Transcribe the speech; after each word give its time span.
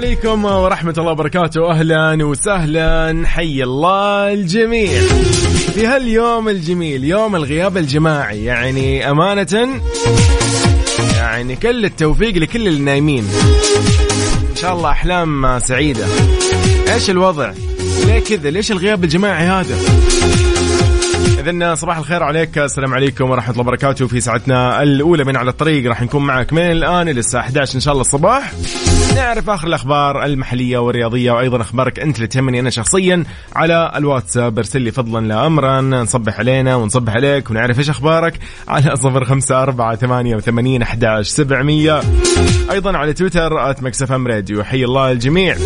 عليكم 0.00 0.44
ورحمة 0.44 0.94
الله 0.98 1.10
وبركاته. 1.10 1.70
أهلا 1.70 2.24
وسهلا. 2.24 3.22
حي 3.26 3.62
الله 3.62 4.32
الجميع 4.32 5.00
في 5.74 5.86
هاليوم 5.86 6.48
الجميل 6.48 7.04
يوم 7.04 7.36
الغياب 7.36 7.76
الجماعي 7.76 8.44
يعني 8.44 9.10
أمانة 9.10 9.80
يعني 11.16 11.56
كل 11.56 11.84
التوفيق 11.84 12.36
لكل 12.36 12.68
النايمين. 12.68 13.24
إن 14.50 14.56
شاء 14.56 14.74
الله 14.74 14.90
أحلام 14.90 15.58
سعيدة. 15.58 16.06
إيش 16.94 17.10
الوضع؟ 17.10 17.52
ليه 18.06 18.18
كذا؟ 18.18 18.50
ليش 18.50 18.72
الغياب 18.72 19.04
الجماعي 19.04 19.46
هذا؟ 19.46 19.76
إذن 21.38 21.74
صباح 21.74 21.98
الخير 21.98 22.22
عليك. 22.22 22.58
السلام 22.58 22.94
عليكم 22.94 23.30
ورحمة 23.30 23.50
الله 23.50 23.62
وبركاته. 23.62 24.06
في 24.06 24.20
ساعتنا 24.20 24.82
الأولى 24.82 25.24
من 25.24 25.36
على 25.36 25.50
الطريق 25.50 25.88
راح 25.88 26.02
نكون 26.02 26.26
معك 26.26 26.52
من 26.52 26.62
الآن 26.62 27.08
إلى 27.08 27.20
الساعة 27.20 27.42
11 27.42 27.74
إن 27.74 27.80
شاء 27.80 27.92
الله 27.92 28.02
الصباح. 28.02 28.52
نعرف 29.14 29.50
آخر 29.50 29.66
الأخبار 29.66 30.24
المحلية 30.24 30.78
والرياضية 30.78 31.32
وأيضا 31.32 31.60
أخبارك 31.60 32.00
أنت 32.00 32.16
اللي 32.16 32.26
تهمني 32.26 32.60
أنا 32.60 32.70
شخصيا 32.70 33.24
على 33.56 33.92
الواتساب. 33.96 34.58
ارسل 34.58 34.82
لي 34.82 34.90
فضلا 34.90 35.26
لا 35.26 35.46
أمرا 35.46 35.80
نصبح 35.80 36.38
علينا 36.38 36.76
ونصبح 36.76 37.14
عليك 37.14 37.50
ونعرف 37.50 37.78
إيش 37.78 37.90
أخبارك 37.90 38.34
على 38.68 38.96
صفر 39.02 39.24
خمسة 39.24 39.62
أربعة 39.62 39.96
ثمانية 39.96 40.36
وثمانين 40.36 40.82
أحداش 40.82 41.28
سبعمية. 41.28 42.00
أيضا 42.70 42.96
على 42.96 43.12
تويتر 43.12 43.70
at 43.70 43.82
Mix 43.82 44.12
FM 44.12 44.26
Radio. 44.26 44.64
حي 44.64 44.84
الله 44.84 45.12
الجميع. 45.12 45.56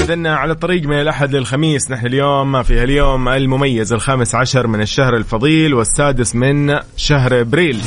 إذن 0.00 0.26
على 0.26 0.52
الطريق 0.52 0.82
من 0.82 1.00
الأحد 1.00 1.34
للخميس 1.34 1.90
نحن 1.90 2.06
اليوم 2.06 2.62
في 2.62 2.84
اليوم 2.84 3.28
المميز 3.28 3.92
الخامس 3.92 4.34
عشر 4.34 4.66
من 4.66 4.80
الشهر 4.80 5.16
الفضيل 5.16 5.74
والسادس 5.74 6.34
من 6.34 6.78
شهر 6.96 7.40
إبريل. 7.40 7.80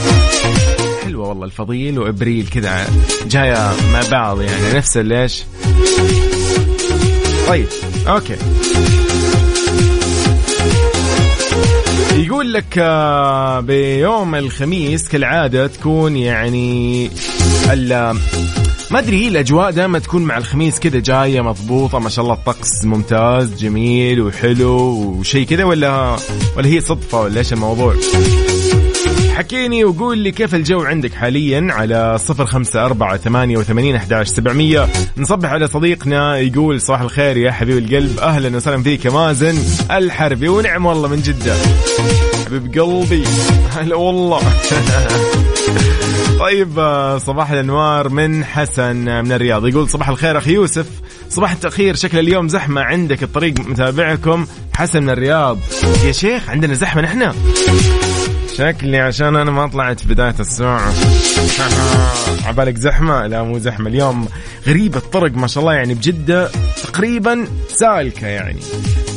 حلوة 1.03 1.29
والله 1.29 1.45
الفضيل 1.45 1.99
وإبريل 1.99 2.47
كذا 2.47 2.87
جاية 3.25 3.71
مع 3.93 4.01
بعض 4.11 4.41
يعني. 4.41 4.73
نفس 4.73 4.97
ليش؟ 4.97 5.44
طيب 7.47 7.67
أوكي. 8.07 8.35
يقول 12.16 12.53
لك 12.53 12.78
آه، 12.78 13.59
بيوم 13.59 14.35
الخميس 14.35 15.07
كالعادة 15.07 15.67
تكون 15.67 16.17
يعني 16.17 17.09
ال 17.72 18.16
ما 18.91 18.99
أدري 18.99 19.23
هي 19.23 19.28
الأجواء 19.28 19.72
دائما 19.72 19.99
تكون 19.99 20.22
مع 20.22 20.38
الخميس 20.38 20.79
كذا 20.79 20.99
جاية 20.99 21.41
مضبوطة 21.41 21.99
ما 21.99 22.09
شاء 22.09 22.23
الله 22.23 22.35
الطقس 22.35 22.85
ممتاز 22.85 23.55
جميل 23.55 24.22
وحلو 24.22 24.72
وشيء 25.19 25.45
كذا 25.45 25.63
ولا 25.63 26.16
ولا 26.57 26.67
هي 26.67 26.81
صدفة 26.81 27.22
ولا 27.22 27.38
إيش 27.38 27.53
الموضوع؟ 27.53 27.95
حكيني 29.33 29.85
وقول 29.85 30.17
لي 30.17 30.31
كيف 30.31 30.55
الجو 30.55 30.81
عندك 30.81 31.13
حاليا 31.13 31.67
على 31.69 32.17
صفر 32.17 32.45
خمسة 32.45 32.85
أربعة 32.85 33.17
ثمانية 33.17 33.57
وثمانين 33.57 33.95
أحداش 33.95 34.27
سبعمية. 34.27 34.88
نصبح 35.17 35.49
على 35.49 35.67
صديقنا 35.67 36.38
يقول 36.38 36.81
صباح 36.81 37.01
الخير 37.01 37.38
يا 37.38 37.51
حبيب 37.51 37.77
القلب. 37.77 38.19
أهلا 38.19 38.57
وسهلا 38.57 38.83
فيك 38.83 39.05
يا 39.05 39.11
مازن 39.11 39.57
الحربي 39.91 40.49
ونعم 40.49 40.85
والله 40.85 41.07
من 41.07 41.22
جدة. 41.22 41.55
حبيب 42.45 42.79
قلبي. 42.79 43.23
هلا 43.77 43.95
والله. 43.95 44.41
طيب 46.39 46.73
صباح 47.17 47.51
الأنوار 47.51 48.09
من 48.09 48.45
حسن 48.45 48.95
من 48.95 49.31
الرياض. 49.31 49.67
يقول 49.67 49.89
صباح 49.89 50.09
الخير 50.09 50.38
أخي 50.38 50.53
يوسف. 50.53 50.88
صباح 51.29 51.51
التأخير 51.51 51.95
شكل 51.95 52.19
اليوم 52.19 52.47
زحمة 52.47 52.81
عندك 52.81 53.23
الطريق 53.23 53.59
متابعكم. 53.59 54.45
حسن 54.73 55.03
من 55.03 55.09
الرياض. 55.09 55.57
يا 56.05 56.11
شيخ 56.11 56.49
عندنا 56.49 56.73
زحمة 56.73 57.01
نحن. 57.01 57.31
شكلي 58.58 59.00
عشان 59.00 59.36
أنا 59.36 59.52
ما 59.52 59.68
طلعت 59.68 60.00
في 60.00 60.08
بداية 60.08 60.36
الساعة. 60.40 60.94
عبالك 62.47 62.78
زحمة؟ 62.78 63.28
لا 63.28 63.44
مو 63.44 63.59
زحمة. 63.59 63.90
اليوم 63.90 64.28
غريبه 64.68 64.97
الطرق 64.97 65.31
ما 65.31 65.47
شاء 65.47 65.62
الله 65.64 65.74
يعني 65.74 65.94
بجدة 65.94 66.50
تقريبا 66.84 67.47
سالكة 67.68 68.28
يعني. 68.28 68.59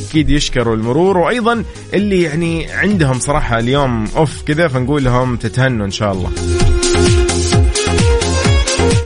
أكيد 0.09 0.31
يشكروا 0.31 0.77
المرور. 0.77 1.19
وأيضا 1.19 1.65
اللي 1.95 2.23
يعني 2.23 2.73
عندهم 2.73 3.19
صراحة 3.19 3.59
اليوم 3.59 4.05
أوف 4.17 4.43
كذا 4.43 4.69
فنقول 4.69 5.05
لهم 5.05 5.37
تتهنوا 5.37 5.87
إن 5.87 5.91
شاء 5.91 6.13
الله. 6.13 6.31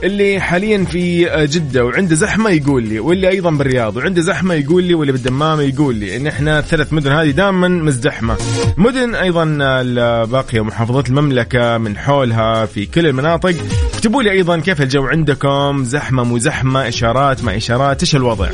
اللي 0.03 0.39
حاليا 0.39 0.85
في 0.85 1.25
جدة 1.51 1.85
وعنده 1.85 2.15
زحمة 2.15 2.49
يقول 2.49 2.83
لي 2.83 2.99
واللي 2.99 3.29
أيضا 3.29 3.51
بالرياض 3.51 3.97
وعنده 3.97 4.21
زحمة 4.21 4.53
يقول 4.53 4.83
لي 4.83 4.93
واللي 4.93 5.11
بالدمام 5.11 5.61
يقول 5.61 5.95
لي 5.95 6.17
إن 6.17 6.27
إحنا 6.27 6.59
الثلاث 6.59 6.93
مدن 6.93 7.11
هذه 7.11 7.29
دائما 7.29 7.67
مزدحمة. 7.67 8.37
مدن 8.77 9.15
أيضا 9.15 9.57
الباقية 9.61 10.61
محافظات 10.61 11.09
المملكة 11.09 11.77
من 11.77 11.97
حولها 11.97 12.65
في 12.65 12.85
كل 12.85 13.07
المناطق. 13.07 13.55
اكتبوا 13.93 14.23
لي 14.23 14.31
أيضا 14.31 14.59
كيف 14.59 14.81
الجو 14.81 15.05
عندكم؟ 15.05 15.83
زحمة 15.83 16.23
مو 16.23 16.37
زحمة؟ 16.37 16.87
إشارات 16.87 17.43
ما 17.43 17.57
إشارات؟ 17.57 18.01
إيش 18.01 18.15
الوضع؟ 18.15 18.49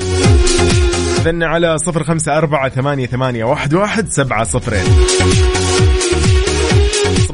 إذن 1.22 1.44
على 1.44 1.78
صفر 1.78 2.04
خمسة 2.04 2.38
أربعة 2.38 2.70
ثمانية 2.70 3.06
ثمانية 3.06 3.44
واحد 3.44 3.74
واحد 3.74 4.10
سبعة 4.10 4.44
صفرين. 4.44 4.84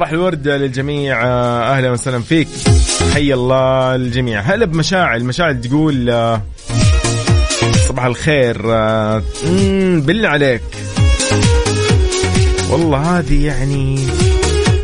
صباح 0.03 0.13
الورد 0.13 0.47
للجميع 0.47 1.23
آه، 1.25 1.77
أهلا 1.77 1.91
وسهلا 1.91 2.19
فيك. 2.19 2.47
حي 3.13 3.33
الله 3.33 3.95
الجميع 3.95 4.41
هلا 4.41 4.65
بمشاعل. 4.65 5.23
مشاعل 5.23 5.61
تقول 5.61 6.09
آه، 6.09 6.41
صباح 7.87 8.05
الخير 8.05 8.61
آه، 8.65 9.23
بالله 9.95 10.29
عليك. 10.29 10.61
والله 12.69 13.19
هذه 13.19 13.45
يعني 13.45 13.99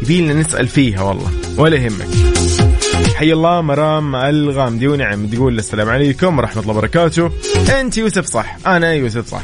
يبيلنا 0.03 0.33
نسأل 0.33 0.67
فيها 0.67 1.01
والله 1.01 1.31
ولا 1.57 1.75
يهمك. 1.75 2.07
حي 3.15 3.33
الله 3.33 3.61
مرام 3.61 4.15
الغامدي 4.15 4.87
ونعم 4.87 5.27
تقول 5.27 5.59
السلام 5.59 5.89
عليكم 5.89 6.37
ورحمة 6.37 6.61
الله 6.61 6.73
وبركاته. 6.73 7.31
أنت 7.79 7.97
يوسف 7.97 8.25
صح. 8.25 8.57
أنا 8.67 8.93
يوسف 8.93 9.27
صح. 9.27 9.41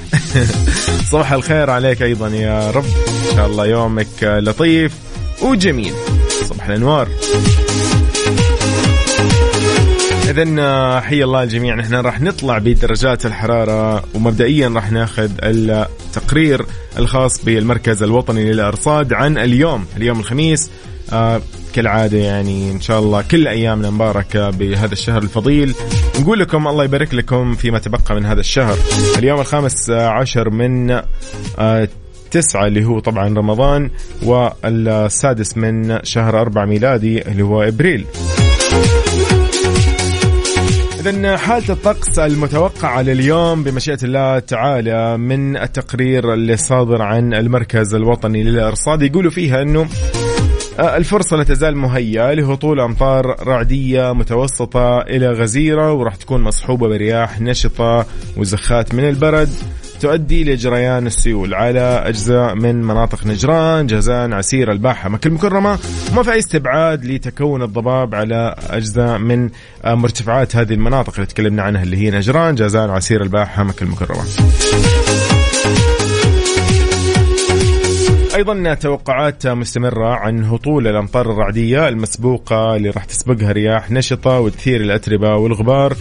صباح 1.11 1.31
الخير 1.31 1.69
عليك 1.69 2.01
أيضا 2.01 2.27
يا 2.27 2.71
رب. 2.71 2.85
إن 3.31 3.35
شاء 3.35 3.47
الله 3.47 3.65
يومك 3.65 4.23
لطيف. 4.23 5.04
وجميل. 5.41 5.93
صباح 6.29 6.67
الأنوار. 6.67 7.07
إذا 10.29 10.99
حي 10.99 11.23
الله 11.23 11.43
الجميع. 11.43 11.75
نحن 11.75 11.93
راح 11.93 12.21
نطلع 12.21 12.57
بدرجات 12.57 13.25
الحرارة 13.25 14.03
ومبدئيا 14.13 14.67
راح 14.67 14.91
ناخذ 14.91 15.29
التقرير 15.43 16.65
الخاص 16.97 17.45
بالمركز 17.45 18.03
الوطني 18.03 18.51
للأرصاد 18.51 19.13
عن 19.13 19.37
اليوم 19.37 19.85
اليوم 19.97 20.19
الخميس. 20.19 20.69
آه 21.13 21.41
كالعادة 21.73 22.17
يعني 22.17 22.71
إن 22.71 22.81
شاء 22.81 22.99
الله 22.99 23.21
كل 23.21 23.47
أيامنا 23.47 23.89
مباركة 23.89 24.49
بهذا 24.49 24.93
الشهر 24.93 25.23
الفضيل. 25.23 25.75
نقول 26.19 26.39
لكم 26.39 26.67
الله 26.67 26.83
يبارك 26.83 27.13
لكم 27.13 27.55
فيما 27.55 27.79
تبقى 27.79 28.15
من 28.15 28.25
هذا 28.25 28.39
الشهر. 28.39 28.77
اليوم 29.17 29.39
الخامس 29.39 29.89
عشر 29.89 30.49
من 30.49 30.91
آه 31.59 31.87
تسعة 32.35 32.67
اللي 32.67 32.85
هو 32.85 32.99
طبعا 32.99 33.37
رمضان 33.37 33.89
والسادس 34.23 35.57
من 35.57 35.99
شهر 36.03 36.41
أربع 36.41 36.65
ميلادي 36.65 37.21
اللي 37.27 37.43
هو 37.43 37.63
إبريل. 37.63 38.05
إذا 40.99 41.37
حالة 41.37 41.69
الطقس 41.69 42.19
المتوقعة 42.19 43.01
لليوم 43.01 43.63
بمشيئة 43.63 43.97
الله 44.03 44.39
تعالى 44.39 45.17
من 45.17 45.57
التقرير 45.57 46.33
اللي 46.33 46.57
صادر 46.57 47.01
عن 47.01 47.33
المركز 47.33 47.95
الوطني 47.95 48.43
للأرصاد 48.43 49.01
يقولوا 49.01 49.31
فيها 49.31 49.61
أنه 49.61 49.87
آه، 50.79 50.97
الفرصة 50.97 51.37
لا 51.37 51.43
تزال 51.43 51.77
مهيئة 51.77 52.33
لهطول 52.33 52.79
أمطار 52.79 53.47
رعدية 53.47 54.13
متوسطة 54.13 55.01
إلى 55.01 55.31
غزيرة 55.31 55.93
وراح 55.93 56.15
تكون 56.15 56.41
مصحوبة 56.41 56.87
برياح 56.87 57.41
نشطة 57.41 58.05
وزخات 58.37 58.93
من 58.93 59.09
البرد. 59.09 59.49
تؤدي 59.99 60.43
لجريان 60.43 61.07
السيول 61.07 61.53
على 61.53 62.03
أجزاء 62.05 62.55
من 62.55 62.83
مناطق 62.83 63.27
نجران 63.27 63.87
جازان 63.87 64.33
عسير 64.33 64.71
الباحة 64.71 65.09
مكة 65.09 65.27
المكرمة 65.27 65.79
وما 66.11 66.23
في 66.23 66.31
أي 66.31 66.39
استبعاد 66.39 67.05
لتكون 67.05 67.63
الضباب 67.63 68.15
على 68.15 68.55
أجزاء 68.69 69.17
من 69.17 69.49
آه، 69.85 69.95
مرتفعات 69.95 70.55
هذه 70.55 70.73
المناطق 70.73 71.13
اللي 71.13 71.25
تكلمنا 71.25 71.61
عنها 71.61 71.83
اللي 71.83 71.97
هي 71.97 72.11
نجران 72.11 72.55
جازان 72.55 72.89
عسير 72.89 73.23
الباحة 73.23 73.63
مكة 73.63 73.83
المكرمة. 73.83 74.23
أيضا 78.35 78.73
توقعات 78.73 79.47
مستمرة 79.47 80.07
عن 80.07 80.43
هطول 80.43 80.87
الأمطار 80.87 81.31
الرعدية 81.31 81.87
المسبوقة 81.87 82.75
اللي 82.75 82.89
راح 82.89 83.05
تسبقها 83.05 83.51
رياح 83.51 83.91
نشطة 83.91 84.39
وتثير 84.39 84.81
الأتربة 84.81 85.35
والغبار. 85.35 85.93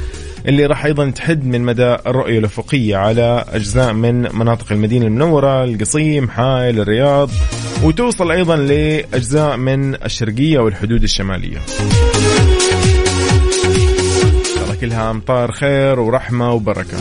اللي 0.46 0.66
راح 0.66 0.84
أيضا 0.84 1.10
تحد 1.10 1.44
من 1.44 1.60
مدى 1.60 1.96
الرؤية 2.06 2.38
الأفقية 2.38 2.96
على 2.96 3.44
أجزاء 3.48 3.92
من 3.92 4.36
مناطق 4.36 4.72
المدينة 4.72 5.06
المنورة، 5.06 5.64
القصيم، 5.64 6.28
حائل، 6.28 6.80
الرياض 6.80 7.30
وتوصل 7.82 8.30
أيضا 8.30 8.56
لأجزاء 8.56 9.56
من 9.56 9.94
الشرقية 9.94 10.58
والحدود 10.58 11.02
الشمالية. 11.02 11.58
كلها 14.84 15.10
أمطار 15.10 15.52
خير 15.52 16.00
ورحمة 16.00 16.52
وبركة. 16.52 16.98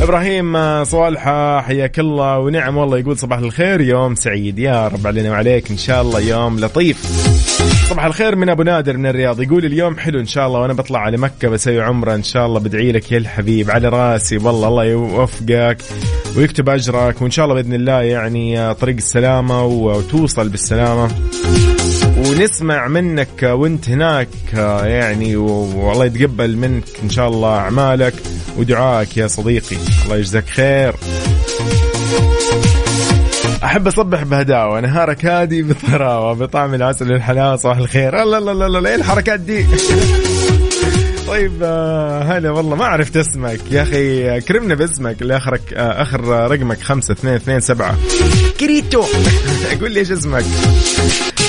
إبراهيم 0.00 0.84
صوالحه 0.84 1.60
حياك 1.60 1.98
الله 1.98 2.38
ونعم 2.38 2.76
والله 2.76 2.98
يقول 2.98 3.18
صباح 3.18 3.38
الخير 3.38 3.80
يوم 3.80 4.14
سعيد. 4.14 4.58
يا 4.58 4.88
رب 4.88 5.06
علينا 5.06 5.30
وعليك 5.30 5.70
إن 5.70 5.76
شاء 5.76 6.02
الله 6.02 6.20
يوم 6.20 6.60
لطيف. 6.60 7.02
صباح 7.90 8.04
الخير 8.04 8.36
من 8.36 8.48
أبو 8.48 8.62
نادر 8.62 8.96
من 8.96 9.06
الرياض 9.06 9.40
يقول 9.40 9.64
اليوم 9.64 9.98
حلو 9.98 10.20
إن 10.20 10.26
شاء 10.26 10.46
الله 10.46 10.60
وأنا 10.60 10.72
بطلع 10.72 10.98
على 10.98 11.16
مكة 11.16 11.48
بسوي 11.48 11.80
عمرة 11.80 12.14
إن 12.14 12.22
شاء 12.22 12.46
الله. 12.46 12.60
بدعي 12.60 12.92
لك 12.92 13.12
يا 13.12 13.18
الحبيب 13.18 13.70
على 13.70 13.88
راسي 13.88 14.36
والله 14.36 14.68
الله 14.68 14.84
يوفقك 14.84 15.78
ويكتب 16.36 16.68
أجرك 16.68 17.22
وإن 17.22 17.30
شاء 17.30 17.44
الله 17.44 17.54
بإذن 17.54 17.74
الله 17.74 18.02
يعني 18.02 18.74
طريق 18.74 18.96
السلامة 18.96 19.64
وتوصل 19.64 20.48
بالسلامة. 20.48 21.10
ونسمع 22.18 22.88
منك 22.88 23.42
وانت 23.42 23.88
هناك 23.88 24.28
يعني 24.84 25.36
والله 25.36 26.04
يتقبل 26.04 26.56
منك 26.56 26.84
إن 27.02 27.10
شاء 27.10 27.28
الله 27.28 27.56
أعمالك. 27.56 28.14
ودعائك 28.56 29.16
يا 29.16 29.26
صديقي. 29.26 29.76
الله 30.04 30.16
يجزاك 30.16 30.48
خير. 30.48 30.94
أحب 33.64 33.86
أصبح 33.86 34.22
بهداوة. 34.22 34.80
نهارك 34.80 35.24
هادي 35.24 35.62
بطراوه 35.62 36.32
بطعم 36.34 36.74
العسل 36.74 37.12
والحلاوة 37.12 37.56
صباح 37.56 37.76
الخير. 37.76 38.22
الله 38.22 38.38
الله 38.38 38.66
الله 38.66 38.90
إيه 38.90 38.94
الحركات 38.94 39.40
دي؟ 39.40 39.66
طيب 41.28 41.52
آه، 41.62 42.22
هلا 42.22 42.50
والله 42.50 42.76
ما 42.76 42.84
عرفت 42.84 43.16
اسمك. 43.16 43.60
يا 43.70 43.82
أخي 43.82 44.40
كرمنا 44.40 44.74
باسمك 44.74 45.22
اللي 45.22 45.36
اخرك 45.36 45.72
آه، 45.74 46.02
آخر 46.02 46.20
رقمك 46.50 46.80
خمسة 46.80 47.12
اثنين 47.12 47.34
اثنين 47.34 47.60
سبعة. 47.60 47.96
كريتو. 48.60 49.04
قول 49.80 49.92
لي 49.92 50.00
إيش 50.00 50.10
اسمك. 50.10 50.44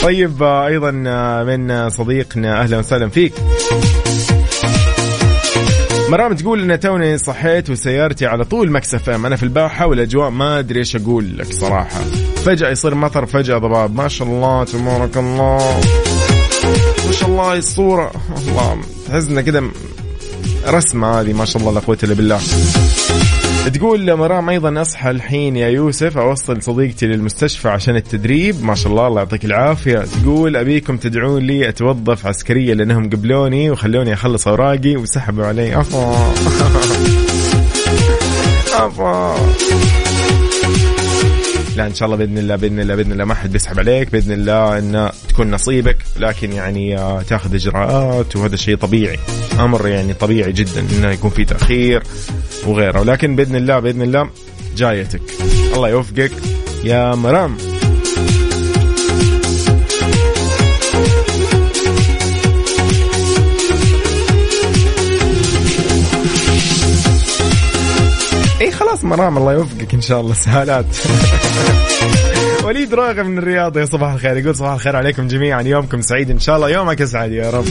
طيب 0.04 0.44
آه، 0.44 0.68
أيضا 0.68 0.92
من 1.44 1.90
صديقنا 1.90 2.62
أهلا 2.62 2.78
وسهلا 2.78 3.10
فيك. 3.10 3.34
مرام 6.10 6.34
تقول 6.34 6.72
ان 6.72 6.80
توني 6.80 7.18
صحيت 7.18 7.70
وسيارتي 7.70 8.26
على 8.26 8.44
طول 8.44 8.72
Mix 8.72 9.10
FM 9.10 9.26
أنا 9.26 9.36
في 9.36 9.44
الباحة 9.44 9.88
والأجواء 9.88 10.30
ما 10.30 10.60
أدري 10.60 10.80
إيش 10.80 10.96
أقول 10.96 11.38
لك 11.38 11.54
صراحة. 11.54 12.02
فجأة 12.46 12.70
يصير 12.70 12.96
مطر 12.96 13.26
فجأة 13.26 13.58
ضباب. 13.58 13.96
ما 13.96 14.08
شاء 14.08 14.28
الله 14.28 14.64
تبارك 14.64 15.18
الله. 15.18 15.80
ما 17.06 17.12
شاء 17.12 17.30
الله 17.30 17.58
الصورة. 17.58 18.12
الله 18.48 18.82
تحسها 19.08 19.42
كده 19.42 19.64
رسمة 20.68 21.22
هذه 21.22 21.34
ما 21.34 21.46
شاء 21.46 21.62
الله 21.62 21.74
لا 21.74 21.80
قوة 21.80 21.98
إلا 22.04 22.14
بالله. 22.14 22.40
تقول 23.74 24.16
مرام 24.16 24.50
أيضا 24.50 24.82
أصحى 24.82 25.12
الحين 25.12 25.56
يا 25.56 25.68
يوسف 25.68 26.18
أوصل 26.18 26.62
صديقتي 26.62 27.06
للمستشفى 27.06 27.70
عشان 27.70 27.96
التدريب. 27.96 28.64
ما 28.64 28.76
شاء 28.76 28.92
الله 28.92 29.08
الله 29.08 29.20
يعطيك 29.20 29.46
العافية. 29.46 30.06
تقول 30.24 30.56
أبيكم 30.56 30.98
تدعون 30.98 31.42
لي 31.42 31.70
أتوظف 31.70 32.26
عسكريه 32.26 32.74
لأنهم 32.74 33.10
قبلوني 33.10 33.72
وخلوني 33.72 34.14
أخلص 34.14 34.48
أوراقي. 34.48 34.96
وسحبوا 34.96 35.46
علي. 35.46 35.80
افا 35.80 36.34
افا 38.74 39.36
لا 41.76 41.88
إن 41.88 41.94
شاء 41.94 42.06
الله 42.06 42.18
بإذن 42.18 42.38
الله 42.38 42.56
بإذن 42.56 42.80
الله 42.80 42.96
بإذن 42.96 43.12
الله. 43.12 43.26
ما 43.26 43.34
حد 43.34 43.52
بيسحب 43.52 43.80
عليك 43.80 44.12
بإذن 44.12 44.32
الله 44.32 44.78
انه 44.78 45.12
تكون 45.30 45.52
نصيبك. 45.52 45.98
لكن 46.20 46.52
يعني 46.52 46.98
آه، 46.98 47.22
تأخذ 47.22 47.56
إجراءات 47.56 48.36
وهذا 48.36 48.56
شيء 48.56 48.76
طبيعي. 48.76 49.20
أمر 49.60 49.88
يعني 49.88 50.14
طبيعي 50.14 50.52
جدا 50.52 50.86
إنه 50.98 51.12
يكون 51.12 51.32
في 51.32 51.46
تأخير 51.46 52.04
وغيره. 52.68 53.00
ولكن 53.00 53.36
بإذن 53.36 53.56
الله 53.56 53.80
بإذن 53.80 54.02
الله 54.02 54.30
جايتك. 54.76 55.22
الله 55.76 55.90
يوفقك. 55.90 56.32
يا 56.84 57.16
مرام. 57.16 57.73
اي 68.64 68.72
خلاص 68.72 69.04
مرام 69.04 69.38
الله 69.38 69.54
يوفقك 69.54 69.94
إن 69.94 70.02
شاء 70.02 70.22
الله. 70.22 70.34
سهالات. 70.34 70.86
وليد 72.64 72.94
راغب 72.94 73.26
من 73.26 73.38
الرياض. 73.38 73.78
يا 73.78 73.86
صباح 73.86 74.14
الخير. 74.14 74.38
يقول 74.38 74.56
صباح 74.56 74.74
الخير 74.74 74.96
عليكم 74.96 75.28
جميعا. 75.28 75.62
يومكم 75.62 76.02
سعيد 76.02 76.32
إن 76.32 76.40
شاء 76.40 76.56
الله. 76.56 76.70
يومك 76.70 77.02
اسعد 77.02 77.32
يا 77.32 77.50
رب. 77.50 77.66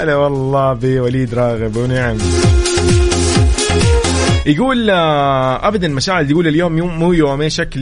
هلا 0.00 0.16
والله 0.16 0.72
بوليد 0.72 1.34
راغب 1.34 1.76
ونعم. 1.76 2.18
يقول 4.46 4.90
آه، 4.90 5.68
ابدا 5.68 5.88
مشاعل 5.88 6.30
يقول 6.30 6.48
اليوم 6.48 6.78
يوم 6.78 6.98
مو 6.98 7.12
يومين 7.12 7.50
شكل 7.50 7.80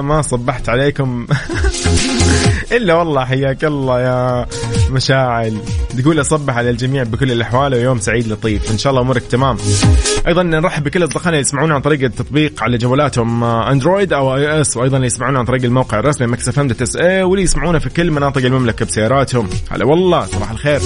ما 0.00 0.22
صبحت 0.22 0.68
عليكم. 0.68 1.26
إلا 2.76 2.94
والله 2.94 3.24
حياك 3.24 3.64
الله 3.64 4.00
يا 4.00 4.46
مشاعل. 4.90 5.56
تقول 5.98 6.20
أصبح 6.20 6.56
على 6.56 6.70
الجميع 6.70 7.02
بكل 7.02 7.32
الأحوال 7.32 7.74
ويوم 7.74 7.98
سعيد 7.98 8.28
لطيف. 8.28 8.70
إن 8.70 8.78
شاء 8.78 8.90
الله 8.90 9.02
أمورك 9.02 9.22
تمام. 9.22 9.56
أيضا 10.28 10.42
نرحب 10.42 10.84
بكل 10.84 11.04
اصدقائنا 11.04 11.30
اللي 11.30 11.40
يسمعونا 11.40 11.74
عن 11.74 11.80
طريق 11.80 12.02
التطبيق 12.02 12.62
على 12.62 12.78
جوالاتهم 12.78 13.44
أندرويد 13.44 14.12
أو 14.12 14.36
iOS 14.36 14.76
وأيضا 14.76 14.96
اللي 14.96 15.06
يسمعونا 15.06 15.38
عن 15.38 15.44
طريق 15.44 15.64
الموقع 15.64 15.98
الرسمي 15.98 16.26
Mix 16.26 16.48
FM 16.48 16.68
اي 16.96 17.22
واللي 17.22 17.44
يسمعونا 17.44 17.78
في 17.78 17.88
كل 17.88 18.10
مناطق 18.10 18.44
المملكة 18.44 18.84
بسياراتهم. 18.84 19.48
هلا 19.70 19.84
والله 19.86 20.26
صباح 20.26 20.50
الخير. 20.50 20.80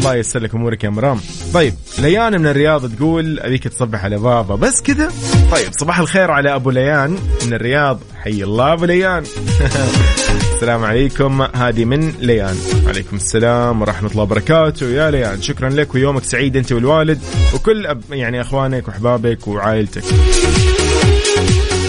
الله 0.00 0.14
ييسر 0.14 0.40
لك 0.40 0.54
أمورك 0.54 0.84
يا 0.84 0.90
مرام. 0.90 1.20
طيب 1.54 1.74
ليان 1.98 2.40
من 2.40 2.46
الرياض 2.46 2.94
تقول 2.96 3.40
أبيك 3.40 3.68
تصبح 3.68 4.04
على 4.04 4.18
بابا. 4.18 4.54
بس 4.54 4.82
كذا. 4.82 5.12
طيب 5.52 5.72
صباح 5.78 5.98
الخير 5.98 6.30
على 6.30 6.54
أبو 6.54 6.70
ليان 6.70 7.10
من 7.46 7.52
الرياض. 7.52 8.00
حي 8.16 8.42
الله 8.42 8.72
أبو 8.72 8.84
ليان. 8.84 9.24
السلام 10.54 10.84
عليكم. 10.84 11.42
هذه 11.42 11.84
من 11.84 12.10
ليان. 12.10 12.56
عليكم 12.86 13.16
السلام 13.16 13.82
ورحمة 13.82 14.10
الله 14.10 14.22
وبركاته. 14.22 14.86
يا 14.86 15.10
ليان 15.10 15.42
شكرا 15.42 15.68
لك 15.68 15.94
ويومك 15.94 16.24
سعيد 16.24 16.56
أنت 16.56 16.72
والوالد 16.72 17.20
وكل 17.54 17.96
يعني 18.10 18.40
أخوانك 18.40 18.88
وأحبابك 18.88 19.48
وعائلتك. 19.48 20.04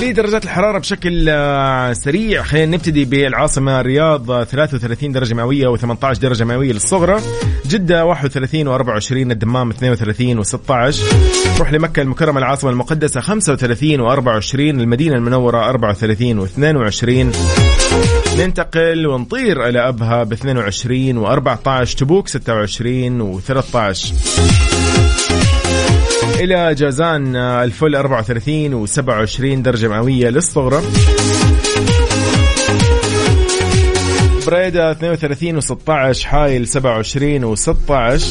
لدرجات 0.02 0.44
الحرارة 0.44 0.80
بشكل 0.80 1.26
آه، 1.30 1.94
سريع. 1.94 2.44
خلينا 2.44 2.78
نبتدي 2.78 3.06
بالعاصمة 3.06 3.80
الرياض 3.80 4.44
33 4.44 5.12
درجة 5.12 5.34
مئوية 5.34 5.76
و18 5.76 6.20
درجة 6.20 6.44
مئوية 6.44 6.74
للصغرى. 6.74 7.22
جدة 7.66 8.06
31 8.06 8.78
و24 8.78 9.12
الدمام 9.12 9.70
32 9.70 10.44
و16 10.44 10.96
نروح 11.56 11.74
لمكة 11.74 12.02
المكرمة 12.02 12.40
العاصمة 12.40 12.70
المقدسة 12.70 13.22
35 13.22 14.10
و24 14.10 14.56
المدينة 14.60 15.16
المنورة 15.16 15.70
34 15.70 16.48
و22 16.48 17.36
ننتقل 18.40 19.08
ونطير 19.08 19.68
إلى 19.68 19.88
أبها 19.88 20.24
ب 20.24 20.32
22 20.34 21.26
و14 21.26 21.96
تبوك 21.96 22.28
26 22.28 23.40
و13 23.42 24.14
إلى 26.24 26.76
جازان 26.76 27.36
الفل 27.36 27.96
34 27.96 28.88
و27 28.88 29.42
درجة 29.42 29.88
مئوية 29.88 30.30
للصغرى. 30.30 30.82
بريدة 34.48 34.92
32 34.92 35.62
و16 35.62 36.24
حايل 36.24 36.68
27 36.68 37.56
و16 37.56 38.24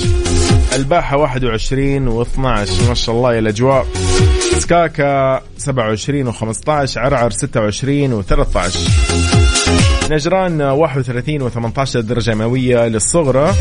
الباحة 0.75 1.17
21 1.17 2.25
و12 2.25 2.39
ما 2.89 2.95
شاء 2.95 3.15
الله 3.17 3.35
يا 3.35 3.39
الأجواء. 3.39 3.87
سكاكا 4.59 5.43
27 5.59 6.33
و15 6.33 6.97
عرعر 6.97 7.31
26 7.31 8.23
و13 8.23 9.50
نجران 10.11 10.61
31 10.61 11.51
و18 11.51 11.97
درجة 11.97 12.35
مئوية 12.35 12.89
للصغرى. 12.89 13.55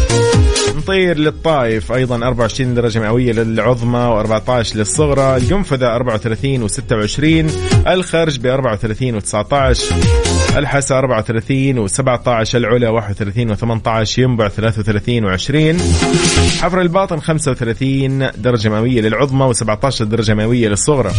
نطير 0.78 1.18
للطائف 1.18 1.92
أيضا 1.92 2.16
24 2.16 2.74
درجة 2.74 3.00
مئوية 3.00 3.32
للعظمى 3.34 4.24
و14 4.24 4.76
للصغرى. 4.76 5.38
القنفذة 5.38 5.96
34 5.96 6.68
و26 6.68 7.52
الخرج 7.88 8.40
ب 8.40 8.46
34 8.46 9.22
و19 9.22 9.94
الحسا 10.58 11.00
34 11.00 11.88
و17 11.88 12.56
العلا 12.56 12.90
31 12.90 13.56
و18 13.56 14.18
ينبع 14.18 14.48
33 14.48 15.22
و20 15.22 15.82
حفر 16.64 16.82
الباطن 16.82 17.20
35 17.20 18.32
درجة 18.38 18.70
مئوية 18.70 19.02
للعظمى 19.02 19.54
و17 19.54 20.04
درجة 20.04 20.34
مئوية 20.34 20.68
للصغرى. 20.68 21.12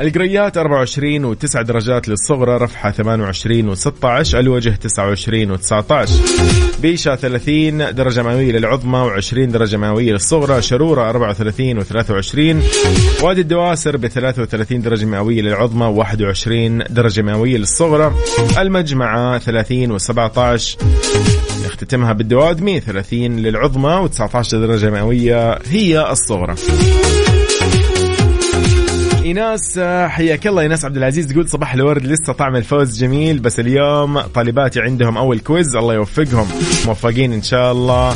القريات 0.00 0.56
24 0.58 1.34
و9 1.34 1.60
درجات 1.60 2.08
للصغرى 2.08 2.56
رفحة 2.56 2.90
28 2.90 3.76
و16 3.76 4.34
الوجه 4.34 4.70
29 4.70 5.56
و19 5.56 6.10
بيشة 6.82 7.14
30 7.16 7.94
درجة 7.94 8.22
مئوية 8.22 8.52
للعظمى 8.52 9.10
و20 9.10 9.34
درجة 9.34 9.76
مئوية 9.76 10.12
للصغرى 10.12 10.62
شرورة 10.62 11.10
34 11.10 11.84
و23 11.84 13.22
وادي 13.22 13.40
الدواسر 13.40 13.96
ب 13.96 14.06
33 14.06 14.80
درجة 14.80 15.06
مئوية 15.06 15.42
للعظمى 15.42 16.04
و21 16.04 16.92
درجة 16.92 17.22
مئوية 17.22 17.56
للصغرى. 17.56 18.14
المجمعة 18.58 19.38
30 19.38 19.98
و17 19.98 20.76
يختتمها 21.64 22.12
بالدوادمي 22.12 22.80
30 22.80 23.36
للعظمى 23.36 24.08
و19 24.08 24.50
درجة 24.52 24.90
مئوية 24.90 25.58
هي 25.70 26.10
الصغرى. 26.10 26.54
ايناس 29.36 29.78
حياك 30.08 30.46
الله 30.46 30.62
ايناس 30.62 30.84
عبد 30.84 30.96
العزيز. 30.96 31.26
تقول 31.26 31.48
صباح 31.48 31.74
الورد 31.74 32.06
لسه 32.06 32.32
طعم 32.32 32.56
الفوز 32.56 32.98
جميل 33.00 33.38
بس 33.38 33.60
اليوم 33.60 34.20
طالباتي 34.20 34.80
عندهم 34.80 35.18
أول 35.18 35.38
quiz 35.38 35.76
الله 35.76 35.94
يوفقهم. 35.94 36.48
موفقين 36.86 37.32
إن 37.32 37.42
شاء 37.42 37.72
الله. 37.72 38.14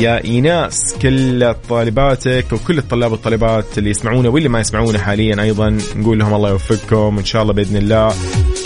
يا 0.00 0.24
إيناس 0.24 0.94
كل 1.02 1.54
طالباتك 1.68 2.44
وكل 2.52 2.78
الطلاب 2.78 3.12
والطالبات 3.12 3.78
اللي 3.78 3.90
يسمعونا 3.90 4.28
واللي 4.28 4.48
ما 4.48 4.60
يسمعونا 4.60 4.98
حاليا 4.98 5.42
أيضا 5.42 5.78
نقول 5.96 6.18
لهم 6.18 6.34
الله 6.34 6.50
يوفقكم 6.50 7.18
إن 7.18 7.24
شاء 7.24 7.42
الله 7.42 7.52
بإذن 7.52 7.76
الله. 7.76 8.14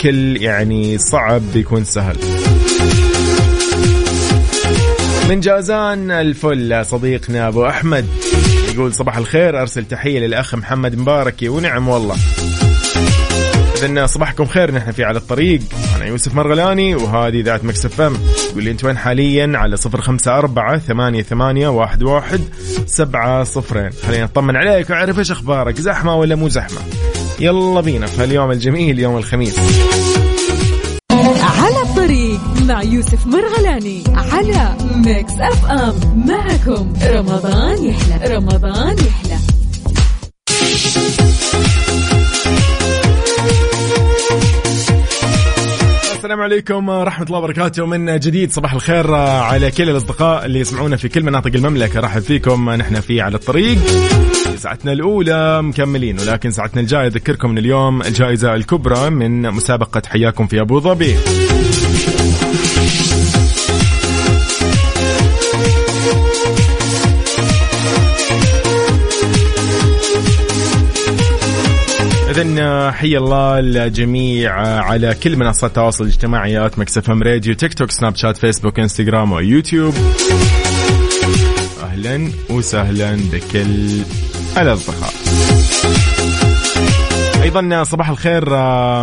كل 0.01 0.37
يعني 0.41 0.97
صعب 0.97 1.41
بيكون 1.53 1.83
سهل. 1.83 2.17
من 5.29 5.39
جازان 5.39 6.11
الفل 6.11 6.85
صديقنا 6.85 7.47
أبو 7.47 7.65
أحمد. 7.65 8.05
يقول 8.77 8.93
صباح 8.93 9.17
الخير 9.17 9.61
أرسل 9.61 9.85
تحية 9.85 10.19
للأخ 10.19 10.55
محمد 10.55 10.95
مباركي 10.95 11.49
ونعم 11.49 11.87
والله. 11.87 12.15
اذا 13.83 14.05
صباحكم 14.05 14.45
خير 14.45 14.71
نحن 14.71 14.91
في 14.91 15.03
على 15.03 15.17
الطريق. 15.17 15.61
أنا 15.95 16.05
يوسف 16.05 16.35
مرغلاني 16.35 16.95
وهذه 16.95 17.41
إذاعة 17.41 17.65
Mix 17.65 17.85
FM. 17.85 18.17
تقول 18.49 18.63
لي 18.63 18.71
أنت 18.71 18.83
وين 18.83 18.97
حاليا؟ 18.97 19.51
على 19.55 19.77
صفر 19.77 20.01
خمسة 20.01 20.37
أربعة 20.37 20.77
ثمانية, 20.77 21.21
ثمانية 21.23 21.67
واحد, 21.67 22.03
واحد 22.03 22.41
سبعة 22.85 23.43
صفرين. 23.43 23.89
خلينا 24.07 24.23
نطمن 24.23 24.55
عليك 24.55 24.89
وأعرف 24.89 25.19
إيش 25.19 25.31
أخبارك 25.31 25.81
زحمة 25.81 26.15
ولا 26.15 26.35
مو 26.35 26.49
زحمة؟ 26.49 26.79
يلا 27.39 27.81
بينا 27.81 28.07
في 28.07 28.23
اليوم 28.23 28.51
الجميل 28.51 28.99
يوم 28.99 29.17
الخميس. 29.17 29.59
مع 32.67 32.83
يوسف 32.83 33.27
مرغلاني 33.27 34.03
على 34.07 34.77
Mix 34.95 35.33
FM 35.39 36.23
معكم 36.27 36.93
رمضان 37.03 37.85
يحلى. 37.85 38.35
رمضان 38.35 38.95
يحلى. 38.97 39.37
السلام 46.15 46.41
عليكم 46.41 46.89
ورحمة 46.89 47.25
الله 47.25 47.39
وبركاته. 47.39 47.85
من 47.85 48.19
جديد 48.19 48.51
صباح 48.51 48.73
الخير 48.73 49.15
على 49.15 49.71
كل 49.71 49.89
الأصدقاء 49.89 50.45
اللي 50.45 50.59
يسمعونا 50.59 50.97
في 50.97 51.09
كل 51.09 51.23
مناطق 51.23 51.51
المملكة. 51.55 51.99
رحب 51.99 52.21
فيكم. 52.21 52.69
نحن 52.69 52.99
في 52.99 53.21
على 53.21 53.35
الطريق. 53.35 53.77
ساعتنا 54.57 54.91
الأولى 54.91 55.61
مكملين 55.61 56.19
ولكن 56.19 56.51
ساعتنا 56.51 56.81
الجاية 56.81 57.07
أذكركم 57.07 57.49
من 57.49 57.57
اليوم 57.57 58.01
الجائزة 58.01 58.55
الكبرى 58.55 59.09
من 59.09 59.41
مسابقة 59.41 60.01
حياكم 60.07 60.47
في 60.47 60.61
أبو 60.61 60.79
ظبي. 60.79 61.15
إذن 72.37 72.91
حي 72.91 73.17
الله 73.17 73.59
الجميع 73.59 74.53
على 74.81 75.15
كل 75.23 75.35
منصات 75.35 75.69
التواصل 75.69 76.03
الاجتماعي 76.03 76.65
at 76.65 76.79
Mix 76.79 77.09
FM 77.09 77.23
Radio 77.23 77.53
تيك 77.53 77.73
توك 77.73 77.91
سناب 77.91 78.15
شات 78.15 78.37
فيسبوك 78.37 78.79
إنستغرام 78.79 79.31
ويوتيوب. 79.31 79.93
أهلا 81.83 82.31
وسهلا 82.49 83.15
بكل 83.15 84.01
الأصدقاء. 84.57 85.13
أيضا 87.43 87.83
صباح 87.83 88.09
الخير 88.09 88.45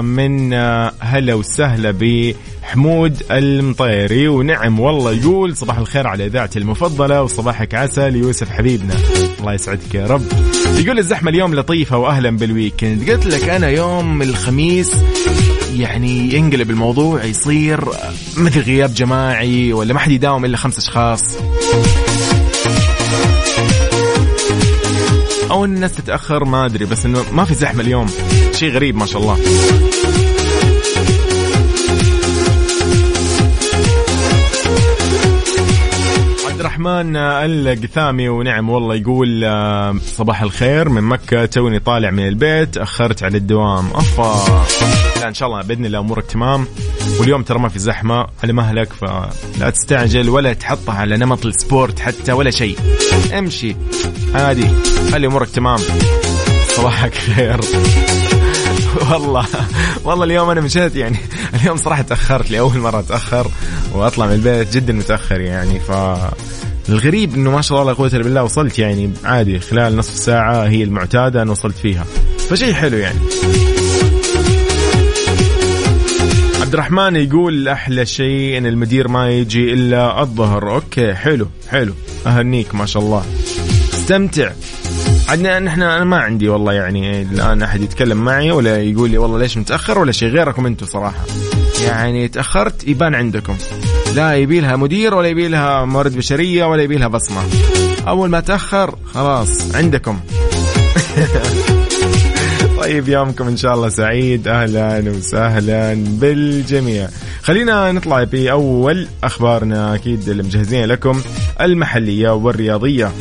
من 0.02 0.52
هلا 1.00 1.34
وسهلا 1.34 1.90
ب 1.90 2.34
حمود 2.62 3.22
المطيري. 3.30 4.28
ونعم 4.28 4.80
والله 4.80 5.12
يقول 5.12 5.56
صباح 5.56 5.78
الخير 5.78 6.06
على 6.06 6.26
اذاعتي 6.26 6.58
المفضلة 6.58 7.22
وصباحك 7.22 7.74
عسل 7.74 8.16
يوسف 8.16 8.50
حبيبنا. 8.50 8.94
الله 9.40 9.54
يسعدك 9.54 9.94
يا 9.94 10.06
رب. 10.06 10.22
يقول 10.64 10.99
الزحمة 10.99 11.30
اليوم 11.30 11.54
لطيفة 11.54 11.99
واهلا 11.99 12.30
بالويكند. 12.30 13.11
قلت 13.11 13.26
لك 13.26 13.49
أنا 13.49 13.68
يوم 13.68 14.23
الخميس 14.23 14.92
يعني 15.76 16.35
ينقلب 16.35 16.71
الموضوع 16.71 17.25
يصير 17.25 17.85
مثل 18.37 18.61
غياب 18.61 18.94
جماعي 18.94 19.73
ولا 19.73 19.94
ما 19.94 20.00
حد 20.00 20.11
يداوم 20.11 20.44
إلا 20.44 20.56
خمس 20.56 20.78
أشخاص. 20.78 21.23
أو 25.50 25.64
الناس 25.64 25.92
تتأخر 25.92 26.44
ما 26.44 26.66
أدري 26.66 26.85
بس 26.85 27.04
إنه 27.04 27.25
ما 27.33 27.44
في 27.44 27.54
زحمة 27.54 27.80
اليوم. 27.80 28.06
شيء 28.52 28.71
غريب 28.71 28.97
ما 28.97 29.06
شاء 29.06 29.23
الله. 29.23 29.38
الرحمن 36.64 37.16
القثامي 37.16 38.28
ونعم 38.28 38.71
والله 38.71 38.94
يقول 38.94 39.40
صباح 40.00 40.42
الخير 40.42 40.88
من 40.88 41.02
مكة 41.02 41.47
توني 41.47 41.78
طالع 41.78 42.11
من 42.11 42.28
البيت 42.28 42.76
أخرت 42.76 43.23
على 43.23 43.37
الدوام. 43.37 43.87
أفا. 43.94 44.64
لا 45.21 45.28
إن 45.28 45.35
شاء 45.35 45.49
الله 45.49 45.62
بإذن 45.62 45.87
الله 45.87 45.99
أمورك 45.99 46.26
تمام. 46.26 46.66
واليوم 47.21 47.42
ترى 47.42 47.59
ما 47.59 47.68
في 47.68 47.78
زحمة 47.78 48.26
على 48.42 48.52
مهلك 48.52 48.92
فلا 48.92 49.71
تستعجل 49.71 50.28
ولا 50.28 50.52
تحطها 50.52 50.94
على 50.94 51.16
نمط 51.16 51.47
ال 51.46 51.55
sport 51.55 51.99
حتى 51.99 52.33
ولا 52.33 52.50
شيء. 52.50 52.78
امشي. 53.38 53.76
عادي 54.35 54.68
خلي 55.12 55.26
أمورك 55.26 55.50
تمام. 55.50 55.78
صباحك 56.68 57.14
خير. 57.14 57.61
والله. 59.10 59.46
والله 60.04 60.24
اليوم 60.24 60.50
أنا 60.50 60.60
مشيت 60.60 60.96
يعني 60.96 61.16
اليوم 61.54 61.76
صراحة 61.76 62.02
تأخرت 62.02 62.50
لأول 62.50 62.78
مرة 62.78 63.00
أتأخر 63.00 63.50
وأطلع 63.92 64.26
من 64.26 64.32
البيت 64.32 64.72
جدا 64.74 64.92
متأخر 64.92 65.40
يعني 65.40 65.80
ف 65.80 65.92
الغريب 66.88 67.34
إنه 67.34 67.50
ما 67.50 67.60
شاء 67.60 67.80
الله 67.80 67.92
لا 67.92 67.98
قوة 67.98 68.06
إلا 68.06 68.22
بالله 68.22 68.42
وصلت 68.42 68.78
يعني 68.78 69.10
عادي 69.24 69.60
خلال 69.60 69.96
نصف 69.96 70.14
ساعة 70.14 70.64
هي 70.64 70.82
المعتادة 70.82 71.42
أنا 71.42 71.50
وصلت 71.50 71.76
فيها. 71.76 72.04
فشيء 72.50 72.72
حلو 72.72 72.98
يعني. 72.98 73.18
عبد 76.60 76.72
الرحمن 76.74 77.16
يقول 77.16 77.68
أحلى 77.68 78.06
شيء 78.06 78.58
إن 78.58 78.66
المدير 78.66 79.08
ما 79.08 79.30
يجي 79.30 79.72
إلا 79.72 80.20
الظهر. 80.22 80.74
أوكي 80.74 81.14
حلو 81.14 81.48
حلو. 81.68 81.94
أهنيك 82.26 82.74
ما 82.74 82.86
شاء 82.86 83.02
الله. 83.02 83.24
استمتع. 83.94 84.50
عندنا 85.28 85.59
نحن 85.59 85.83
أنا 85.83 86.04
ما 86.04 86.16
عندي 86.16 86.49
والله 86.49 86.73
يعني 86.73 87.23
الآن 87.23 87.62
أحد 87.62 87.83
يتكلم 87.83 88.25
معي 88.25 88.50
ولا 88.50 88.83
يقول 88.83 89.11
لي 89.11 89.19
والله 89.19 89.38
ليش 89.38 89.57
متأخر 89.57 89.99
ولا 89.99 90.12
شيء 90.12 90.28
غيركم 90.28 90.66
أنتم 90.66 90.87
صراحة. 90.87 91.25
يعني 91.87 92.28
تأخرت 92.28 92.88
يبان 92.88 93.14
عندكم. 93.14 93.57
لا 94.14 94.37
يبي 94.37 94.61
لها 94.61 94.76
مدير 94.76 95.14
ولا 95.14 95.28
يبي 95.28 95.49
لها 95.49 95.85
موارد 95.85 96.16
بشرية 96.16 96.64
ولا 96.64 96.83
يبي 96.83 96.97
لها 96.97 97.09
بصمة. 97.09 97.43
أول 98.09 98.31
ما 98.31 98.40
تأخر 98.40 98.95
خلاص 99.14 99.75
عندكم. 99.75 100.21
طيب 102.81 103.09
يومكم 103.09 103.49
إن 103.49 103.57
شاء 103.57 103.75
الله 103.75 103.88
سعيد. 103.88 104.49
أهلا 104.49 105.11
وسهلا 105.11 105.95
بالجميع. 105.95 107.09
خلينا 107.43 107.93
نطلع 107.93 108.25
بأول 108.25 109.09
أخبارنا 109.25 109.95
أكيد 109.95 110.28
اللي 110.28 110.43
مجهزين 110.43 110.85
لكم 110.85 111.21
المحلية 111.61 112.31
والرياضية. 112.31 113.12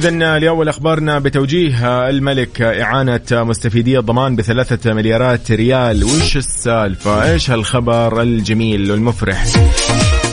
إذا 0.00 0.38
لأول 0.38 0.68
أخبارنا 0.68 1.18
بتوجيه 1.18 2.08
الملك 2.08 2.62
إعانة 2.62 3.20
مستفيدي 3.32 3.98
الضمان 3.98 4.36
بثلاثة 4.36 4.92
مليارات 4.92 5.52
ريال. 5.52 6.04
وش 6.04 6.36
السالفة؟ 6.36 7.32
إيش 7.32 7.50
هالخبر 7.50 8.22
الجميل 8.22 8.90
والمفرح؟ 8.90 9.44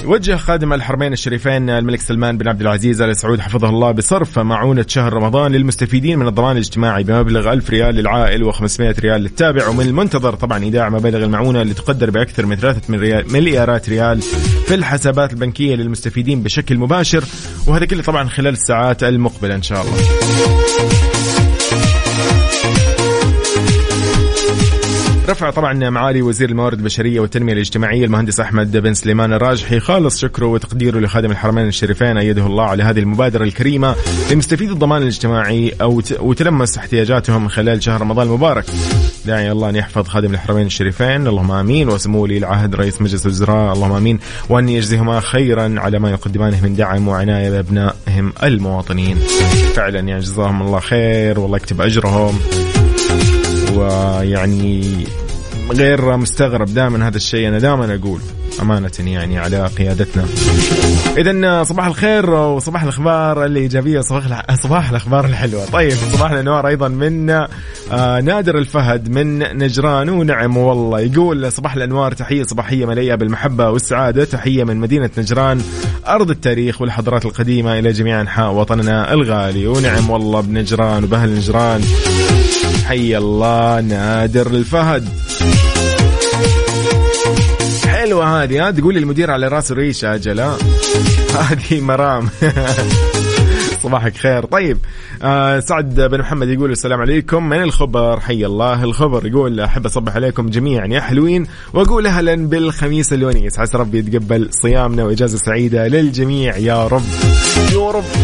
وجه 0.07 0.37
خادم 0.37 0.73
الحرمين 0.73 1.13
الشريفين 1.13 1.69
الملك 1.69 2.01
سلمان 2.01 2.37
بن 2.37 2.47
عبد 2.47 2.61
العزيز 2.61 3.01
آل 3.01 3.17
سعود 3.17 3.39
حفظه 3.39 3.69
الله 3.69 3.91
بصرف 3.91 4.39
معونة 4.39 4.85
شهر 4.87 5.13
رمضان 5.13 5.51
للمستفيدين 5.51 6.19
من 6.19 6.27
الضمان 6.27 6.51
الاجتماعي 6.51 7.03
بمبلغ 7.03 7.53
1000 7.53 7.69
ريال 7.69 7.95
للعائل 7.95 8.53
و500 8.53 8.99
ريال 8.99 9.21
للتابع 9.21 9.67
ومن 9.67 9.85
المنتظر 9.85 10.35
طبعا 10.35 10.63
إيداع 10.63 10.89
مبالغ 10.89 11.23
المعونة 11.23 11.61
اللي 11.61 11.73
تقدر 11.73 12.09
بأكثر 12.09 12.45
من 12.45 12.55
3 12.55 12.81
مليارات 13.33 13.89
ريال 13.89 14.21
في 14.67 14.75
الحسابات 14.75 15.33
البنكية 15.33 15.75
للمستفيدين 15.75 16.43
بشكل 16.43 16.77
مباشر 16.77 17.23
وهذا 17.67 17.85
كله 17.85 18.03
طبعا 18.03 18.29
خلال 18.29 18.53
الساعات 18.53 19.03
المقبلة 19.03 19.55
إن 19.55 19.61
شاء 19.61 19.81
الله. 19.81 21.16
رفع 25.29 25.49
طبعا 25.49 25.89
معالي 25.89 26.21
وزير 26.21 26.49
الموارد 26.49 26.77
البشرية 26.77 27.19
والتنمية 27.19 27.53
الاجتماعية 27.53 28.05
المهندس 28.05 28.39
أحمد 28.39 28.77
بن 28.77 28.93
سليمان 28.93 29.33
الراجحي. 29.33 29.79
خالص 29.79 30.19
شكره 30.19 30.45
وتقديره 30.45 30.99
لخادم 30.99 31.31
الحرمين 31.31 31.67
الشريفين 31.67 32.17
أيده 32.17 32.45
الله 32.45 32.63
على 32.63 32.83
هذه 32.83 32.99
المبادرة 32.99 33.43
الكريمة 33.43 33.95
لمستفيد 34.31 34.71
الضمان 34.71 35.01
الاجتماعي 35.01 35.73
أو 35.81 36.01
وتلمس 36.19 36.77
احتياجاتهم 36.77 37.47
خلال 37.47 37.83
شهر 37.83 38.01
رمضان 38.01 38.27
المبارك. 38.27 38.65
داعي 39.25 39.51
الله 39.51 39.69
أن 39.69 39.75
يحفظ 39.75 40.07
خادم 40.07 40.33
الحرمين 40.33 40.65
الشريفين. 40.65 41.27
اللهم 41.27 41.51
آمين. 41.51 41.89
وسمو 41.89 42.21
ولي 42.21 42.37
العهد 42.37 42.75
رئيس 42.75 43.01
مجلس 43.01 43.25
الوزراء. 43.25 43.73
اللهم 43.73 43.91
آمين. 43.91 44.19
وأن 44.49 44.69
يجزيهما 44.69 45.19
خيرا 45.19 45.75
على 45.77 45.99
ما 45.99 46.11
يقدمانه 46.11 46.63
من 46.63 46.75
دعم 46.75 47.07
وعناية 47.07 47.49
بأبنائهم 47.49 48.33
المواطنين. 48.43 49.17
فعلا 49.75 49.99
يعني 49.99 50.21
جزاهم 50.21 50.61
الله 50.61 50.79
خير. 50.79 51.39
والله 51.39 51.57
يكتب 51.57 51.81
أجرهم. 51.81 52.39
ويعني 53.77 55.05
غير 55.71 56.17
مستغرب 56.17 56.73
دائما 56.73 57.07
هذا 57.07 57.17
الشيء 57.17 57.47
أنا 57.47 57.59
دائما 57.59 57.95
أقول 57.95 58.19
أمانة 58.61 58.91
يعني 58.99 59.39
على 59.39 59.67
قيادتنا. 59.67 60.25
اذا 61.17 61.63
صباح 61.63 61.85
الخير 61.85 62.29
وصباح 62.29 62.83
الأخبار 62.83 63.45
الإيجابية 63.45 64.01
صباح 64.01 64.55
صباح 64.55 64.89
الأخبار 64.89 65.25
الحلوة. 65.25 65.65
طيب 65.65 65.93
صباح 66.13 66.31
الأنوار 66.31 66.67
أيضا 66.67 66.87
من 66.87 67.29
آه، 67.29 68.19
نادر 68.21 68.57
الفهد 68.57 69.09
من 69.09 69.39
نجران 69.57 70.09
ونعم 70.09 70.57
والله 70.57 70.99
يقول 70.99 71.51
صباح 71.51 71.75
الأنوار 71.75 72.11
تحية 72.11 72.43
صباحية 72.43 72.85
مليئة 72.85 73.15
بالمحبة 73.15 73.69
والسعادة 73.69 74.23
تحية 74.23 74.63
من 74.63 74.77
مدينة 74.77 75.09
نجران 75.17 75.61
أرض 76.07 76.29
التاريخ 76.29 76.81
والحضارات 76.81 77.25
القديمة 77.25 77.79
إلى 77.79 77.91
جميع 77.91 78.21
أنحاء 78.21 78.53
وطننا 78.53 79.13
الغالي 79.13 79.67
ونعم 79.67 80.09
والله 80.09 80.41
بنجران 80.41 81.03
وبأهل 81.03 81.35
نجران. 81.35 81.81
حي 82.87 83.17
الله 83.17 83.81
نادر 83.81 84.47
الفهد. 84.47 85.09
حلوة 87.87 88.43
هذه 88.43 88.67
ها؟ 88.67 88.71
تقول 88.71 88.97
المدير 88.97 89.31
على 89.31 89.47
راسه 89.47 89.75
ريشة 89.75 90.15
أجل 90.15 90.39
هذه 91.39 91.81
مرام. 91.81 92.29
صباحك 93.83 94.17
خير. 94.17 94.45
طيب 94.45 94.77
آه 95.23 95.59
سعد 95.59 95.95
بن 95.95 96.19
محمد 96.19 96.47
يقول 96.47 96.71
السلام 96.71 97.01
عليكم. 97.01 97.49
من 97.49 97.61
الخبر؟ 97.61 98.19
حي 98.19 98.45
الله 98.45 98.83
الخبر. 98.83 99.27
يقول 99.27 99.59
أحب 99.59 99.85
أصبح 99.85 100.15
عليكم 100.15 100.49
جميعا 100.49 100.87
يا 100.87 101.01
حلوين. 101.01 101.45
وأقول 101.73 102.07
أهلا 102.07 102.35
بالخميس 102.47 103.13
الونيس 103.13 103.59
عسى 103.59 103.77
ربي 103.77 103.97
يتقبل 103.97 104.49
صيامنا 104.51 105.03
وإجازة 105.03 105.37
سعيدة 105.37 105.87
للجميع. 105.87 106.57
يا 106.57 106.87
رب. 106.87 107.03
يا 107.73 107.91
رب. 107.91 108.03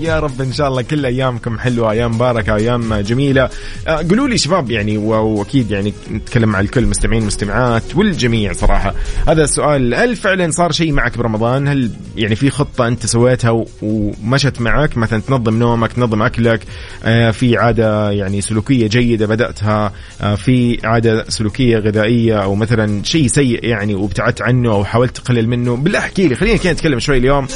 يا 0.00 0.20
رب 0.20 0.40
إن 0.40 0.52
شاء 0.52 0.68
الله 0.68 0.82
كل 0.82 1.06
أيامكم 1.06 1.58
حلوة 1.58 1.90
أيام 1.90 2.14
مباركة 2.14 2.54
أيام 2.54 2.94
جميلة. 2.94 3.48
آه، 3.88 3.96
قولوا 3.96 4.28
لي 4.28 4.38
شباب 4.38 4.70
يعني 4.70 4.98
وأكيد 4.98 5.70
يعني 5.70 5.94
نتكلم 6.10 6.48
مع 6.48 6.60
الكل 6.60 6.86
مستمعين 6.86 7.26
مستمعات 7.26 7.96
والجميع 7.96 8.52
صراحة. 8.52 8.94
هذا 9.28 9.44
السؤال 9.44 9.94
هل 9.94 10.16
فعلا 10.16 10.50
صار 10.50 10.72
شيء 10.72 10.92
معك 10.92 11.18
برمضان؟ 11.18 11.68
هل 11.68 11.90
يعني 12.16 12.36
في 12.36 12.50
خطة 12.50 12.88
أنت 12.88 13.06
سويتها 13.06 13.64
ومشت 13.82 14.60
معك؟ 14.60 14.96
مثلا 14.96 15.20
تنظم 15.20 15.59
نومك 15.60 15.92
تنظم 15.92 16.22
أكلك 16.22 16.60
آه، 17.04 17.30
في 17.30 17.56
عادة 17.56 18.10
يعني 18.10 18.40
سلوكية 18.40 18.86
جيدة 18.86 19.26
بدأتها 19.26 19.92
آه، 20.20 20.34
في 20.34 20.78
عادة 20.84 21.24
سلوكية 21.28 21.78
غذائية 21.78 22.42
أو 22.42 22.54
مثلا 22.54 23.04
شيء 23.04 23.26
سيء 23.26 23.64
يعني 23.64 23.94
وابتعدت 23.94 24.42
عنه 24.42 24.72
أو 24.72 24.84
حاولت 24.84 25.16
تقلل 25.16 25.48
منه. 25.48 25.76
بالله 25.76 25.98
احكي 25.98 26.28
لي 26.28 26.34
خلينا 26.34 26.56
كده 26.56 26.72
نتكلم 26.72 26.98
شوي 26.98 27.18
اليوم. 27.18 27.46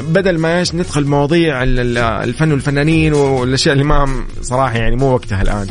بدل 0.00 0.38
ما 0.38 0.58
إيش 0.58 0.74
ندخل 0.74 1.04
مواضيع 1.04 1.62
الفن 1.62 2.52
والفنانين 2.52 3.14
والأشياء 3.14 3.72
اللي 3.72 3.84
ما 3.84 4.24
صراحة 4.42 4.78
يعني 4.78 4.96
مو 4.96 5.12
وقتها 5.12 5.42
الآن. 5.42 5.66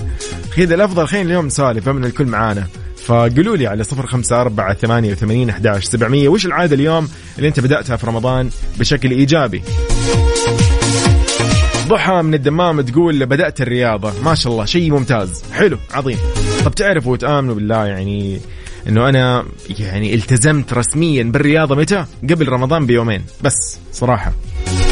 كذا 0.57 0.75
الأفضل 0.75 1.07
خلينا 1.07 1.29
اليوم 1.29 1.45
نسولف 1.45 1.89
من 1.89 2.05
الكل 2.05 2.25
معانا. 2.25 2.67
فقولوا 3.05 3.57
لي 3.57 3.67
على 3.67 3.83
صفر 3.83 4.07
خمسة 4.07 4.41
أربعة 4.41 4.73
ثمانية 4.73 5.11
وثمانين 5.11 5.49
أحداش 5.49 5.85
سبعمية 5.85 6.29
وش 6.29 6.45
العادة 6.45 6.75
اليوم 6.75 7.07
اللي 7.37 7.47
أنت 7.47 7.59
بدأتها 7.59 7.95
في 7.95 8.07
رمضان 8.07 8.49
بشكل 8.79 9.11
إيجابي؟ 9.11 9.61
ضحى 11.87 12.21
من 12.21 12.33
الدمام 12.33 12.81
تقول 12.81 13.25
بدأت 13.25 13.61
الرياضة. 13.61 14.13
ما 14.23 14.35
شاء 14.35 14.53
الله 14.53 14.65
شيء 14.65 14.91
ممتاز. 14.91 15.43
حلو 15.51 15.77
عظيم. 15.93 16.17
طب 16.65 16.71
تعرفوا 16.71 17.13
وتآمنوا 17.13 17.55
بالله 17.55 17.85
يعني 17.85 18.39
إنه 18.87 19.09
أنا 19.09 19.45
يعني 19.79 20.15
التزمت 20.15 20.73
رسميا 20.73 21.23
بالرياضة 21.23 21.75
متى؟ 21.75 22.05
قبل 22.23 22.49
رمضان 22.49 22.85
بيومين 22.85 23.23
بس 23.41 23.79
صراحة. 23.91 24.33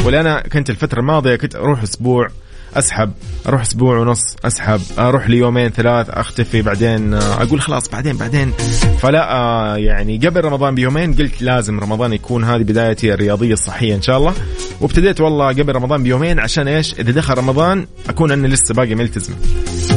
ولا 0.04 0.20
أنا 0.20 0.40
كنت 0.40 0.70
الفترة 0.70 1.00
الماضية 1.00 1.36
كنت 1.36 1.54
أروح 1.54 1.82
أسبوع 1.82 2.28
أسحب 2.76 3.12
أروح 3.48 3.60
أسبوع 3.60 3.98
ونص 3.98 4.36
أسحب 4.44 4.80
أروح 4.98 5.28
ليومين 5.30 5.68
ثلاث 5.68 6.10
أختفي 6.10 6.62
بعدين 6.62 7.14
أقول 7.14 7.60
خلاص 7.60 7.88
بعدين 7.88 8.16
بعدين. 8.16 8.52
فلا 8.98 9.32
آه، 9.32 9.76
يعني 9.76 10.18
قبل 10.18 10.44
رمضان 10.44 10.74
بيومين 10.74 11.14
قلت 11.14 11.42
لازم 11.42 11.80
رمضان 11.80 12.12
يكون 12.12 12.44
هذه 12.44 12.62
بدايتي 12.62 13.14
الرياضية 13.14 13.52
الصحية 13.52 13.94
إن 13.94 14.02
شاء 14.02 14.18
الله. 14.18 14.34
وابتديت 14.80 15.20
والله 15.20 15.48
قبل 15.48 15.72
رمضان 15.72 16.02
بيومين 16.02 16.40
عشان 16.40 16.68
إيش؟ 16.68 16.94
إذا 16.94 17.12
دخل 17.12 17.34
رمضان 17.34 17.86
أكون 18.08 18.30
أنا 18.30 18.46
لسه 18.46 18.74
باقي 18.74 18.94
ملتزم 18.94 19.34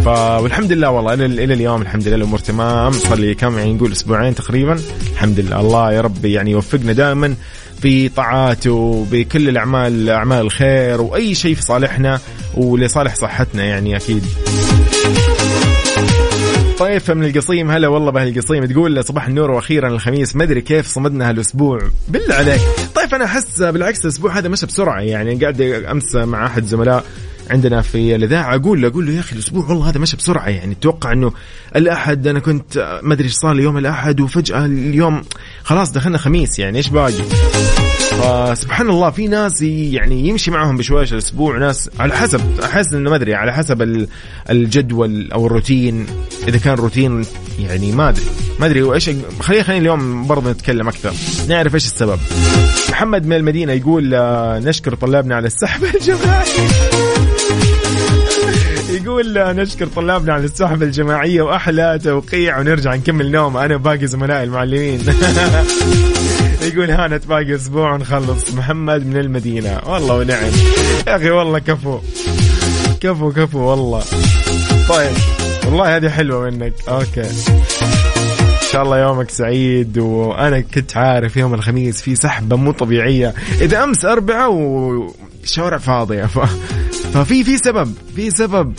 ف 0.04 0.08
والحمد 0.08 0.72
لله 0.72 0.90
والله 0.90 1.14
إلى 1.14 1.26
إلى 1.26 1.54
اليوم 1.54 1.82
الحمد 1.82 2.08
لله 2.08 2.16
الأمور 2.16 2.40
تمام. 2.40 2.92
صار 2.92 3.18
لي 3.18 3.36
كم 3.36 3.58
يعني 3.58 3.74
نقول 3.74 3.92
أسبوعين 3.92 4.36
تقريبا. 4.36 4.80
الحمد 5.14 5.40
لله. 5.40 5.60
الله 5.60 5.92
يا 5.92 6.02
رب 6.02 6.26
يعني 6.26 6.52
يوفقنا 6.52 6.94
دائما. 6.94 7.36
في 7.82 8.10
طاعاته 8.10 9.08
بكل 9.12 9.50
الأعمال 9.50 10.10
أعمال 10.10 10.42
الخير 10.42 11.02
وأي 11.02 11.36
شيء 11.36 11.56
في 11.56 11.62
صالحنا 11.62 12.20
ولصالح 12.54 13.16
صحتنا 13.16 13.64
يعني 13.64 13.96
أكيد. 13.96 14.24
طيفة 16.80 17.14
من 17.14 17.26
القصيم 17.26 17.72
هلا 17.72 17.88
والله 17.88 18.12
بأهل 18.12 18.28
القصيم 18.28 18.66
تقول 18.66 19.04
صباح 19.04 19.28
النور 19.28 19.52
وأخيرا 19.52 19.90
الخميس 19.90 20.36
ما 20.36 20.44
أدري 20.44 20.62
كيف 20.62 20.88
صمدنا 20.88 21.30
هالأسبوع. 21.30 21.80
بالله 22.08 22.36
عليك. 22.36 22.62
طيب 22.96 23.14
أنا 23.14 23.26
أحس 23.26 23.62
بالعكس 23.62 24.06
الأسبوع 24.06 24.38
هذا 24.38 24.50
مشى 24.50 24.66
بسرعة 24.66 25.00
يعني 25.00 25.36
قاعد 25.36 25.62
أمس 25.62 26.16
مع 26.16 26.46
أحد 26.46 26.64
الزملاء 26.64 27.04
عندنا 27.50 27.82
في 27.82 28.16
الاذاعه 28.16 28.56
أقول 28.56 28.82
له 28.82 28.88
أقول 28.88 29.06
له 29.06 29.14
يا 29.14 29.20
أخي 29.20 29.36
الأسبوع 29.36 29.66
والله 29.66 29.90
هذا 29.90 30.00
مشى 30.00 30.18
بسرعة 30.18 30.48
يعني 30.48 30.74
أتوقع 30.74 31.12
إنه 31.12 31.34
الأحد 31.76 32.28
أنا 32.28 32.40
كنت 32.40 33.00
ما 33.04 33.14
أدري 33.14 33.26
إيش 33.26 33.34
صار 33.34 33.54
لي 33.54 33.64
يوم 33.64 33.78
الأحد 33.78 34.22
وفجأة 34.22 34.66
اليوم 34.66 35.24
خلاص 35.68 35.92
دخلنا 35.92 36.18
خميس 36.18 36.60
يعني 36.60 36.78
إيش 36.78 36.90
باقي؟ 36.90 37.24
فسبحان 38.12 38.90
الله 38.90 39.10
في 39.10 39.28
ناس 39.28 39.62
يعني 39.62 40.28
يمشي 40.28 40.52
معهم 40.52 40.78
بشويش 40.78 41.14
الأسبوع 41.14 41.58
ناس 41.58 41.90
على 42.00 42.14
حسب 42.14 42.42
احس 42.64 42.94
انه 42.94 43.10
ما 43.10 43.16
أدري 43.16 43.36
على 43.36 43.54
حسب 43.54 44.08
الجدول 44.50 45.32
أو 45.32 45.46
الروتين. 45.46 46.06
إذا 46.48 46.58
كان 46.58 46.74
روتين 46.74 47.26
يعني 47.60 47.92
ما 47.92 48.10
أدري 48.10 48.24
ما 48.60 48.66
أدري 48.66 48.82
وايش 48.82 49.10
خلينا 49.40 49.64
خلينا 49.64 49.82
اليوم 49.82 50.28
برضه 50.28 50.52
نتكلم 50.52 50.88
أكثر 50.88 51.14
نعرف 51.50 51.76
إيش 51.76 51.86
السبب. 51.86 52.20
محمد 52.90 53.26
من 53.26 53.36
المدينة 53.36 53.74
يقول 53.74 54.14
آه، 54.14 54.60
نشكر 54.60 54.96
طلابنا 54.96 55.36
على 55.36 55.48
السحب 55.48 55.84
الجماعي. 55.96 56.97
يقول 59.08 59.56
نشكر 59.56 59.88
طلابنا 59.88 60.34
على 60.34 60.46
السحب 60.46 60.84
الجماعية 60.84 61.42
وأحلى 61.42 62.00
توقيع 62.04 62.60
ونرجع 62.60 62.96
نكمل 62.96 63.32
نوم. 63.32 63.58
أنا 63.58 63.78
باقي 63.78 64.08
زملائي 64.08 64.44
المعلمين. 64.44 65.00
يقول 66.74 66.92
هانت 66.92 67.28
باقي 67.28 67.56
أسبوع 67.56 67.94
ونخلص. 67.94 68.54
محمد 68.54 69.06
من 69.06 69.18
المدينة. 69.18 69.82
والله 69.86 70.16
ونعم. 70.16 70.52
يا 71.08 71.16
أخي 71.16 71.30
والله 71.30 71.60
كفو. 71.60 72.00
كفو 73.02 73.32
كفو 73.32 73.60
والله. 73.60 74.04
طيب. 74.90 75.12
والله 75.66 75.96
هذه 75.96 76.10
حلوة 76.10 76.50
منك. 76.50 76.74
أوكي. 76.90 77.22
إن 77.22 78.72
شاء 78.72 78.84
الله 78.84 79.00
يومك 79.00 79.30
سعيد. 79.30 79.98
وأنا 79.98 80.60
كنت 80.60 80.98
عارف 80.98 81.38
يوم 81.38 81.54
الخميس 81.54 82.02
في 82.02 82.16
سحبة 82.16 82.56
مو 82.56 82.72
طبيعية. 82.72 83.34
إذا 83.62 83.84
أمس 83.84 84.06
اربعاء 84.06 84.52
والشوارع 84.52 85.78
فاضية. 85.78 86.26
ف... 86.26 86.40
ففي 87.14 87.44
في 87.44 87.58
سبب 87.58 87.94
في 88.16 88.32
سبب. 88.32 88.74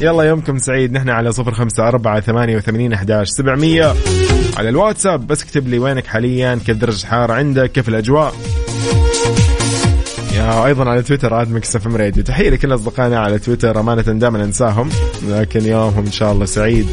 يلا 0.00 0.22
يومكم 0.22 0.58
سعيد. 0.58 0.92
نحن 0.92 1.08
على 1.08 1.32
صفر 1.32 1.54
خمسة 1.54 1.88
أربعة 1.88 2.20
ثمانية 2.20 2.56
وثمانين 2.56 2.92
أحداش 2.92 3.28
سبعمية. 3.28 3.94
على 4.56 4.68
الواتساب 4.68 5.26
بس 5.26 5.42
اكتب 5.42 5.68
لي 5.68 5.78
وينك 5.78 6.06
حاليا 6.06 6.60
كيف 6.66 6.76
درجة 6.76 7.02
الحرارة 7.02 7.32
عندك 7.32 7.72
كيف 7.72 7.88
الأجواء. 7.88 8.34
يا 10.34 10.66
أيضا 10.66 10.90
على 10.90 11.02
تويتر 11.02 11.34
at 11.34 11.50
Mix 11.50 11.86
FM 11.86 11.96
Radio. 11.96 12.22
تحية 12.22 12.50
لكل 12.50 12.74
أصدقائنا 12.74 13.18
على 13.18 13.38
تويتر 13.38 13.80
أمانة 13.80 14.02
دائما 14.02 14.44
أنساهم. 14.44 14.88
لكن 15.28 15.64
يومهم 15.64 16.04
إن 16.04 16.12
شاء 16.12 16.32
الله 16.32 16.44
سعيد. 16.44 16.86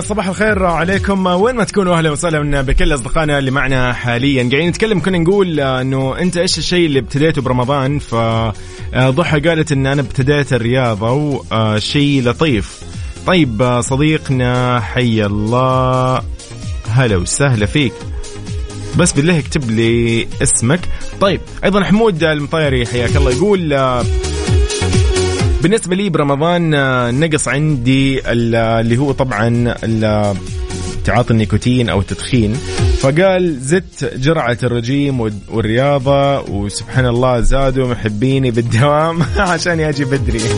صباح 0.00 0.28
الخير 0.28 0.66
عليكم. 0.66 1.26
وين 1.26 1.56
ما 1.56 1.64
تكونوا 1.64 1.96
أهلا 1.96 2.10
وسهلا 2.10 2.60
بكل 2.62 2.94
أصدقائنا 2.94 3.38
اللي 3.38 3.50
معنا 3.50 3.92
حاليا. 3.92 4.42
قاعدين 4.42 4.68
نتكلم 4.68 5.00
كنا 5.00 5.18
نقول 5.18 5.60
إنه 5.60 6.18
أنت 6.18 6.36
إيش 6.36 6.58
الشيء 6.58 6.86
اللي 6.86 6.98
ابتديته 6.98 7.42
برمضان؟ 7.42 7.98
فضحى 7.98 9.40
قالت 9.40 9.72
إن 9.72 9.86
أنا 9.86 10.00
ابتديت 10.00 10.52
الرياضة 10.52 11.40
وشيء 11.52 12.22
لطيف. 12.22 12.80
طيب 13.26 13.80
صديقنا 13.80 14.80
حي 14.80 15.26
الله. 15.26 16.22
هلا 16.88 17.16
وسهلا 17.16 17.66
فيك. 17.66 17.92
بس 18.98 19.12
بالله 19.12 19.38
اكتب 19.38 19.70
لي 19.70 20.26
اسمك. 20.42 20.80
طيب 21.20 21.40
أيضا 21.64 21.84
حمود 21.84 22.24
المطيري 22.24 22.86
حياك 22.86 23.16
الله 23.16 23.30
يقول 23.30 23.74
بالنسبة 25.62 25.96
لي 25.96 26.10
برمضان 26.10 26.70
نقص 27.20 27.48
عندي 27.48 28.30
اللي 28.32 28.98
هو 28.98 29.12
طبعا 29.12 29.74
تعاطي 31.04 31.30
النيكوتين 31.30 31.88
أو 31.88 32.00
التدخين. 32.00 32.52
فقال 33.00 33.60
زدت 33.60 34.14
جرعة 34.16 34.58
الرجيم 34.62 35.20
والرياضة 35.48 36.40
وسبحان 36.40 37.06
الله 37.06 37.40
زادوا 37.40 37.88
محبيني 37.88 38.50
بالدوام 38.50 39.22
عشان 39.52 39.80
يجي 39.80 40.04
بدري. 40.04 40.40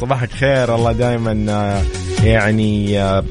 صباحك 0.00 0.32
خير 0.32 0.74
الله 0.74 0.92
دائما 0.92 1.32
يعني 2.24 2.92
يعني 2.92 3.22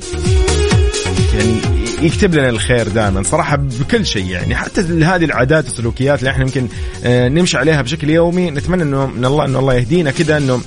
يكتب 2.02 2.36
لنا 2.36 2.50
الخير 2.50 2.88
دائما. 2.88 3.24
صراحة 3.24 3.56
بكل 3.56 4.06
شيء 4.06 4.26
يعني. 4.26 4.56
حتى 4.56 4.82
هذه 4.82 5.26
العادات 5.26 5.66
والسلوكيات 5.66 6.20
اللي 6.20 6.30
إحنا 6.30 6.44
يمكن 6.44 6.68
نمشي 7.06 7.58
عليها 7.58 7.82
بشكل 7.82 8.10
يومي 8.10 8.52
نتمنى 8.52 8.84
إنه 8.84 9.06
من 9.06 9.26
الله 9.26 9.46
إنه 9.46 9.60
الله 9.60 9.74
يهدينا 9.74 10.12
كذا 10.12 10.38
إنه 10.38 10.62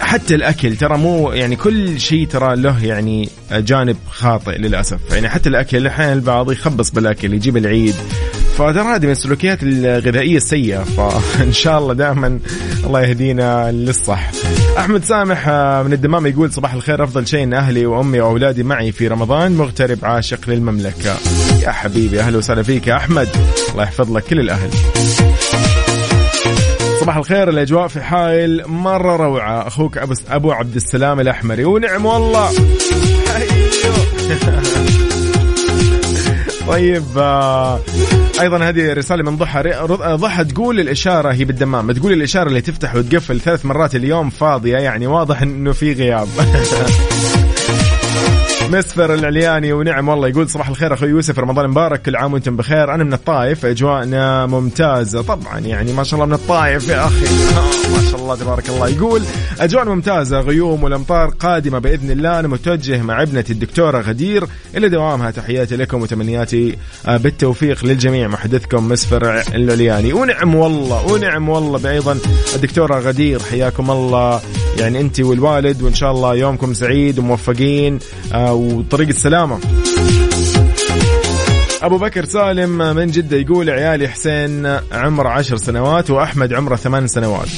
حتى 0.00 0.34
الأكل 0.34 0.76
ترى 0.76 0.98
مو 0.98 1.32
يعني 1.32 1.56
كل 1.56 2.00
شيء 2.00 2.26
ترى 2.26 2.56
له 2.56 2.84
يعني 2.84 3.28
جانب 3.52 3.96
خاطئ 4.10 4.58
للأسف. 4.58 4.98
يعني 5.12 5.28
حتى 5.28 5.48
الأكل 5.48 5.86
أحيانا 5.86 6.12
البعض 6.12 6.52
يخبص 6.52 6.90
بالأكل 6.90 7.34
يجيب 7.34 7.56
العيد 7.56 7.94
فترى 8.54 8.94
هذه 8.94 9.04
من 9.04 9.10
السلوكيات 9.10 9.58
الغذائية 9.62 10.36
السيئة 10.36 10.82
فإن 10.84 11.52
شاء 11.52 11.78
الله 11.78 11.94
دائما 11.94 12.38
الله 12.86 13.00
يهدينا 13.02 13.72
للصح. 13.72 14.30
أحمد 14.78 15.04
سامح 15.04 15.48
من 15.86 15.92
الدمام 15.92 16.26
يقول 16.26 16.52
صباح 16.52 16.74
الخير 16.74 17.04
أفضل 17.04 17.26
شيء 17.26 17.42
إن 17.42 17.54
أهلي 17.54 17.86
وأمي 17.86 18.20
وأولادي 18.20 18.62
معي 18.62 18.92
في 18.92 19.08
رمضان 19.08 19.52
مغترب 19.52 19.98
عاشق 20.02 20.50
للمملكة. 20.50 21.16
يا 21.62 21.70
حبيبي 21.70 22.20
أهلا 22.20 22.38
وسهلا 22.38 22.62
فيك 22.62 22.86
يا 22.86 22.96
أحمد 22.96 23.28
الله 23.72 23.82
يحفظ 23.82 24.16
لك 24.16 24.24
كل 24.24 24.40
الأهل. 24.40 24.70
صباح 27.00 27.16
الخير 27.16 27.48
الأجواء 27.48 27.88
في 27.88 28.02
حائل 28.02 28.62
مرة 28.66 29.16
روعة 29.16 29.66
أخوك 29.66 29.98
أبو 30.28 30.52
عبد 30.52 30.76
السلام 30.76 31.20
الأحمري 31.20 31.64
ونعم 31.64 32.06
والله 32.06 32.50
طيب 36.68 37.04
آه 37.18 37.80
أيضا 38.40 38.58
هذه 38.58 38.92
رسالة 38.92 39.30
من 39.30 39.36
ضحى 39.36 39.62
ضحى 40.14 40.44
تقول 40.44 40.80
الإشارة 40.80 41.32
هي 41.32 41.44
بالدمام 41.44 41.92
تقول 41.92 42.12
الإشارة 42.12 42.48
اللي 42.48 42.60
تفتح 42.60 42.94
وتقفل 42.94 43.40
ثلاث 43.40 43.66
مرات 43.66 43.94
اليوم 43.94 44.30
فاضية 44.30 44.76
يعني 44.76 45.06
واضح 45.06 45.42
إنه 45.42 45.72
في 45.72 45.92
غياب. 45.92 46.28
مسفر 48.74 49.14
العلياني 49.14 49.72
ونعم 49.72 50.08
والله 50.08 50.28
يقول 50.28 50.48
صباح 50.48 50.68
الخير 50.68 50.94
أخوي 50.94 51.08
يوسف 51.08 51.38
رمضان 51.38 51.70
مبارك 51.70 52.02
كل 52.02 52.16
عام 52.16 52.32
وأنتم 52.32 52.56
بخير. 52.56 52.94
أنا 52.94 53.04
من 53.04 53.12
الطائف 53.12 53.66
أجواءنا 53.66 54.46
ممتازة. 54.46 55.22
طبعا 55.22 55.58
يعني 55.58 55.92
ما 55.92 56.04
شاء 56.04 56.14
الله 56.14 56.26
من 56.26 56.32
الطائف 56.32 56.88
يا 56.88 57.06
أخي. 57.06 57.24
ما 57.94 58.10
شاء 58.10 58.20
الله 58.20 58.36
تبارك 58.36 58.68
الله. 58.68 58.88
يقول 58.88 59.22
أجواءنا 59.60 59.94
ممتازة 59.94 60.40
غيوم 60.40 60.84
والأمطار 60.84 61.28
قادمة 61.28 61.78
بإذن 61.78 62.10
الله. 62.10 62.40
أنا 62.40 62.48
متوجه 62.48 63.02
مع 63.02 63.22
ابنتي 63.22 63.52
الدكتورة 63.52 64.00
غدير 64.00 64.44
إلى 64.76 64.88
دوامها. 64.88 65.30
تحياتي 65.30 65.76
لكم 65.76 66.02
وتمنياتي 66.02 66.76
بالتوفيق 67.08 67.84
للجميع. 67.84 68.28
محدثكم 68.28 68.88
مسفر 68.88 69.42
العلياني. 69.54 70.12
ونعم 70.12 70.54
والله 70.54 71.12
ونعم 71.12 71.48
والله. 71.48 71.78
بايضا 71.78 72.18
الدكتورة 72.54 72.98
غدير 72.98 73.40
حياكم 73.42 73.90
الله. 73.90 74.40
يعني 74.78 75.00
انت 75.00 75.20
والوالد 75.20 75.82
وإن 75.82 75.94
شاء 75.94 76.12
الله 76.12 76.34
يومكم 76.34 76.74
سعيد 76.74 77.18
وموفقين 77.18 77.98
وطريق 78.34 79.08
السلامة 79.08 79.58
أبو 81.82 81.98
بكر 81.98 82.24
سالم 82.24 82.96
من 82.96 83.06
جدة 83.06 83.36
يقول 83.36 83.70
عيالي 83.70 84.08
حسين 84.08 84.66
عمره 84.92 85.28
عشر 85.28 85.56
سنوات 85.56 86.10
وأحمد 86.10 86.52
عمره 86.52 86.76
ثمان 86.76 87.06
سنوات. 87.06 87.48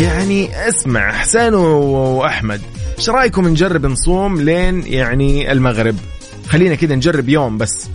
يعني 0.00 0.68
اسمع 0.68 1.12
حسين 1.12 1.54
وأحمد 1.54 2.60
إيش 2.98 3.10
رأيكم 3.10 3.48
نجرب 3.48 3.86
نصوم 3.86 4.40
لين 4.40 4.82
يعني 4.86 5.52
المغرب؟ 5.52 5.96
خلينا 6.48 6.74
كذا 6.74 6.94
نجرب 6.94 7.28
يوم 7.28 7.58
بس. 7.58 7.88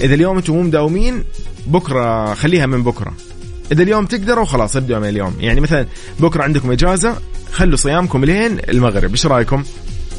إذا 0.00 0.14
اليوم 0.14 0.36
أنتم 0.36 0.52
مو 0.52 0.62
مداومين 0.62 1.24
بكرة 1.66 2.34
خليها 2.34 2.66
من 2.66 2.82
بكرة. 2.82 3.12
إذا 3.72 3.82
اليوم 3.82 4.06
تقدروا 4.06 4.44
خلاص 4.44 4.76
ابدأوا 4.76 5.00
من 5.00 5.08
اليوم. 5.08 5.36
يعني 5.40 5.60
مثلا 5.60 5.86
بكرة 6.20 6.42
عندكم 6.42 6.70
إجازة 6.70 7.16
خلوا 7.52 7.76
صيامكم 7.76 8.24
لين 8.24 8.58
المغرب. 8.68 9.10
إيش 9.10 9.26
رأيكم؟ 9.26 9.64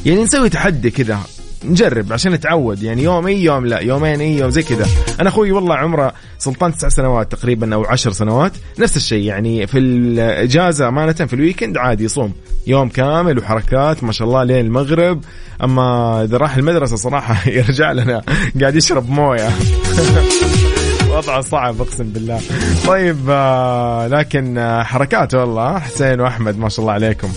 يعني 0.06 0.22
نسوي 0.22 0.48
تحدي 0.48 0.90
كذا 0.90 1.20
نجرب 1.64 2.12
عشان 2.12 2.32
نتعود. 2.32 2.82
يعني 2.82 3.02
يوم 3.02 3.26
أي 3.26 3.42
يوم 3.42 3.66
لا 3.66 3.78
يومين 3.78 4.20
أي 4.20 4.38
يوم 4.38 4.50
زي 4.50 4.62
كذا. 4.62 4.86
أنا 5.20 5.28
أخوي 5.28 5.52
والله 5.52 5.74
عمره 5.74 6.12
سلطان 6.38 6.74
تسع 6.74 6.88
سنوات 6.88 7.32
تقريبا 7.32 7.74
أو 7.74 7.84
عشر 7.84 8.12
سنوات. 8.12 8.52
نفس 8.78 8.96
الشيء 8.96 9.24
يعني 9.24 9.66
في 9.66 9.78
الإجازة 9.78 10.88
امانه 10.88 11.12
في 11.12 11.32
الويكند 11.32 11.76
عادي 11.76 12.04
يصوم. 12.04 12.32
يوم 12.66 12.88
كامل 12.88 13.38
وحركات 13.38 14.04
ما 14.04 14.12
شاء 14.12 14.28
الله 14.28 14.44
لين 14.44 14.66
المغرب. 14.66 15.24
أما 15.62 16.22
إذا 16.24 16.36
راح 16.36 16.56
المدرسة 16.56 16.96
صراحة 16.96 17.48
يرجع 17.58 17.92
لنا 17.92 18.22
قاعد 18.60 18.76
يشرب 18.76 19.10
موية. 19.10 19.48
وضعه 21.14 21.40
صعب 21.40 21.80
أقسم 21.80 22.04
بالله. 22.04 22.40
طيب 22.86 23.18
آه 23.28 24.06
لكن 24.06 24.58
آه 24.58 24.82
حركات 24.82 25.34
والله. 25.34 25.78
حسين 25.78 26.20
وأحمد 26.20 26.58
ما 26.58 26.68
شاء 26.68 26.80
الله 26.80 26.92
عليكم. 26.92 27.28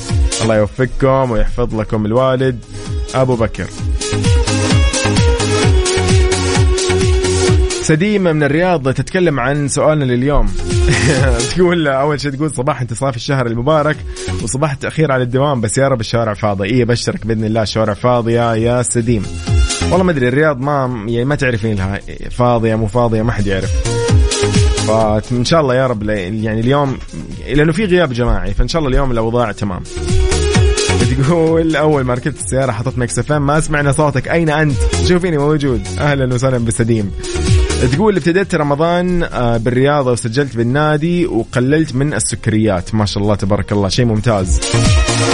الله 0.41 0.55
يوفقكم 0.55 1.31
ويحفظ 1.31 1.75
لكم 1.75 2.05
الوالد. 2.05 2.59
أبو 3.15 3.35
بكر. 3.35 3.67
سديمة 7.81 8.33
من 8.33 8.43
الرياض 8.43 8.93
تتكلم 8.93 9.39
عن 9.39 9.67
سؤالنا 9.67 10.03
لليوم. 10.03 10.47
تقول 11.55 11.87
أول 11.87 12.21
شيء 12.21 12.31
تقول 12.31 12.51
صباح 12.51 12.81
انتصاف 12.81 13.15
الشهر 13.15 13.47
المبارك 13.47 13.97
وصباح 14.43 14.71
التأخير 14.71 15.11
على 15.11 15.23
الدوام 15.23 15.61
بس 15.61 15.77
يا 15.77 15.87
رب 15.87 15.99
الشوارع 15.99 16.33
فاضية. 16.33 16.65
إيه 16.65 16.85
بشرك 16.85 17.27
بإذن 17.27 17.43
الله 17.43 17.61
الشوارع 17.61 17.93
فاضية 17.93 18.53
يا 18.53 18.81
سديم. 18.81 19.23
والله 19.81 20.03
ما 20.03 20.11
أدري 20.11 20.27
الرياض 20.27 20.59
ما 20.59 21.05
يعني 21.07 21.25
ما 21.25 21.35
تعرفين 21.35 21.75
لها 21.75 21.99
فاضية 22.31 22.75
مو 22.75 22.87
فاضية 22.87 23.21
ما 23.21 23.31
حد 23.31 23.47
يعرف. 23.47 23.71
فان 24.87 25.45
شاء 25.45 25.61
الله 25.61 25.75
يا 25.75 25.87
رب 25.87 26.09
يعني 26.09 26.59
اليوم 26.59 26.97
لأنه 27.47 27.71
في 27.71 27.85
غياب 27.85 28.13
جماعي 28.13 28.53
فإن 28.53 28.67
شاء 28.67 28.79
الله 28.79 28.91
اليوم 28.91 29.11
الأوضاع 29.11 29.51
تمام. 29.51 29.83
تقول 31.17 31.75
أول 31.75 32.03
ما 32.03 32.13
ركبت 32.13 32.39
السيارة 32.39 32.71
حطيت 32.71 32.97
Mix 32.97 33.19
FM 33.19 33.31
ما 33.31 33.59
سمعنا 33.59 33.91
صوتك. 33.91 34.27
أين 34.27 34.49
أنت؟ 34.49 34.77
شوفيني 35.07 35.37
موجود. 35.37 35.87
أهلا 35.99 36.33
وسهلا 36.33 36.57
بسديم 36.57 37.11
تقول 37.91 38.17
ابتديت 38.17 38.55
رمضان 38.55 39.19
بالرياضه 39.57 40.11
وسجلت 40.11 40.57
بالنادي 40.57 41.25
وقللت 41.25 41.95
من 41.95 42.13
السكريات. 42.13 42.95
ما 42.95 43.05
شاء 43.05 43.23
الله 43.23 43.35
تبارك 43.35 43.71
الله 43.71 43.89
شيء 43.89 44.05
ممتاز. 44.05 44.59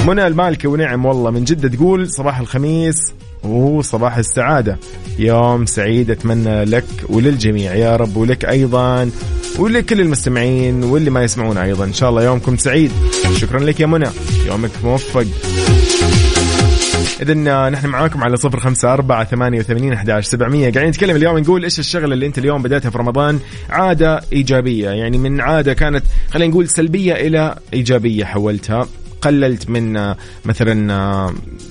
منى 0.08 0.28
المالكي 0.28 0.68
ونعم 0.68 1.06
والله 1.06 1.32
من 1.32 1.44
جدة 1.44 1.70
تقول 1.70 2.10
صباح 2.10 2.40
الخميس. 2.40 3.14
وصباح 3.44 4.18
السعادة. 4.18 4.80
يوم 5.20 5.66
سعيد 5.66 6.12
أتمنى 6.12 6.66
لك 6.66 6.86
وللجميع. 7.10 7.76
يا 7.76 7.96
رب 7.96 8.18
ولك 8.18 8.46
أيضا 8.46 9.10
ولكل 9.60 10.02
المستمعين 10.02 10.84
واللي 10.84 11.10
ما 11.10 11.24
يسمعون 11.24 11.58
أيضا. 11.58 11.86
إن 11.86 11.94
شاء 11.94 12.10
الله 12.10 12.24
يومكم 12.24 12.58
سعيد. 12.58 12.92
شكرا 13.38 13.60
لك 13.60 13.80
يا 13.80 13.86
منى. 13.86 14.10
يومك 14.48 14.72
موفق. 14.84 15.26
إذا 17.22 17.34
نحن 17.70 17.88
معاكم 17.88 18.24
على 18.24 18.38
صفر 18.38 18.60
خمسة 18.60 18.94
أربعة 18.94 19.24
ثمانية 19.24 19.60
وثمانين 19.60 19.94
أحداش 19.94 20.26
سبعمية. 20.26 20.72
قاعدين 20.72 20.90
نتكلم 20.90 21.16
اليوم 21.16 21.38
نقول 21.38 21.64
إيش 21.64 21.80
الشغلة 21.80 22.14
اللي 22.14 22.26
أنت 22.26 22.38
اليوم 22.38 22.62
بدأتها 22.62 22.90
في 22.90 22.98
رمضان؟ 22.98 23.40
عادة 23.70 24.22
إيجابية. 24.34 24.90
يعني 24.90 25.18
من 25.18 25.42
عادة 25.42 25.74
كانت 25.74 26.04
خلينا 26.32 26.52
نقول 26.52 26.70
سلبية 26.70 27.14
إلى 27.14 27.56
إيجابية 27.74 28.26
حولتها. 28.26 28.88
قللت 29.24 29.70
من 29.70 30.14
مثلا 30.46 30.74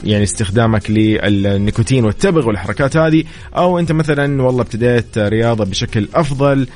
يعني 0.04 0.22
استخدامك 0.22 0.90
للنيكوتين 0.90 2.04
والتبغ 2.04 2.48
والحركات 2.48 2.96
هذه 2.96 3.24
أو 3.56 3.78
أنت 3.78 3.92
مثلا 3.92 4.42
والله 4.42 4.62
ابتديت 4.62 5.18
رياضة 5.18 5.64
بشكل 5.64 6.08
أفضل 6.14 6.66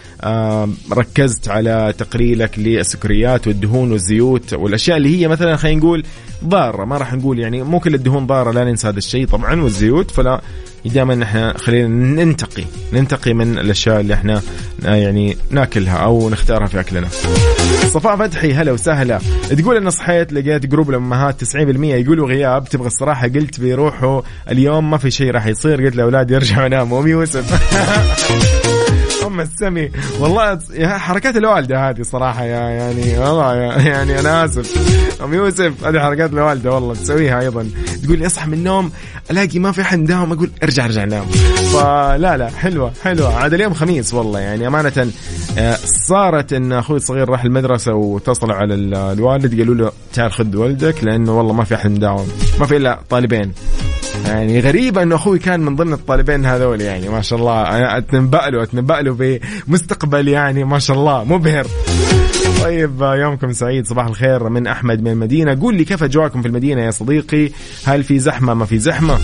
ركزت 0.92 1.48
على 1.48 1.94
تقليلك 1.98 2.58
للسكريات 2.58 3.46
والدهون 3.46 3.92
والزيوت 3.92 4.54
والأشياء 4.54 4.96
اللي 4.96 5.20
هي 5.20 5.28
مثلا 5.28 5.56
خلينا 5.56 5.80
نقول 5.80 6.04
ضارة. 6.44 6.84
ما 6.84 6.98
راح 6.98 7.14
نقول 7.14 7.38
يعني 7.38 7.62
مو 7.62 7.80
كل 7.80 7.94
الدهون 7.94 8.26
ضارة 8.26 8.52
لا 8.52 8.64
ننسى 8.64 8.88
هذا 8.88 8.98
الشيء 8.98 9.26
طبعا 9.26 9.62
والزيوت. 9.62 10.10
فلا 10.10 10.40
دائما 10.88 11.24
إحنا 11.24 11.58
خلينا 11.58 11.88
ننتقي 12.24 12.64
ننتقي 12.92 13.34
من 13.34 13.58
الأشياء 13.58 14.00
اللي 14.00 14.14
إحنا 14.14 14.42
آه، 14.86 14.94
يعني 14.94 15.36
ناكلها 15.50 15.96
أو 15.96 16.30
نختارها 16.30 16.66
في 16.66 16.80
أكلنا. 16.80 17.08
صفاء 17.94 18.16
فتحي 18.16 18.54
هلا 18.54 18.72
وسهلا. 18.72 19.20
تقول 19.58 19.76
أنا 19.76 19.90
صحيت 19.90 20.32
لقيت 20.32 20.66
جروب 20.66 20.90
الأمهات 20.90 21.44
90% 21.44 21.56
يقولوا 21.84 22.28
غياب 22.28 22.68
تبغى 22.68 22.86
الصراحة 22.86 23.28
قلت 23.28 23.60
بيروحوا 23.60 24.22
اليوم 24.50 24.90
ما 24.90 24.98
في 24.98 25.10
شيء 25.10 25.30
راح 25.30 25.46
يصير. 25.46 25.84
قلت 25.84 25.96
لأولادي 25.96 26.34
يرجعوا 26.34 26.66
يناموا. 26.66 27.00
أم 27.02 27.06
يوسف. 27.08 27.46
أم 29.26 29.40
السمي. 29.40 29.90
والله 30.20 30.58
حركات 30.82 31.36
الوالدة 31.36 31.88
هذه 31.90 32.02
صراحة 32.02 32.44
يا 32.44 32.60
يعني 32.70 33.18
والله 33.18 33.54
يعني 33.88 34.20
أنا 34.20 34.44
آسف. 34.44 34.96
أم 35.24 35.34
يوسف 35.34 35.84
هذه 35.84 35.98
حركات 36.00 36.32
الوالدة 36.32 36.72
والله 36.72 36.94
تسويها 36.94 37.40
أيضا. 37.40 37.70
تقول 38.04 38.18
لي 38.18 38.26
أصحى 38.26 38.46
من 38.46 38.54
النوم 38.54 38.92
ألاقي 39.30 39.58
ما 39.58 39.72
في 39.72 39.80
أحد 39.80 40.04
داوم 40.04 40.32
أقول 40.32 40.50
ارجع 40.62 40.84
ارجع 40.84 41.04
نام. 41.04 41.24
فلا 41.72 42.36
لا 42.36 42.50
حلوة 42.50 42.92
حلوة. 43.04 43.34
عاد 43.34 43.54
اليوم 43.54 43.74
خميس 43.74 44.14
والله 44.14 44.40
يعني 44.40 44.66
أمانة 44.66 45.12
آه، 45.58 45.78
صارت 45.84 46.52
إن 46.52 46.72
أخوي 46.72 46.96
الصغير 46.96 47.28
راح 47.28 47.44
المدرسة 47.44 47.94
واتصلوا 47.94 48.54
على 48.54 48.74
الوالد 48.74 49.58
قالوا 49.58 49.74
له 49.74 49.92
تعال 50.12 50.32
خذ 50.32 50.56
ولدك 50.56 51.04
لأنه 51.04 51.38
والله 51.38 51.52
ما 51.52 51.64
في 51.64 51.74
أحد 51.74 51.90
مداوم 51.90 52.28
ما 52.60 52.66
في 52.66 52.76
إلا 52.76 52.98
طالبين. 53.10 53.52
يعني 54.24 54.60
غريبة 54.60 55.02
انه 55.02 55.14
أخوي 55.14 55.38
كان 55.38 55.60
من 55.60 55.76
ضمن 55.76 55.92
الطالبين 55.92 56.46
هذول 56.46 56.80
يعني 56.80 57.08
ما 57.08 57.22
شاء 57.22 57.38
الله. 57.38 57.62
أنا 57.62 57.98
اتنبأ 57.98 58.50
له 58.50 58.62
اتنبأ 58.62 58.94
له 58.94 59.40
بمستقبل 59.68 60.28
يعني 60.28 60.64
ما 60.64 60.78
شاء 60.78 60.96
الله. 60.96 61.24
مبهر. 61.24 61.66
طيب 62.62 63.02
يومكم 63.02 63.52
سعيد 63.52 63.86
صباح 63.86 64.06
الخير. 64.06 64.48
من 64.48 64.66
أحمد 64.66 65.02
من 65.02 65.10
المدينة. 65.10 65.60
قول 65.60 65.74
لي 65.74 65.84
كيف 65.84 66.02
أجواءكم 66.02 66.42
في 66.42 66.48
المدينة 66.48 66.82
يا 66.82 66.90
صديقي؟ 66.90 67.50
هل 67.84 68.04
في 68.04 68.18
زحمة؟ 68.18 68.54
ما 68.54 68.64
في 68.64 68.78
زحمة. 68.78 69.18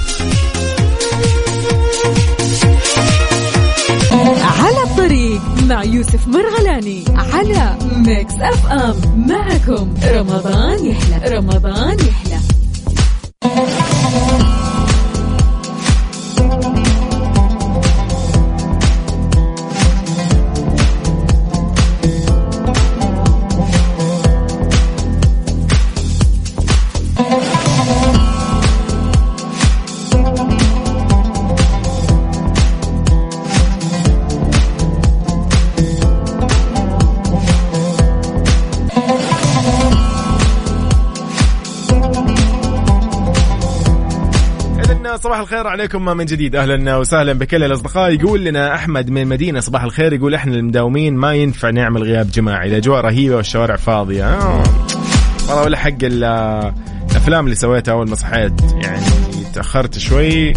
على 4.61 4.83
الطريق 4.83 5.41
مع 5.69 5.85
يوسف 5.85 6.29
مرغلاني 6.29 7.05
على 7.17 7.77
Mix 7.97 8.35
FM 8.35 9.27
معكم. 9.29 9.95
رمضان 10.05 10.87
يحلى. 10.87 11.37
رمضان 11.37 11.97
يحلى. 11.99 12.39
صباح 45.23 45.39
الخير 45.39 45.67
عليكم 45.67 46.05
من 46.05 46.25
جديد. 46.25 46.57
أهلا 46.57 46.97
وسهلا 46.97 47.33
بكل 47.33 47.65
الأصدقاء. 47.65 48.13
يقول 48.13 48.45
لنا 48.45 48.75
أحمد 48.75 49.11
من 49.11 49.23
المدينة 49.23 49.61
صباح 49.61 49.83
الخير 49.83 50.13
يقول 50.13 50.35
إحنا 50.35 50.55
المداومين 50.55 51.15
ما 51.17 51.35
ينفع 51.35 51.71
نعمل 51.71 52.03
غياب 52.03 52.31
جماعي. 52.31 52.69
الاجواء 52.69 53.01
رهيبه 53.01 53.37
والشوارع 53.37 53.77
فاضية. 53.77 54.25
آه. 54.25 54.63
والله 55.49 55.63
ولا 55.63 55.79
حق 55.79 56.03
الأفلام 56.03 57.45
اللي 57.45 57.57
سويتها 57.57 57.93
أول 57.93 58.09
ما 58.09 58.15
صحيت. 58.15 58.53
يعني 58.83 59.07
تأخرت 59.55 59.99
شوي 59.99 60.53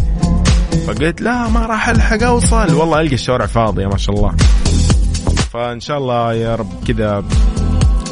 فقلت 0.88 1.22
لا 1.22 1.50
ما 1.50 1.66
راح 1.66 1.90
ألحق 1.90 2.24
أوصل. 2.24 2.74
والله 2.74 3.02
ألقى 3.02 3.14
الشوارع 3.14 3.46
فاضية 3.46 3.88
ما 3.88 3.98
شاء 3.98 4.16
الله. 4.16 4.34
فإن 5.54 5.80
شاء 5.80 5.98
الله 5.98 6.34
يا 6.34 6.56
رب 6.56 6.84
كذا. 6.88 7.24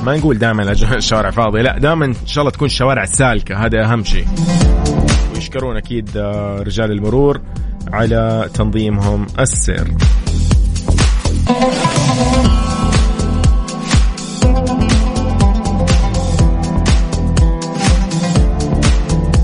ما 0.03 0.17
نقول 0.17 0.37
دائما 0.37 0.71
الشوارع 0.71 1.29
فاضية 1.29 1.61
لا 1.61 1.77
دائما 1.77 2.05
إن 2.05 2.15
شاء 2.25 2.41
الله 2.41 2.51
تكون 2.51 2.65
الشوارع 2.65 3.05
سالكة. 3.05 3.65
هذا 3.65 3.83
أهم 3.83 4.03
شيء. 4.03 4.27
يشكرون 5.43 5.77
أكيد 5.77 6.17
آه، 6.17 6.61
رجال 6.61 6.91
المرور 6.91 7.41
على 7.91 8.49
تنظيمهم 8.53 9.27
السير 9.39 9.87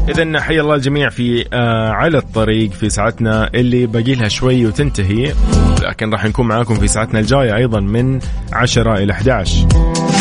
إذا 0.10 0.40
حي 0.42 0.60
الله 0.60 0.76
الجميع 0.76 1.10
في 1.10 1.46
آه 1.54 1.90
على 1.90 2.18
الطريق 2.18 2.72
في 2.72 2.90
ساعتنا 2.90 3.50
اللي 3.54 3.86
باقي 3.86 4.16
لها 4.16 4.28
شوي 4.28 4.66
وتنتهي 4.66 5.34
لكن 5.82 6.10
راح 6.10 6.26
نكون 6.26 6.48
معاكم 6.48 6.76
في 6.76 6.88
ساعتنا 6.88 7.20
الجاية 7.20 7.56
أيضا 7.56 7.80
من 7.80 8.20
10 8.54 8.98
إلى 8.98 9.14
11 9.14 10.19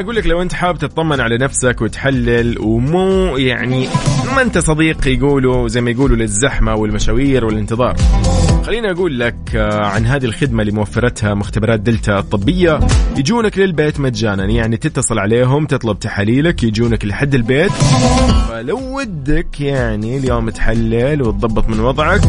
أقول 0.00 0.16
لك 0.16 0.26
لو 0.26 0.42
أنت 0.42 0.52
حابب 0.52 0.78
تطمن 0.78 1.20
على 1.20 1.38
نفسك 1.38 1.80
وتحلل 1.80 2.58
ومو 2.60 3.36
يعني 3.36 3.88
ما 4.36 4.42
أنت 4.42 4.58
صديق 4.58 5.08
يقولوا 5.08 5.68
زي 5.68 5.80
ما 5.80 5.90
يقولوا 5.90 6.16
للزحمة 6.16 6.74
والمشاوير 6.74 7.44
والانتظار. 7.44 7.96
خليني 8.66 8.90
أقول 8.90 9.20
لك 9.20 9.36
آه، 9.56 9.86
عن 9.86 10.06
هذه 10.06 10.24
الخدمة 10.24 10.60
اللي 10.62 10.72
موفرتها 10.72 11.34
مختبرات 11.34 11.80
دلتا 11.80 12.18
الطبية 12.18 12.80
يجونك 13.16 13.58
للبيت 13.58 14.00
مجانا 14.00 14.44
يعني 14.44 14.76
تتصل 14.76 15.18
عليهم 15.18 15.66
تطلب 15.66 15.98
تحاليلك 15.98 16.62
يجونك 16.62 17.04
لحد 17.04 17.34
البيت. 17.34 17.72
فلو 18.48 18.98
ودك 18.98 19.60
يعني 19.60 20.18
اليوم 20.18 20.50
تحلل 20.50 21.22
وتضبط 21.22 21.68
من 21.68 21.80
وضعك 21.80 22.20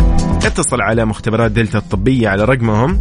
اتصل 0.46 0.82
على 0.82 1.06
مختبرات 1.06 1.52
دلتا 1.52 1.78
الطبية 1.78 2.30
على 2.30 2.44
رقمهم. 2.46 3.00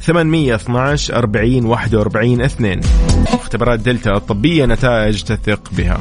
812 0.00 1.16
40 1.16 1.66
41 1.66 2.40
2 2.40 2.80
اختبارات 3.26 3.80
دلتا 3.80 4.10
الطبية 4.16 4.66
نتائج 4.66 5.22
تثق 5.22 5.70
بها. 5.72 5.98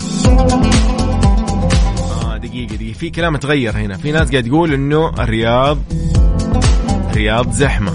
آه 2.24 2.38
دقيقة 2.38 2.76
دقيقة. 2.76 2.94
في 2.94 3.10
كلام 3.10 3.38
تغير 3.38 3.78
هنا. 3.78 3.98
في 3.98 4.12
ناس 4.12 4.32
قاعد 4.32 4.44
تقول 4.44 4.74
إنه 4.74 5.10
الرياض 5.10 5.78
الرياض 7.10 7.52
زحمة. 7.52 7.94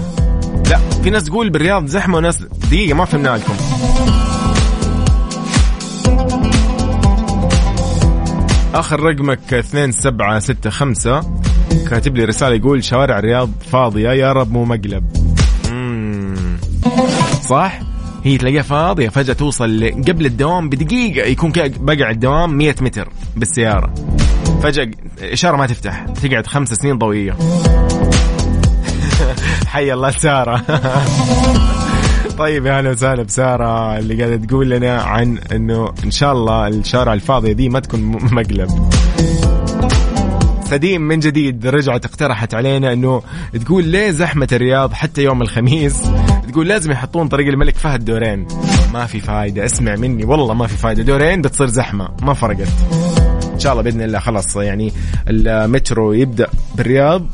لا 0.69 0.77
في 1.03 1.09
ناس 1.09 1.23
تقول 1.23 1.49
بالرياض 1.49 1.85
زحمة 1.85 2.17
وناس 2.17 2.41
دقيقة 2.41 2.93
ما 2.93 3.05
فهمنا 3.05 3.37
لكم. 3.37 3.53
آخر 8.73 8.99
رقمك 8.99 9.53
2765 9.53 11.41
كاتب 11.89 12.15
لي 12.15 12.25
رسالة 12.25 12.55
يقول 12.55 12.83
شوارع 12.83 13.19
الرياض 13.19 13.49
فاضية 13.71 14.09
يا 14.09 14.33
رب 14.33 14.51
مو 14.51 14.65
مقلب. 14.65 15.24
صح؟ 17.49 17.79
هي 18.23 18.37
تلاقيها 18.37 18.61
فاضية 18.61 19.09
فجأة 19.09 19.33
توصل 19.33 19.91
قبل 20.07 20.25
الدوام 20.25 20.69
بدقيقة 20.69 21.27
يكون 21.27 21.51
بقع 21.79 22.09
الدوام 22.09 22.57
100 22.57 22.75
متر 22.81 23.09
بالسيارة. 23.35 23.93
فجأة 24.63 24.91
إشارة 25.21 25.57
ما 25.57 25.65
تفتح 25.65 26.05
تقعد 26.05 26.47
خمس 26.47 26.73
سنين 26.73 26.97
ضوئية. 26.97 27.33
حي 29.67 29.93
الله 29.93 30.11
سارة. 30.11 30.57
طيب 32.37 32.65
يا 32.65 32.77
أهلا 32.77 32.89
وسهلا 32.89 33.23
بسارة 33.23 33.97
اللي 33.97 34.23
قاعدة 34.23 34.45
تقول 34.45 34.69
لنا 34.69 35.01
عن 35.01 35.37
إنه 35.51 35.93
إن 36.03 36.11
شاء 36.11 36.33
الله 36.33 36.67
الشارع 36.67 37.13
الفاضيه 37.13 37.53
دي 37.53 37.69
ما 37.69 37.79
تكون 37.79 38.01
مقلب. 38.01 38.89
سديم 40.69 41.01
من 41.01 41.19
جديد 41.19 41.67
رجعت 41.67 42.05
اقترحت 42.05 42.53
علينا 42.53 42.93
إنه 42.93 43.21
تقول 43.65 43.83
ليه 43.83 44.11
زحمة 44.11 44.47
الرياض 44.51 44.93
حتى 44.93 45.23
يوم 45.23 45.41
الخميس؟ 45.41 46.01
تقول 46.55 46.67
لازم 46.67 46.91
يحطون 46.91 47.27
طريق 47.27 47.47
الملك 47.47 47.77
فهد 47.77 48.05
دورين. 48.05 48.47
ما 48.93 49.05
في 49.05 49.19
فايدة. 49.19 49.65
اسمع 49.65 49.95
مني. 49.95 50.25
والله 50.25 50.53
ما 50.53 50.67
في 50.67 50.77
فايدة. 50.77 51.03
دورين 51.03 51.41
بتصير 51.41 51.67
زحمة. 51.67 52.09
ما 52.21 52.33
فرقت. 52.33 52.67
إن 53.53 53.59
شاء 53.59 53.71
الله 53.71 53.83
بإذن 53.83 54.01
الله 54.01 54.19
خلاص 54.19 54.55
يعني 54.55 54.93
المترو 55.27 56.13
يبدأ 56.13 56.47
بالرياض. 56.75 57.25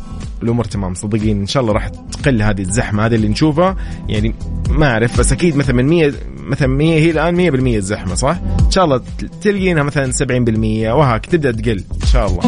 الأمور 0.43 0.65
تمام. 0.65 0.93
صدقين. 0.93 1.39
إن 1.39 1.47
شاء 1.47 1.63
الله 1.63 1.73
راح 1.73 1.88
تقل 1.88 2.41
هذه 2.41 2.62
الزحمة. 2.62 3.05
هذه 3.05 3.15
اللي 3.15 3.27
نشوفها. 3.27 3.75
يعني 4.10 4.36
ما 4.69 4.91
أعرف. 4.91 5.19
بس 5.19 5.31
أكيد 5.31 5.55
مثلا 5.55 5.75
من 5.75 5.86
100 5.86 6.13
مثلا 6.38 6.67
100 6.67 6.99
هي 6.99 7.12
الآن 7.12 7.36
100% 7.36 7.77
الزحمة 7.77 8.15
صح؟ 8.15 8.39
إن 8.65 8.71
شاء 8.71 8.86
الله 8.86 9.01
تلقينها 9.41 9.84
مثلا 9.84 10.12
70% 10.12 10.91
وهاك. 10.91 11.25
تبدأ 11.25 11.51
تقل. 11.51 11.84
إن 12.01 12.07
شاء 12.07 12.27
الله. 12.27 12.41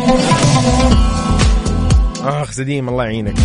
أخ 2.24 2.52
سديم 2.52 2.90
الله 2.90 3.04
يعينك. 3.04 3.36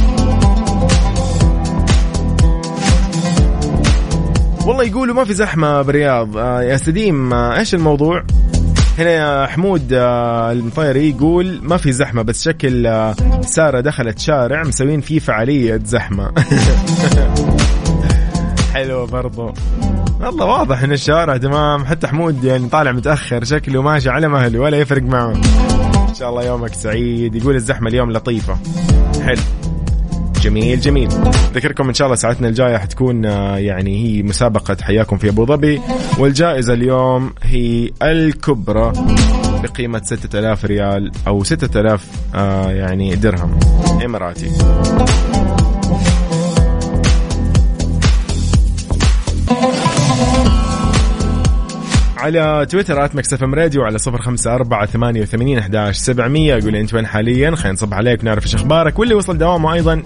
والله 4.68 4.84
يقولوا 4.84 5.14
ما 5.14 5.24
في 5.24 5.34
زحمة 5.34 5.82
بالرياض. 5.82 6.36
آه 6.36 6.62
يا 6.62 6.76
سديم 6.76 7.32
آه 7.32 7.58
إيش 7.58 7.74
الموضوع؟ 7.74 8.24
هنا 8.98 9.46
حمود 9.46 9.92
آه، 9.92 10.52
المطيري 10.52 11.10
يقول 11.10 11.60
ما 11.62 11.76
في 11.76 11.92
زحمة 11.92 12.22
بس 12.22 12.44
شكل 12.44 13.04
سارة 13.40 13.80
دخلت 13.80 14.18
شارع 14.18 14.62
مسوين 14.62 15.00
فيه 15.00 15.18
فعالية 15.18 15.80
زحمة. 15.84 16.32
حلوة 18.74 19.06
برضو. 19.06 19.54
والله 20.20 20.46
واضح 20.46 20.82
إن 20.82 20.92
الشارع 20.92 21.36
تمام. 21.36 21.84
حتى 21.84 22.06
حمود 22.06 22.44
يعني 22.44 22.68
طالع 22.68 22.92
متأخر 22.92 23.44
شكله 23.44 23.82
ماشي 23.82 24.10
على 24.10 24.28
مهله 24.28 24.58
ولا 24.58 24.78
يفرق 24.78 25.02
معه. 25.02 25.32
إن 26.08 26.14
شاء 26.14 26.30
الله 26.30 26.44
يومك 26.44 26.74
سعيد. 26.74 27.34
يقول 27.34 27.54
الزحمة 27.54 27.88
اليوم 27.88 28.12
لطيفة. 28.12 28.56
حلو. 29.24 29.42
جميل 30.48 30.80
جميل. 30.80 31.08
ذكركم 31.54 31.88
إن 31.88 31.94
شاء 31.94 32.06
الله 32.06 32.16
ساعتنا 32.16 32.48
الجاية 32.48 32.76
حتكون 32.76 33.26
آه، 33.26 33.56
يعني 33.58 34.04
هي 34.04 34.22
مسابقة 34.22 34.76
حياكم 34.82 35.18
في 35.18 35.28
أبو 35.28 35.46
ظبي 35.46 35.80
والجائزة 36.18 36.72
اليوم 36.72 37.32
هي 37.42 37.90
الكبرى 38.02 38.92
بقيمة 39.62 40.02
6000 40.04 40.64
ريال 40.64 41.12
أو 41.26 41.44
6000 41.44 42.06
آه 42.34 42.70
يعني 42.70 43.16
درهم 43.16 43.58
إماراتي. 44.04 44.50
على 52.18 52.66
تويتر 52.70 53.04
at 53.04 53.16
MixFM 53.16 53.54
Radio 53.54 53.82
على 53.82 53.98
صفر 53.98 54.22
خمسة 54.22 54.54
أربعة 54.54 54.86
ثمانية 54.86 55.22
وثمانين 55.22 55.58
أحداش 55.58 55.96
سبعمية. 55.96 56.54
يقول 56.54 56.76
أنت 56.76 56.94
وين 56.94 57.06
حاليا؟ 57.06 57.56
خلينا 57.56 57.72
نصبح 57.72 57.96
عليك 57.96 58.22
ونعرف 58.22 58.44
إيش 58.44 58.54
أخبارك. 58.54 58.98
واللي 58.98 59.14
وصل 59.14 59.38
دوامه 59.38 59.72
أيضا 59.72 60.02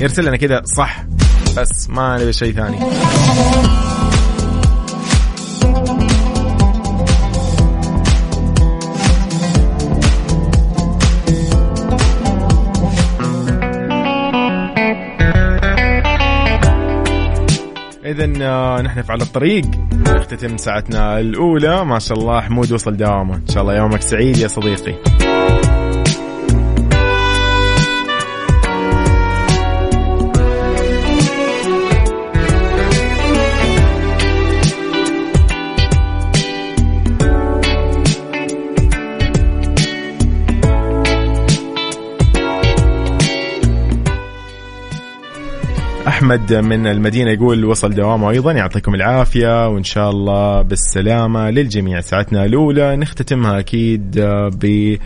يرسل 0.00 0.24
لنا 0.24 0.36
كذا 0.36 0.62
صح 0.64 1.04
بس 1.56 1.90
ما 1.90 2.18
نبي 2.22 2.32
شيء 2.32 2.52
ثاني. 2.52 2.78
اذا 18.12 18.32
آه، 18.42 18.82
نحن 18.82 19.02
في 19.02 19.12
على 19.12 19.22
الطريق. 19.22 19.64
نختتم 19.92 20.56
ساعتنا 20.56 21.20
الأولى. 21.20 21.84
ما 21.84 21.98
شاء 21.98 22.18
الله 22.18 22.40
حمود 22.40 22.72
وصل 22.72 22.96
دوامه. 22.96 23.34
إن 23.34 23.48
شاء 23.48 23.62
الله 23.62 23.76
يومك 23.76 24.02
سعيد 24.02 24.36
يا 24.36 24.48
صديقي. 24.48 24.94
احمد 46.32 46.54
من 46.54 46.86
المدينة 46.86 47.30
يقول 47.30 47.64
وصل 47.64 47.90
دوامه 47.90 48.30
أيضا 48.30 48.52
يعطيكم 48.52 48.94
العافية 48.94 49.68
وإن 49.68 49.84
شاء 49.84 50.10
الله 50.10 50.62
بالسلامة 50.62 51.50
للجميع. 51.50 52.00
ساعتنا 52.00 52.44
الأولى 52.44 52.96
نختتمها 52.96 53.58
أكيد 53.58 54.20
ب 54.62 54.96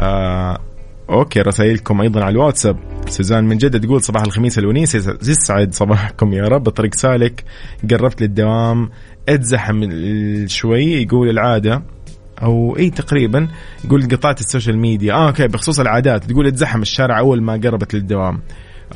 آه 0.00 0.58
okay 1.10 1.40
رسائلكم 1.40 2.00
أيضا 2.00 2.20
على 2.20 2.32
الواتساب. 2.32 2.76
سوزان 3.06 3.44
من 3.44 3.58
جدة 3.58 3.78
تقول 3.78 4.02
صباح 4.02 4.22
الخميس 4.22 4.58
الونيس 4.58 4.94
يسعد 5.28 5.74
صباحكم 5.74 6.32
يا 6.32 6.44
رب. 6.44 6.68
طريق 6.68 6.94
سالك 6.94 7.44
قربت 7.90 8.22
للدوام 8.22 8.90
أتزحم 9.28 9.88
شوي 10.46 11.02
يقول 11.02 11.30
العادة 11.30 11.82
أو 12.42 12.76
إي 12.76 12.90
تقريبا 12.90 13.48
يقول 13.84 14.08
قطعت 14.08 14.40
ال 14.40 14.45
social 14.45 14.78
media. 14.78 15.14
آه 15.14 15.26
okay 15.26 15.46
بخصوص 15.46 15.80
العادات 15.80 16.24
تقول 16.24 16.46
أتزحم 16.46 16.82
الشارع 16.82 17.18
أول 17.18 17.42
ما 17.42 17.52
قربت 17.52 17.94
للدوام. 17.94 18.40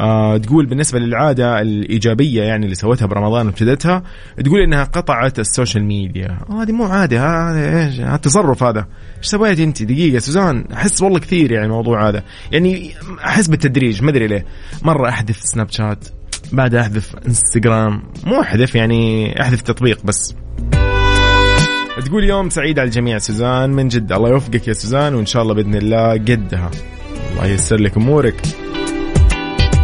آه 0.01 0.37
تقول 0.37 0.67
بالنسبة 0.67 0.99
للعادة 0.99 1.61
الإيجابية 1.61 2.43
يعني 2.43 2.65
اللي 2.65 2.75
سوتها 2.75 3.07
برمضان 3.07 3.47
وابتدتها 3.47 4.03
تقول 4.45 4.61
إنها 4.61 4.85
قطعت 4.85 5.39
ال 5.39 5.45
social 5.45 5.85
media. 5.85 6.39
هذه 6.51 6.73
مو 6.73 6.85
عادة 6.85 7.21
هذا 7.21 7.87
إيش؟ 7.87 8.01
التصرف 8.01 8.63
هذا. 8.63 8.87
إيش 9.19 9.27
سويت 9.27 9.61
أنت؟ 9.61 9.83
دقيقة 9.83 10.19
سوزان 10.19 10.65
أحس 10.73 11.03
والله 11.03 11.19
كثير 11.19 11.53
يعني 11.53 11.67
الموضوع 11.67 12.09
هذا. 12.09 12.23
يعني 12.53 12.91
أحس 13.25 13.49
بالتدريج 13.49 14.03
ما 14.03 14.11
أدري 14.11 14.27
ليه. 14.27 14.47
مرة 14.83 15.09
أحذف 15.09 15.41
سناب 15.41 15.71
شات 15.71 16.09
بعدها 16.53 16.81
أحذف 16.81 17.17
إنستغرام. 17.27 18.03
مو 18.27 18.41
أحذف 18.41 18.75
يعني 18.75 19.35
أحذف 19.41 19.63
تطبيق 19.63 20.05
بس. 20.05 20.35
تقول 22.05 22.25
يوم 22.25 22.51
سعيد 22.51 22.79
على 22.79 22.87
الجميع 22.87 23.19
سوزان 23.19 23.71
من 23.71 23.89
جد 23.89 24.13
الله 24.13 24.29
يوفقك 24.29 24.69
يا 24.69 24.73
سوزان 24.73 25.15
وإن 25.15 25.27
شاء 25.27 25.43
الله 25.43 25.55
بإذن 25.55 25.75
الله 25.75 26.13
قدها. 26.13 26.71
الله 27.33 27.47
ييسر 27.47 27.77
لك 27.77 27.97
أمورك. 27.97 28.64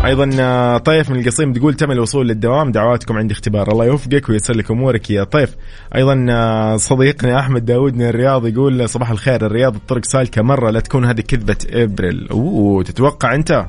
أيضا 0.04 0.30
آه، 0.40 0.78
طيف 0.78 1.10
من 1.10 1.20
القصيم 1.20 1.52
تقول 1.52 1.74
تم 1.74 1.90
الوصول 1.90 2.28
للدوام 2.28 2.72
دعواتكم 2.72 3.16
عندي 3.16 3.34
اختبار. 3.34 3.72
الله 3.72 3.84
يوفقك 3.84 4.28
ويسر 4.28 4.54
لك 4.54 4.70
أمورك 4.70 5.10
يا 5.10 5.24
طيف 5.24 5.56
أيضا 5.94 6.26
آه، 6.30 6.76
صديقنا 6.76 7.40
أحمد 7.40 7.64
داود 7.64 7.94
من 7.94 8.06
الرياض 8.06 8.46
يقول 8.46 8.88
صباح 8.88 9.10
الخير 9.10 9.46
الرياض 9.46 9.74
الطرق 9.74 10.04
سالكة 10.04 10.42
مرة 10.42 10.70
لا 10.70 10.80
تكون 10.80 11.04
هذه 11.04 11.20
كذبة 11.20 11.56
إبريل. 11.70 12.28
أوه 12.30 12.82
تتوقع 12.82 13.34
أنت؟ 13.34 13.66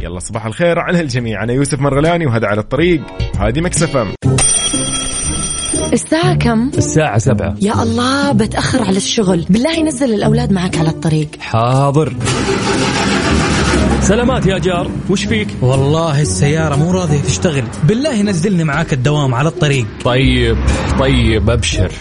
يلا 0.00 0.18
صباح 0.18 0.46
الخير 0.46 0.78
على 0.78 1.00
الجميع. 1.00 1.44
أنا 1.44 1.52
يوسف 1.52 1.80
مرغلاني 1.80 2.26
وهذا 2.26 2.46
على 2.46 2.60
الطريق. 2.60 3.02
وهذه 3.40 3.60
مكسفه 3.60 4.06
الساعة 5.92 6.34
كم؟ 6.34 6.70
الساعة 6.78 7.18
سبعة. 7.18 7.54
يا 7.60 7.82
الله 7.82 8.32
بتأخر 8.32 8.82
على 8.82 8.96
الشغل. 8.96 9.46
بالله 9.50 9.82
نزل 9.82 10.14
الأولاد 10.14 10.52
معك 10.52 10.78
على 10.78 10.88
الطريق. 10.88 11.28
حاضر. 11.40 12.16
سلامات 14.02 14.46
يا 14.46 14.58
جار. 14.58 14.90
وش 15.10 15.24
فيك؟ 15.24 15.48
والله 15.62 16.20
السيارة 16.20 16.76
مو 16.76 16.90
راضية 16.90 17.20
تشتغل. 17.20 17.64
بالله 17.84 18.22
نزلني 18.22 18.64
معاك 18.64 18.92
الدوام 18.92 19.34
على 19.34 19.48
الطريق. 19.48 19.86
طيب 20.04 20.56
طيب 21.00 21.50
أبشر. 21.50 21.92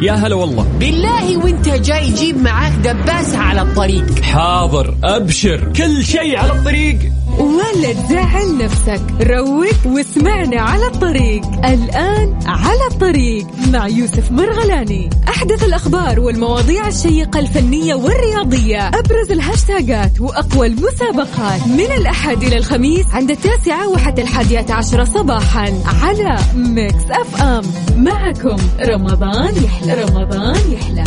يا 0.00 0.12
هلا 0.12 0.34
والله. 0.34 0.66
بالله 0.80 1.36
وانت 1.36 1.68
جاي 1.68 2.10
جيب 2.10 2.42
معاك 2.42 2.72
دباسة 2.72 3.38
على 3.38 3.62
الطريق. 3.62 4.20
حاضر 4.20 4.94
أبشر. 5.04 5.72
كل 5.76 6.04
شيء 6.04 6.38
على 6.38 6.52
الطريق. 6.52 6.98
ولا 7.38 7.92
تزعل 7.92 8.58
نفسك. 8.58 9.02
روق 9.20 9.86
واسمعنا 9.86 10.60
على 10.60 10.86
الطريق. 10.86 11.42
الآن 11.64 12.38
على 12.46 12.86
الطريق 12.90 13.46
مع 13.72 13.88
يوسف 13.88 14.32
مرغلاني. 14.32 15.10
أحدث 15.28 15.64
الأخبار 15.64 16.20
والمواضيع 16.20 16.88
الشيقة 16.88 17.40
الفنية 17.40 17.94
والرياضية. 17.94 18.88
أبرز 18.88 19.30
الهاشتاجات 19.30 20.20
وأقوى 20.20 20.66
المسابقات. 20.66 21.66
من 21.66 21.92
الأحد 21.96 22.42
إلى 22.42 22.56
الخميس 22.56 23.06
عند 23.12 23.30
التاسعة 23.30 23.88
وحتى 23.88 24.22
الحادية 24.22 24.66
عشرة 24.70 25.04
صباحا 25.04 25.72
على 26.02 26.38
Mix 26.54 27.04
FM. 27.10 27.62
معكم 27.96 28.56
رمضان 28.80 29.64
يحلى. 29.64 29.85
رمضان 29.94 30.72
يحلى. 30.72 31.04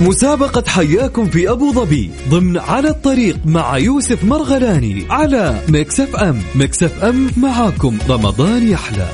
مسابقة 0.00 0.64
حياكم 0.68 1.26
في 1.26 1.50
أبو 1.50 1.72
ظبي 1.72 2.10
ضمن 2.28 2.58
على 2.58 2.88
الطريق 2.88 3.36
مع 3.44 3.78
يوسف 3.78 4.24
مرغلاني 4.24 5.06
على 5.10 5.36
أم. 5.36 6.40
Mix 6.54 6.82
FM 6.82 7.30
معاكم. 7.36 7.98
رمضان 8.08 8.68
يحلى. 8.68 9.08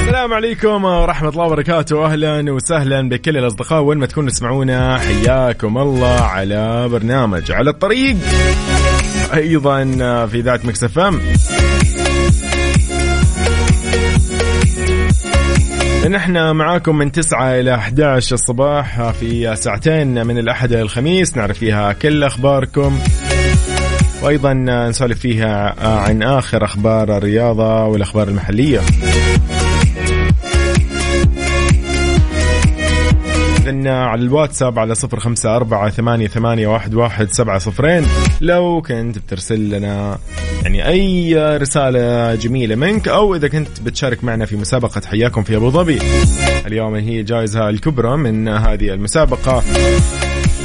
السلام 0.00 0.32
عليكم 0.32 0.84
ورحمة 0.84 1.28
الله 1.28 1.44
وبركاته. 1.44 2.06
أهلا 2.06 2.52
وسهلا 2.52 3.08
بكل 3.08 3.36
الأصدقاء. 3.36 3.82
وين 3.82 3.98
ما 3.98 4.06
تكونوا 4.06 4.30
تسمعونا 4.30 4.98
حياكم 4.98 5.78
الله 5.78 6.20
على 6.20 6.88
برنامج 6.88 7.52
على 7.52 7.70
الطريق. 7.70 8.16
أيضا 9.34 9.84
في 10.26 10.40
ذات 10.40 10.64
مكسف 10.64 10.98
أم. 10.98 11.20
نحن 16.10 16.50
معاكم 16.50 16.98
من 16.98 17.12
9 17.12 17.60
إلى 17.60 17.74
11 17.74 18.34
الصباح 18.34 19.10
في 19.10 19.56
ساعتين 19.56 20.26
من 20.26 20.38
الأحد 20.38 20.72
إلى 20.72 20.82
الخميس. 20.82 21.36
نعرف 21.36 21.58
فيها 21.58 21.92
كل 21.92 22.24
أخباركم. 22.24 22.98
وأيضا 24.22 24.52
نسولف 24.52 25.18
فيها 25.18 25.74
عن 25.88 26.22
آخر 26.22 26.64
أخبار 26.64 27.16
الرياضة 27.16 27.84
والأخبار 27.84 28.28
المحلية. 28.28 28.80
إذن 33.66 33.86
على 33.86 34.22
الواتساب 34.22 34.78
على 34.78 34.94
صفر 34.94 35.20
خمسة 35.20 35.56
أربعة 35.56 35.90
ثمانية, 35.90 36.26
ثمانية 36.26 36.66
واحد, 36.66 36.94
واحد 36.94 37.28
سبعة 37.28 37.58
صفرين. 37.58 38.06
لو 38.40 38.82
كنت 38.82 39.18
بترسل 39.18 39.70
لنا 39.70 40.18
يعني 40.62 40.88
أي 40.88 41.34
رسالة 41.56 42.34
جميلة 42.34 42.74
منك 42.74 43.08
أو 43.08 43.34
إذا 43.34 43.48
كنت 43.48 43.80
بتشارك 43.80 44.24
معنا 44.24 44.46
في 44.46 44.56
مسابقة 44.56 45.02
حياكم 45.06 45.42
في 45.42 45.56
أبو 45.56 45.70
ظبي. 45.70 45.98
اليوم 46.66 46.94
هي 46.94 47.22
جائزة 47.22 47.68
الكبرى 47.68 48.16
من 48.16 48.48
هذه 48.48 48.88
المسابقة. 48.88 49.62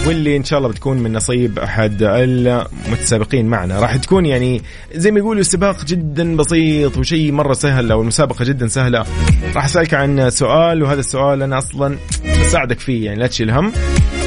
واللي 0.07 0.37
إن 0.37 0.43
شاء 0.43 0.59
الله 0.59 0.69
بتكون 0.69 0.97
من 0.97 1.13
نصيب 1.13 1.59
أحد 1.59 1.97
المتسابقين 2.03 3.45
معنا. 3.45 3.79
راح 3.79 3.95
تكون 3.95 4.25
يعني 4.25 4.61
زي 4.95 5.11
ما 5.11 5.19
يقولوا 5.19 5.43
سباق 5.43 5.85
جدا 5.85 6.35
بسيط 6.35 6.97
وشيء 6.97 7.31
مرة 7.31 7.53
سهل 7.53 7.91
أو 7.91 8.01
المسابقة 8.01 8.45
جدا 8.45 8.67
سهلة. 8.67 9.05
راح 9.55 9.65
أسألك 9.65 9.93
عن 9.93 10.29
سؤال 10.29 10.83
وهذا 10.83 10.99
السؤال 10.99 11.43
أنا 11.43 11.57
أصلا 11.57 11.97
بساعدك 12.41 12.79
فيه 12.79 13.05
يعني 13.05 13.19
لا 13.19 13.27
تشيل 13.27 13.51
هم. 13.51 13.71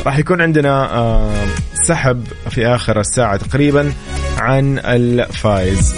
راح 0.07 0.19
يكون 0.19 0.41
عندنا 0.41 0.95
آه، 0.95 1.47
سحب 1.75 2.25
في 2.51 2.67
آخر 2.67 3.01
الساعة 3.01 3.37
تقريبا 3.37 3.93
عن 4.39 4.79
الفائز. 4.79 5.95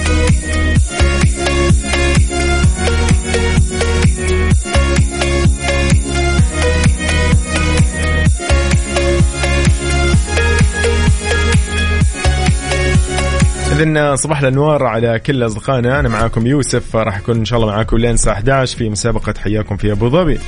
إذن 13.76 14.16
صباح 14.16 14.40
الأنوار 14.40 14.82
على 14.82 15.18
كل 15.18 15.46
أصدقائنا. 15.46 16.00
أنا 16.00 16.08
معاكم 16.08 16.46
يوسف 16.46 16.96
راح 16.96 17.16
أكون 17.16 17.36
إن 17.36 17.44
شاء 17.44 17.58
الله 17.58 17.72
معاكم 17.72 17.98
لين 17.98 18.14
الساعة 18.14 18.34
11 18.34 18.78
في 18.78 18.88
مسابقة 18.88 19.34
حياكم 19.38 19.76
في 19.76 19.92
أبو 19.92 20.08
ظبي. 20.08 20.38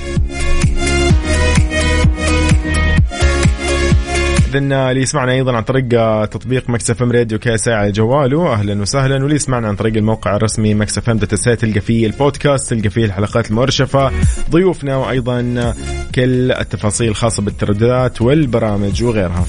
إذن 4.48 4.72
اللي 4.72 5.02
يسمعنا 5.02 5.32
أيضا 5.32 5.56
عن 5.56 5.62
طريق 5.62 5.88
تطبيق 6.24 6.70
MixFM 6.70 7.12
Radio 7.12 7.38
KSA 7.38 7.68
على 7.68 7.92
جواله 7.92 8.52
أهلا 8.52 8.82
وسهلا. 8.82 9.14
واللي 9.14 9.34
يسمعنا 9.34 9.68
عن 9.68 9.76
طريق 9.76 9.96
الموقع 9.96 10.36
الرسمي 10.36 10.74
MixFM 10.74 11.18
dot 11.18 11.34
تلقى 11.34 11.80
فيه 11.80 12.06
البودكاست 12.06 12.74
تلقى 12.74 12.90
فيه 12.90 13.04
الحلقات 13.04 13.50
المرشفة 13.50 14.10
ضيوفنا 14.50 14.96
وأيضا 14.96 15.74
كل 16.14 16.52
التفاصيل 16.52 17.08
الخاصة 17.08 17.42
بالترددات 17.42 18.22
والبرامج 18.22 19.02
وغيرها. 19.04 19.44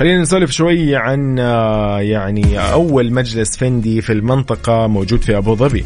خلينا 0.00 0.20
نسولف 0.20 0.50
شوي 0.50 0.96
عن 0.96 1.38
آه، 1.38 2.00
يعني 2.00 2.58
أول 2.72 3.12
مجلس 3.12 3.56
Fendi 3.56 4.00
في 4.00 4.12
المنطقة 4.12 4.86
موجود 4.86 5.22
في 5.22 5.36
أبو 5.36 5.54
ظبي. 5.54 5.84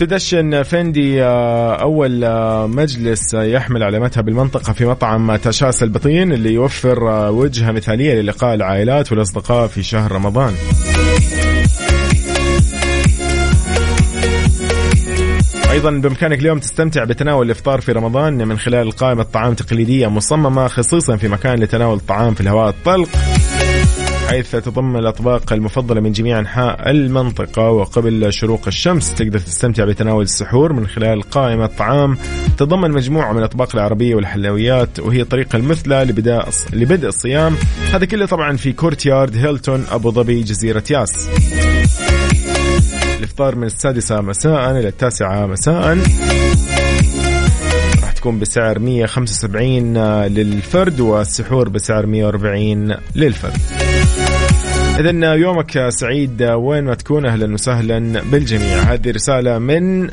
تدشن 0.00 0.62
فندي 0.62 1.22
آه، 1.22 1.74
أول 1.74 2.24
آه، 2.24 2.66
مجلس 2.66 3.34
يحمل 3.34 3.82
علامتها 3.82 4.20
بالمنطقة 4.20 4.72
في 4.72 4.86
مطعم 4.86 5.36
تشاس 5.36 5.82
البطين 5.82 6.32
اللي 6.32 6.52
يوفر 6.52 7.04
وجهة 7.30 7.72
مثالية 7.72 8.14
للقاء 8.14 8.54
العائلات 8.54 9.12
والأصدقاء 9.12 9.66
في 9.66 9.82
شهر 9.82 10.12
رمضان. 10.12 10.54
أيضا 15.74 15.90
بإمكانك 15.90 16.38
اليوم 16.38 16.58
تستمتع 16.58 17.04
بتناول 17.04 17.46
الإفطار 17.46 17.80
في 17.80 17.92
رمضان 17.92 18.48
من 18.48 18.58
خلال 18.58 18.92
قائمة 18.92 19.22
طعام 19.22 19.54
تقليدية 19.54 20.06
مصممة 20.06 20.68
خصيصا 20.68 21.16
في 21.16 21.28
مكان 21.28 21.58
لتناول 21.58 21.96
الطعام 21.96 22.34
في 22.34 22.40
الهواء 22.40 22.68
الطلق 22.68 23.08
حيث 24.28 24.56
تضم 24.56 24.96
الأطباق 24.96 25.52
المفضلة 25.52 26.00
من 26.00 26.12
جميع 26.12 26.38
أنحاء 26.38 26.90
المنطقة. 26.90 27.70
وقبل 27.70 28.32
شروق 28.32 28.66
الشمس 28.66 29.14
تقدر 29.14 29.38
تستمتع 29.38 29.84
بتناول 29.84 30.24
السحور 30.24 30.72
من 30.72 30.86
خلال 30.86 31.22
قائمة 31.22 31.66
طعام 31.66 32.18
تضمن 32.58 32.90
مجموعة 32.90 33.32
من 33.32 33.38
الأطباق 33.38 33.76
العربية 33.76 34.14
والحلويات 34.14 35.00
وهي 35.00 35.20
الطريقة 35.20 35.56
المثلى 35.56 36.04
لبداء 36.04 36.48
لبدء 36.72 37.08
الصيام. 37.08 37.56
هذا 37.92 38.04
كله 38.04 38.26
طبعا 38.26 38.56
في 38.56 38.72
كورتيارد 38.72 39.36
هيلتون 39.36 39.84
أبو 39.90 40.10
ظبي 40.10 40.42
جزيرة 40.42 40.84
ياس. 40.90 41.28
الإفطار 43.24 43.56
من 43.56 43.66
السادسة 43.66 44.20
مساء 44.20 44.70
إلى 44.70 44.88
التاسعة 44.88 45.46
مساء. 45.46 45.98
راح 48.02 48.12
تكون 48.12 48.38
بسعر 48.38 48.78
175 48.78 49.98
للفرد 50.26 51.00
والسحور 51.00 51.68
بسعر 51.68 52.06
140 52.06 52.96
للفرد. 53.14 53.56
إذا 55.00 55.34
يومك 55.34 55.88
سعيد 55.88 56.42
وين 56.42 56.84
ما 56.84 56.94
تكون 56.94 57.26
أهلا 57.26 57.54
وسهلا 57.54 58.22
بالجميع. 58.22 58.78
هذه 58.78 59.10
رسالة 59.10 59.58
من 59.58 60.10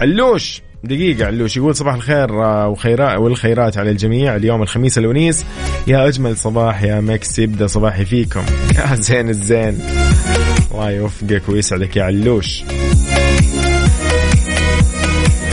علوش 0.00 0.62
دقيقة 0.84 1.26
علوش. 1.26 1.56
يقول 1.56 1.76
صباح 1.76 1.94
الخير 1.94 2.44
آه، 2.44 2.68
وخيرات 2.68 3.18
والخيرات 3.18 3.78
على 3.78 3.90
الجميع. 3.90 4.36
اليوم 4.36 4.62
الخميس 4.62 4.98
الونيس. 4.98 5.44
يا 5.86 6.08
أجمل 6.08 6.36
صباح 6.36 6.82
يا 6.82 7.00
مكس 7.00 7.38
يبدأ 7.38 7.66
صباحي 7.66 8.04
فيكم. 8.04 8.44
يا 8.78 8.94
زين 8.94 9.28
الزين. 9.28 9.78
الله 10.72 10.90
يوفقك 10.90 11.48
ويسعدك 11.48 11.96
يا 11.96 12.04
علوش. 12.04 12.64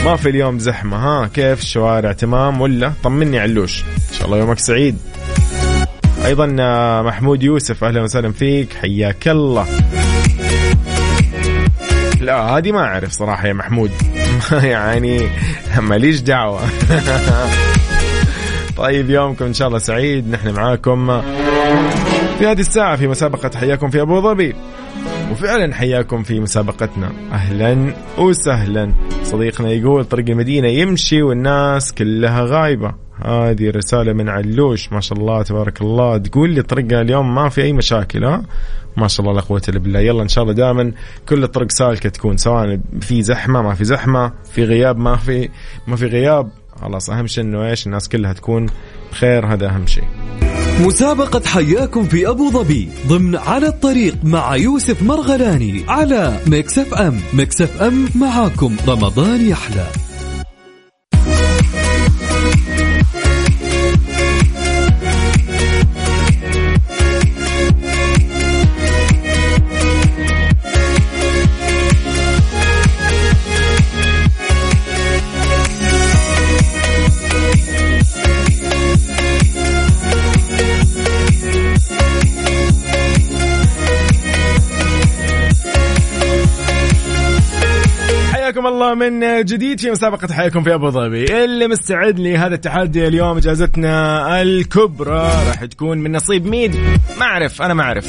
ما 0.04 0.16
في 0.16 0.28
اليوم 0.28 0.58
زحمة 0.58 0.96
ها؟ 0.96 1.26
كيف؟ 1.26 1.60
الشوارع 1.60 2.12
تمام 2.12 2.60
ولا؟ 2.60 2.92
طمني 3.02 3.38
علوش. 3.38 3.82
إن 3.82 4.14
شاء 4.18 4.26
الله 4.26 4.38
يومك 4.38 4.58
سعيد. 4.58 4.98
أيضا 6.24 6.56
آه، 6.60 7.02
محمود 7.02 7.42
يوسف 7.42 7.84
أهلا 7.84 8.02
وسهلا 8.02 8.32
فيك. 8.32 8.72
حياك 8.72 9.28
الله. 9.28 9.66
لا 12.26 12.40
هذه 12.40 12.72
ما 12.72 12.80
أعرف 12.80 13.12
صراحة 13.12 13.48
يا 13.48 13.52
محمود. 13.52 13.90
يعني 14.62 15.30
ماليش 15.78 16.20
دعوة. 16.20 16.60
طيب 18.76 19.10
يومكم 19.10 19.44
إن 19.44 19.52
شاء 19.52 19.68
الله 19.68 19.78
سعيد. 19.78 20.30
نحن 20.30 20.50
معاكم 20.54 21.20
في 22.38 22.46
هذه 22.46 22.60
الساعة 22.60 22.96
في 22.96 23.08
مسابقة 23.08 23.58
حياكم 23.58 23.90
في 23.90 24.00
أبو 24.00 24.20
ظبي. 24.20 24.54
وفعلا 25.30 25.74
حياكم 25.74 26.22
في 26.22 26.40
مسابقتنا. 26.40 27.12
أهلا 27.32 27.94
وسهلا. 28.18 28.94
صديقنا 29.22 29.70
يقول 29.70 30.04
طريق 30.04 30.28
المدينة 30.28 30.68
يمشي 30.68 31.22
والناس 31.22 31.92
كلها 31.92 32.44
غايبة. 32.44 32.94
هذه 33.24 33.70
رسالة 33.70 34.12
من 34.12 34.28
علوش 34.28 34.92
ما 34.92 35.00
شاء 35.00 35.18
الله 35.18 35.42
تبارك 35.42 35.80
الله. 35.82 36.18
تقول 36.18 36.50
لي 36.50 36.62
طريقة 36.62 37.00
اليوم 37.00 37.34
ما 37.34 37.48
في 37.48 37.62
أي 37.62 37.72
مشاكل 37.72 38.24
ها؟ 38.24 38.42
ما 38.96 39.08
شاء 39.08 39.26
الله 39.26 39.40
لا 39.40 39.46
قوة 39.46 39.62
إلا 39.68 39.78
بالله. 39.78 40.00
يلا 40.00 40.22
إن 40.22 40.28
شاء 40.28 40.44
الله 40.44 40.54
دائما 40.54 40.92
كل 41.28 41.44
الطرق 41.44 41.70
سالكة 41.70 42.08
تكون 42.08 42.36
سواء 42.36 42.80
في 43.00 43.22
زحمة 43.22 43.62
ما 43.62 43.74
في 43.74 43.84
زحمة 43.84 44.32
في 44.52 44.64
غياب 44.64 44.98
ما 44.98 45.16
في 45.16 45.48
ما 45.86 45.96
في 45.96 46.06
غياب. 46.06 46.50
خلاص 46.80 47.10
أهم 47.10 47.26
شيء 47.26 47.44
إنه 47.44 47.66
إيش؟ 47.66 47.86
الناس 47.86 48.08
كلها 48.08 48.32
تكون 48.32 48.66
بخير 49.12 49.46
هذا 49.46 49.66
أهم 49.66 49.86
شيء. 49.86 50.04
مسابقة 50.80 51.42
حياكم 51.46 52.04
في 52.04 52.28
أبو 52.28 52.50
ظبي 52.50 52.88
ضمن 53.06 53.36
على 53.36 53.66
الطريق 53.66 54.14
مع 54.24 54.56
يوسف 54.56 55.02
مرغلاني 55.02 55.84
على 55.88 56.14
أم. 56.14 57.20
Mix 57.32 57.62
FM 57.62 58.08
معاكم. 58.14 58.76
رمضان 58.88 59.48
يحلى. 59.48 59.86
حياكم 88.50 88.66
الله 88.66 88.94
من 88.94 89.44
جديد 89.44 89.80
في 89.80 89.90
مسابقة 89.90 90.34
حياكم 90.34 90.62
في 90.62 90.74
أبو 90.74 90.90
ظبي. 90.90 91.44
اللي 91.44 91.68
مستعد 91.68 92.18
لهذا 92.18 92.54
التحدي 92.54 93.06
اليوم 93.06 93.36
إجازتنا 93.36 94.42
الكبرى. 94.42 95.32
راح 95.48 95.64
تكون 95.64 95.98
من 95.98 96.12
نصيب 96.12 96.46
مين 96.46 96.70
ما 97.18 97.26
أعرف 97.26 97.62
أنا 97.62 97.74
ما 97.74 97.82
أعرف 97.82 98.06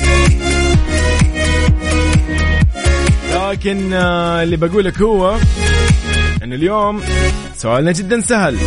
لكن 3.33 3.93
آه، 3.93 4.43
اللي 4.43 4.57
بقول 4.57 4.85
لك 4.85 5.01
هو 5.01 5.37
أن 6.43 6.53
اليوم 6.53 7.01
سؤالنا 7.55 7.91
جدا 7.91 8.19
سهل. 8.21 8.57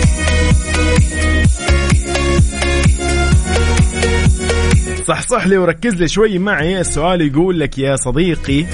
صح 5.05 5.23
صح 5.23 5.47
لي 5.47 5.59
وركز 5.59 5.95
لي 5.95 6.09
شوي 6.09 6.39
معي. 6.39 6.81
السؤال 6.81 7.21
يقول 7.21 7.61
لك 7.61 7.79
يا 7.79 7.97
صديقي 7.97 8.65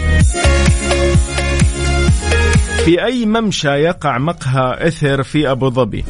في 2.85 3.05
أي 3.05 3.27
ممشى 3.27 3.69
يقع 3.69 4.19
مقهى 4.19 4.89
إثر 4.89 5.23
في 5.23 5.51
أبو 5.51 5.71
ظبي؟ 5.71 6.05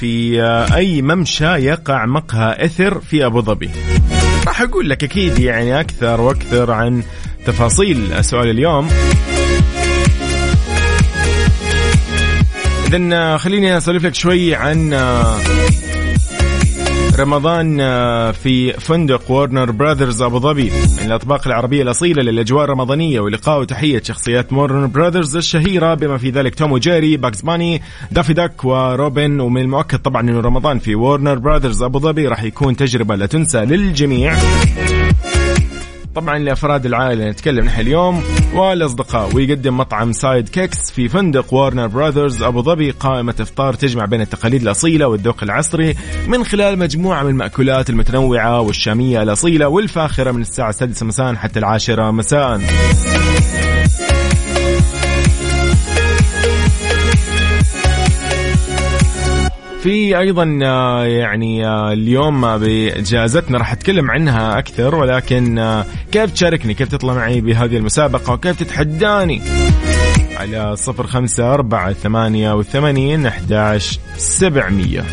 في 0.00 0.42
أي 0.74 1.02
ممشى 1.02 1.44
يقع 1.44 2.06
مقهى 2.06 2.64
إثر 2.64 3.00
في 3.00 3.26
أبو 3.26 3.40
ظبي؟ 3.40 3.70
راح 4.46 4.62
أقول 4.62 4.90
لك 4.90 5.04
أكيد 5.04 5.38
يعني 5.38 5.80
أكثر 5.80 6.20
وأكثر 6.20 6.70
عن 6.72 7.02
تفاصيل 7.46 8.24
سؤال 8.24 8.50
اليوم. 8.50 8.88
إذن 12.86 13.38
خليني 13.38 13.76
أسولف 13.76 14.04
لك 14.04 14.14
شوي 14.14 14.54
عن 14.54 14.94
رمضان 17.18 17.80
آه، 17.80 18.30
في 18.30 18.72
فندق 18.72 19.30
وورنر 19.30 19.70
براذرز 19.70 20.22
أبو 20.22 20.38
ظبي. 20.38 20.70
من 20.70 21.06
الأطباق 21.06 21.46
العربية 21.46 21.82
الأصيلة 21.82 22.22
للأجواء 22.22 22.64
الرمضانية 22.64 23.20
ولقاء 23.20 23.60
وتحية 23.60 24.02
شخصيات 24.02 24.52
وورنر 24.52 24.86
براذرز 24.86 25.36
الشهيرة 25.36 25.94
بما 25.94 26.18
في 26.18 26.30
ذلك 26.30 26.54
توم 26.54 26.72
وجيري 26.72 27.16
باكس 27.16 27.42
باني 27.42 27.82
دافي 28.10 28.32
داك 28.32 28.64
وروبن 28.64 29.40
ومن 29.40 29.60
المؤكد 29.60 29.98
طبعا 29.98 30.22
إنه 30.22 30.40
رمضان 30.40 30.78
في 30.78 30.94
وورنر 30.94 31.38
براذرز 31.38 31.82
أبو 31.82 31.98
ظبي 31.98 32.28
راح 32.28 32.42
يكون 32.42 32.76
تجربة 32.76 33.14
لا 33.14 33.26
تنسى 33.26 33.58
للجميع. 33.58 34.34
طبعا 36.14 36.38
لأفراد 36.38 36.86
العائلة 36.86 37.30
نتكلم 37.30 37.64
نحن 37.64 37.80
اليوم 37.80 38.22
والأصدقاء. 38.54 39.34
ويقدم 39.34 39.76
مطعم 39.76 40.12
Sidekicks 40.12 40.90
في 40.90 41.08
فندق 41.08 41.54
وارنر 41.54 41.86
براذرز 41.86 42.42
أبو 42.42 42.62
ظبي 42.62 42.90
قائمة 42.90 43.34
إفطار 43.40 43.74
تجمع 43.74 44.04
بين 44.04 44.20
التقاليد 44.20 44.62
الأصيلة 44.62 45.06
والذوق 45.06 45.42
العصري 45.42 45.94
من 46.26 46.44
خلال 46.44 46.78
مجموعة 46.78 47.22
من 47.22 47.30
المأكولات 47.30 47.90
المتنوعة 47.90 48.60
والشامية 48.60 49.22
الأصيلة 49.22 49.68
والفاخرة 49.68 50.32
من 50.32 50.40
الساعة 50.40 50.70
السادسة 50.70 51.06
مساء 51.06 51.34
حتى 51.34 51.58
العاشرة 51.58 52.10
مساء. 52.10 52.60
في 59.84 60.18
أيضا 60.18 60.58
آه، 60.62 61.04
يعني 61.04 61.66
آه، 61.66 61.92
اليوم 61.92 62.44
آه، 62.44 62.56
بجائزتنا 62.56 63.58
راح 63.58 63.72
أتكلم 63.72 64.10
عنها 64.10 64.58
أكثر 64.58 64.94
ولكن 64.94 65.82
كيف 66.12 66.30
تشاركني؟ 66.30 66.74
كيف 66.74 66.88
تطلع 66.88 67.14
معي 67.14 67.40
بهذه 67.40 67.76
المسابقة؟ 67.76 68.32
وكيف 68.32 68.58
تتحداني؟ 68.58 69.42
على 70.36 70.76
صفر 70.76 71.06
خمسة 71.06 71.54
أربعة 71.54 71.92
ثمانية 71.92 72.54
وثمانين 72.54 73.26
أحداش 73.26 73.98
سبعمية. 74.16 75.04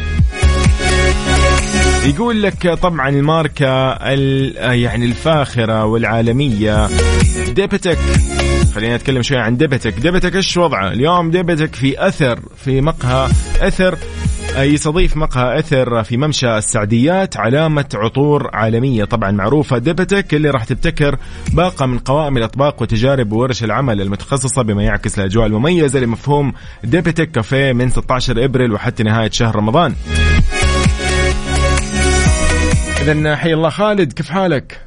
يقول 2.05 2.43
لك 2.43 2.73
طبعا 2.73 3.09
الماركة 3.09 3.93
يعني 4.71 5.05
الفاخرة 5.05 5.85
والعالمية 5.85 6.89
ديبتك. 7.49 7.97
خلينا 8.75 8.95
نتكلم 8.95 9.21
شوي 9.21 9.37
عن 9.37 9.57
ديبتك. 9.57 9.93
ديبتك 9.93 10.35
إيش 10.35 10.57
وضعه؟ 10.57 10.87
اليوم 10.87 11.31
ديبتك 11.31 11.75
في 11.75 12.07
أثر 12.07 12.39
في 12.57 12.81
مقهى 12.81 13.29
أثر 13.61 13.97
يستضيف 14.57 15.17
مقهى 15.17 15.59
أثر 15.59 16.03
في 16.03 16.17
ممشى 16.17 16.57
السعديات 16.57 17.37
علامة 17.37 17.85
عطور 17.93 18.49
عالمية 18.53 19.03
طبعا 19.03 19.31
معروفة 19.31 19.77
ديبتك 19.77 20.33
اللي 20.33 20.49
راح 20.49 20.63
تبتكر 20.63 21.17
باقة 21.53 21.85
من 21.85 21.97
قوائم 21.99 22.37
الأطباق 22.37 22.81
وتجارب 22.81 23.31
وورش 23.31 23.63
العمل 23.63 24.01
المتخصصة 24.01 24.61
بما 24.61 24.83
يعكس 24.83 25.19
الأجواء 25.19 25.47
المميزة 25.47 25.99
لمفهوم 25.99 26.53
ديبتك 26.83 27.31
كافيه 27.31 27.73
من 27.73 27.89
16 27.89 28.45
إبريل 28.45 28.71
وحتى 28.73 29.03
نهاية 29.03 29.29
شهر 29.29 29.55
رمضان 29.55 29.93
إذا 33.01 33.35
حي 33.35 33.53
الله 33.53 33.69
خالد 33.69 34.13
كيف 34.13 34.29
حالك؟ 34.29 34.81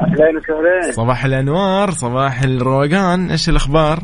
اهلين 0.00 0.36
وسهلين 0.36 0.92
صباح 0.92 1.24
الأنوار 1.24 1.90
صباح 1.90 2.42
الروقان 2.42 3.30
إيش 3.30 3.48
الأخبار؟ 3.48 4.02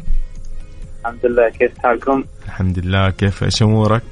الحمد 1.08 1.26
لله 1.26 1.48
كيف 1.48 1.78
حالكم؟ 1.78 2.24
الحمد 2.46 2.78
لله 2.78 3.10
كيف 3.10 3.42
إيش 3.44 3.62
امورك؟ 3.62 4.02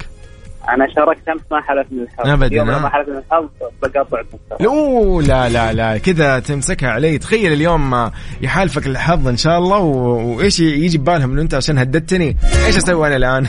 أنا 0.68 0.86
شاركت 0.94 1.28
أمس 1.28 1.40
ما 1.50 1.60
حلف 1.60 1.86
من 1.92 2.02
الحظ. 2.02 2.28
ابدا 2.28 2.64
ما 2.64 2.88
حلف 2.88 3.08
من 3.08 3.16
الحظ 3.16 3.48
بقاطع 3.82 4.20
لا 4.60 5.48
لا 5.48 5.48
لا 5.48 5.72
لا 5.72 5.98
كذا 5.98 6.38
تمسكها 6.38 6.88
علي. 6.88 7.18
تخيل 7.18 7.52
اليوم 7.52 8.10
يحالفك 8.42 8.86
الحظ 8.86 9.28
إن 9.28 9.36
شاء 9.36 9.58
الله 9.58 9.78
و... 9.78 10.36
وإيش 10.36 10.60
يجي 10.60 10.98
ببالهم 10.98 11.32
إنه 11.32 11.42
أنت 11.42 11.54
عشان 11.54 11.78
هددتني؟ 11.78 12.36
إيش 12.66 12.76
أسوي 12.76 13.06
أنا 13.06 13.16
الآن؟ 13.16 13.46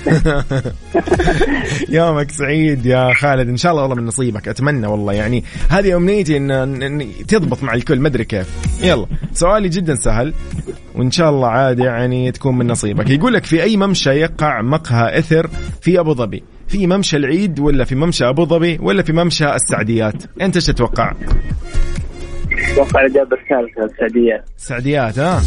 يومك 1.97 2.31
سعيد 2.31 2.85
يا 2.85 3.13
خالد. 3.13 3.49
إن 3.49 3.57
شاء 3.57 3.71
الله 3.71 3.81
والله 3.83 3.95
من 3.95 4.05
نصيبك 4.05 4.47
أتمنى 4.47 4.87
والله. 4.87 5.13
يعني 5.13 5.43
هذه 5.69 5.95
أمنيتي 5.97 6.37
ان, 6.37 6.51
إن 6.83 7.07
تضبط 7.27 7.63
مع 7.63 7.73
الكل 7.73 7.99
ما 7.99 8.07
أدري 8.07 8.25
كيف. 8.25 8.47
يلا 8.83 9.05
سؤالي 9.33 9.69
جدا 9.69 9.95
سهل. 9.95 10.33
وإن 10.97 11.11
شاء 11.11 11.29
الله 11.29 11.47
عاد 11.47 11.79
يعني 11.79 12.31
تكون 12.31 12.57
من 12.57 12.67
نصيبك. 12.67 13.09
يقول 13.09 13.33
لك 13.33 13.45
في 13.45 13.63
أي 13.63 13.77
ممشى 13.77 14.09
يقع 14.09 14.61
مقهى 14.61 15.19
إثر 15.19 15.49
في 15.81 15.99
أبو 15.99 16.13
ظبي؟ 16.13 16.43
في 16.67 16.87
ممشى 16.87 17.17
العيد 17.17 17.59
ولا 17.59 17.83
في 17.83 17.95
ممشى 17.95 18.29
أبو 18.29 18.45
ظبي 18.45 18.77
ولا 18.81 19.03
في 19.03 19.13
ممشى 19.13 19.55
السعديات؟ 19.55 20.23
أنت 20.41 20.55
إيش 20.55 20.65
تتوقع؟ 20.65 21.13
أتوقع 22.71 23.01
الاجابه 23.01 23.37
الثالثه 23.37 23.85
السعديات. 23.93 24.45
السعديات 24.57 25.19
ها؟ 25.19 25.41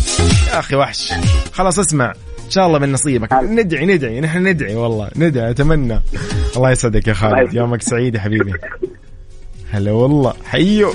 يا 0.52 0.58
أخي 0.58 0.76
وحش. 0.76 1.12
خلاص 1.52 1.78
اسمع 1.78 2.12
إن 2.44 2.50
شاء 2.50 2.66
الله 2.66 2.78
من 2.78 2.92
نصيبك. 2.92 3.32
ندعي 3.32 3.86
ندعي 3.86 4.20
نحن 4.20 4.46
ندعي 4.46 4.74
والله. 4.74 5.10
ندعي 5.16 5.50
أتمنى. 5.50 6.00
الله 6.56 6.70
يسعدك 6.70 7.08
يا 7.08 7.12
خالد. 7.12 7.54
يومك 7.54 7.82
سعيد 7.82 8.14
يا 8.14 8.20
حبيبي. 8.20 8.52
هلا 9.70 9.92
والله. 9.92 10.34
حيو. 10.44 10.90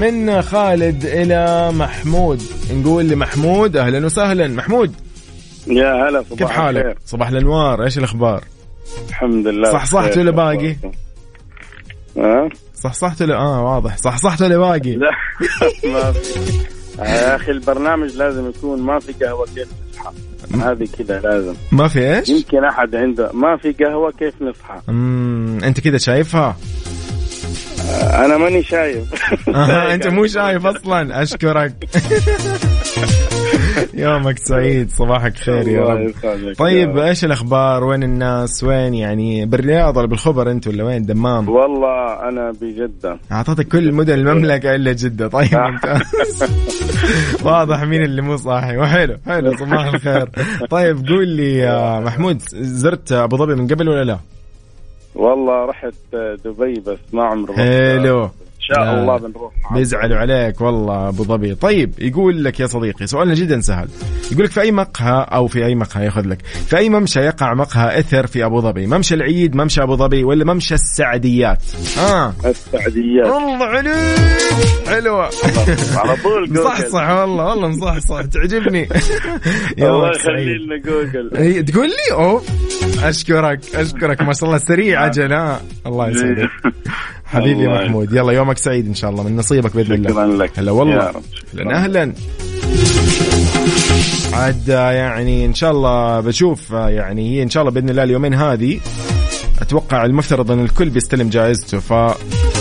من 0.00 0.42
خالد 0.42 1.04
إلى 1.04 1.70
محمود 1.72 2.42
نقول 2.72 3.08
لمحمود 3.08 3.76
أهلا 3.76 4.06
وسهلا 4.06 4.48
محمود 4.48 4.94
يا 5.66 6.08
هلا 6.08 6.22
صباح 6.22 6.38
كيف 6.38 6.48
حالك؟ 6.48 6.80
الخير. 6.80 6.98
صباح 7.06 7.28
الأنوار 7.28 7.84
إيش 7.84 7.98
الأخبار؟ 7.98 8.44
الحمد 9.08 9.46
لله 9.46 9.72
صح 9.72 9.86
صحت 9.86 10.16
ولا 10.18 10.30
باقي؟ 10.30 10.76
ها؟ 12.16 12.48
صح 12.74 12.92
صحت 12.92 13.22
ولا 13.22 13.36
آه 13.36 13.64
واضح 13.64 13.96
صح 13.96 14.16
صحت 14.18 14.42
ولا 14.42 14.58
باقي؟ 14.58 14.92
لا 14.96 15.10
ما 15.92 16.12
في 16.12 16.40
يا 16.98 17.36
أخي 17.36 17.52
البرنامج 17.52 18.16
لازم 18.16 18.48
يكون 18.48 18.82
ما 18.82 18.98
في 18.98 19.12
قهوة 19.24 19.46
كيف 19.54 19.68
تصحى 19.92 20.10
هذه 20.54 20.88
كذا 20.98 21.20
لازم 21.20 21.54
ما 21.72 21.88
في 21.88 22.16
إيش؟ 22.16 22.28
يمكن 22.28 22.64
أحد 22.64 22.94
عنده 22.96 23.30
ما 23.32 23.56
في 23.56 23.72
قهوة 23.72 24.12
كيف 24.12 24.34
نصحى 24.42 24.80
امم 24.88 25.64
أنت 25.64 25.80
كذا 25.80 25.98
شايفها؟ 25.98 26.56
أنا 28.24 28.36
ماني 28.36 28.62
شايف. 28.62 29.04
آه 29.48 29.86
أنت 29.94 30.06
مو 30.06 30.26
شايف 30.26 30.66
أصلا. 30.66 31.22
أشكرك. 31.22 31.72
يومك 33.94 34.38
سعيد 34.38 34.90
صباحك 34.90 35.36
خير 35.36 35.68
يا 35.68 35.80
رب. 35.80 36.12
طيب 36.58 36.98
إيش 36.98 37.24
الأخبار؟ 37.24 37.84
وين 37.84 38.02
الناس؟ 38.02 38.64
وين 38.64 38.94
يعني؟ 38.94 39.46
بالرياض 39.46 39.96
ولا 39.96 40.06
بالخبر 40.06 40.50
أنت 40.50 40.66
ولا 40.66 40.84
وين؟ 40.84 41.02
دمام. 41.06 41.48
والله 41.48 42.28
أنا 42.28 42.52
بجدة. 42.60 43.18
أعطيتك 43.32 43.68
كل 43.68 43.92
مدن 43.92 44.14
المملكة 44.14 44.74
إلا 44.74 44.92
جدة. 44.92 45.28
طيب 45.28 45.54
ممتاز. 45.70 46.02
واضح 47.44 47.82
مين 47.82 48.02
اللي 48.02 48.22
مو 48.22 48.36
صاحي. 48.36 48.76
وحلو 48.76 49.16
حلو 49.26 49.56
صباح 49.56 49.86
الخير. 49.86 50.28
طيب 50.70 51.08
قول 51.08 51.28
لي 51.28 51.54
يا 51.58 52.00
محمود 52.00 52.42
زرت 52.54 53.12
أبو 53.12 53.36
ظبي 53.36 53.54
من 53.54 53.66
قبل 53.68 53.88
ولا 53.88 54.04
لا؟ 54.04 54.18
والله 55.16 55.64
رحت 55.64 55.94
دبي 56.44 56.80
بس 56.86 56.98
ما 57.12 57.24
عمري 57.24 57.54
حلو. 57.54 58.24
إن 58.24 58.74
شاء 58.74 58.94
الله 58.94 59.16
بنروح 59.18 59.52
بيزعلوا 59.74 60.16
عليك 60.16 60.60
والله 60.60 61.08
أبو 61.08 61.24
ظبي. 61.24 61.54
طيب 61.54 61.92
يقول 61.98 62.44
لك 62.44 62.60
يا 62.60 62.66
صديقي 62.66 63.06
سؤالنا 63.06 63.34
جدا 63.34 63.60
سهل. 63.60 63.88
يقول 64.32 64.44
لك 64.44 64.50
في 64.50 64.60
أي 64.60 64.72
مقهى 64.72 65.26
أو 65.32 65.46
في 65.46 65.66
أي 65.66 65.74
مقهى 65.74 66.04
ياخذ 66.04 66.28
لك. 66.28 66.42
في 66.46 66.76
أي 66.76 66.88
ممشى 66.88 67.20
يقع 67.20 67.54
مقهى 67.54 67.98
إثر 67.98 68.26
في 68.26 68.44
أبو 68.44 68.60
ظبي؟ 68.60 68.86
ممشى 68.86 69.14
العيد 69.14 69.56
ممشى 69.56 69.82
أبو 69.82 69.96
ظبي 69.96 70.24
ولا 70.24 70.44
ممشى 70.44 70.74
السعديات؟ 70.74 71.62
آه 71.98 72.32
السعديات. 72.44 73.26
والله 73.26 73.64
عليك. 73.64 73.94
حلوة. 74.88 75.30
على 75.96 76.16
طول 76.22 76.56
صح 76.64 76.80
صح 76.86 77.10
والله 77.10 77.44
والله 77.44 77.72
صح 77.80 77.98
صح 77.98 78.22
تعجبني 78.22 78.88
الله 79.78 80.10
يخلي 80.10 80.58
لنا 80.58 80.76
جوجل. 80.84 81.64
تقول 81.64 81.86
لي 81.88 82.12
أوه. 82.14 82.42
أشكرك 83.02 83.60
أشكرك. 83.74 84.22
ما 84.22 84.32
شاء 84.32 84.44
الله 84.44 84.58
سريع 84.58 85.06
أجل 85.06 85.32
ها. 85.32 85.60
الله 85.86 86.08
يسعدك. 86.08 86.48
حبيبي 87.32 87.68
محمود. 87.68 88.12
يلا 88.12 88.32
يومك 88.32 88.58
سعيد 88.58 88.86
إن 88.86 88.94
شاء 88.94 89.10
الله 89.10 89.22
من 89.22 89.36
نصيبك 89.36 89.76
بإذن 89.76 89.92
الله. 89.92 90.10
شكرا 90.10 90.26
لك. 90.26 90.58
هلا 90.58 90.72
والله. 90.72 91.12
أهلا. 91.58 91.84
أهلا 91.84 92.12
عاد 94.32 94.68
يعني 94.68 95.46
إن 95.46 95.54
شاء 95.54 95.70
الله 95.70 96.20
بشوف 96.20 96.70
يعني 96.70 97.36
هي 97.36 97.42
إن 97.42 97.50
شاء 97.50 97.62
الله 97.62 97.72
بإذن 97.72 97.90
الله 97.90 98.02
اليومين 98.02 98.34
هذه. 98.34 98.80
أتوقع 99.60 100.04
المفترض 100.04 100.50
إن 100.50 100.64
الكل 100.64 100.90
بيستلم 100.90 101.28
جائزته 101.28 101.78
ف 101.78 101.92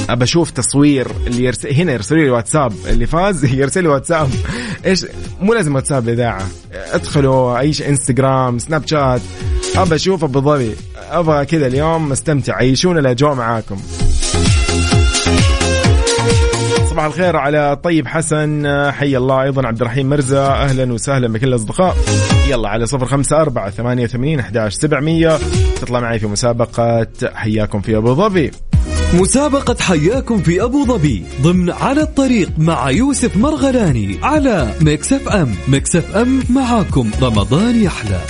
أبى 0.09 0.23
أشوف 0.23 0.51
تصوير 0.51 1.07
اللي 1.27 1.43
يرسل 1.43 1.73
هنا 1.73 1.91
يرسل 1.97 2.15
لي 2.15 2.29
واتساب 2.29 2.73
اللي 2.89 3.05
فاز 3.05 3.45
يرسل 3.53 3.83
لي 3.83 3.89
واتساب 3.89 4.29
إيش؟ 4.85 5.05
مو 5.41 5.53
لازم 5.53 5.75
واتساب 5.75 6.03
الاذاعه 6.03 6.47
ادخلوا 6.73 7.59
أي 7.59 7.73
شيء 7.73 7.89
إنستغرام 7.89 8.59
سناب 8.59 8.87
شات. 8.87 9.21
أبى 9.75 9.95
أشوف 9.95 10.23
أبو 10.23 10.41
ظبي. 10.41 10.75
أبغى 11.11 11.45
كذا 11.45 11.67
اليوم 11.67 12.11
استمتع 12.11 12.55
عيشونا 12.55 12.99
الأجواء 12.99 13.35
معاكم. 13.35 13.77
صباح 16.89 17.05
الخير 17.05 17.35
على 17.35 17.75
طيب 17.83 18.07
حسن. 18.07 18.67
حي 18.91 19.17
الله. 19.17 19.43
أيضا 19.43 19.67
عبد 19.67 19.81
الرحيم 19.81 20.09
مرزا. 20.09 20.47
أهلا 20.47 20.93
وسهلا 20.93 21.27
بكل 21.27 21.47
الأصدقاء. 21.47 21.95
يلا 22.49 22.69
على 22.69 22.85
صفر 22.85 23.05
خمسة 23.05 23.41
أربعة 23.41 23.69
ثمانية 23.69 24.03
وثمانين 24.03 24.39
أحداش 24.39 24.73
سبعمية. 24.73 25.39
تطلع 25.81 25.99
معي 25.99 26.19
في 26.19 26.27
مسابقة. 26.27 27.07
حياكم 27.33 27.81
في 27.81 27.97
أبو 27.97 28.13
ظبي. 28.13 28.51
مسابقة 29.13 29.75
حياكم 29.79 30.37
في 30.37 30.63
أبو 30.63 30.85
ظبي 30.85 31.23
ضمن 31.41 31.69
على 31.69 32.01
الطريق 32.01 32.49
مع 32.57 32.89
يوسف 32.89 33.37
مرغلاني 33.37 34.17
على 34.23 34.75
أم. 35.27 35.55
Mix 35.67 35.95
FM 35.95 36.43
معاكم. 36.49 37.11
رمضان 37.21 37.83
يحلى. 37.83 38.21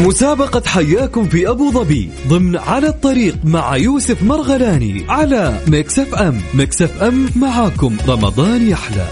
مسابقة 0.00 0.62
حياكم 0.66 1.24
في 1.24 1.50
أبو 1.50 1.70
ظبي 1.70 2.10
ضمن 2.28 2.56
على 2.56 2.88
الطريق 2.88 3.36
مع 3.44 3.76
يوسف 3.76 4.22
مرغلاني 4.22 5.04
على 5.08 5.60
أم. 6.14 6.40
Mix 6.54 6.82
FM 6.82 7.28
معاكم. 7.36 7.96
رمضان 8.08 8.68
يحلى. 8.68 9.06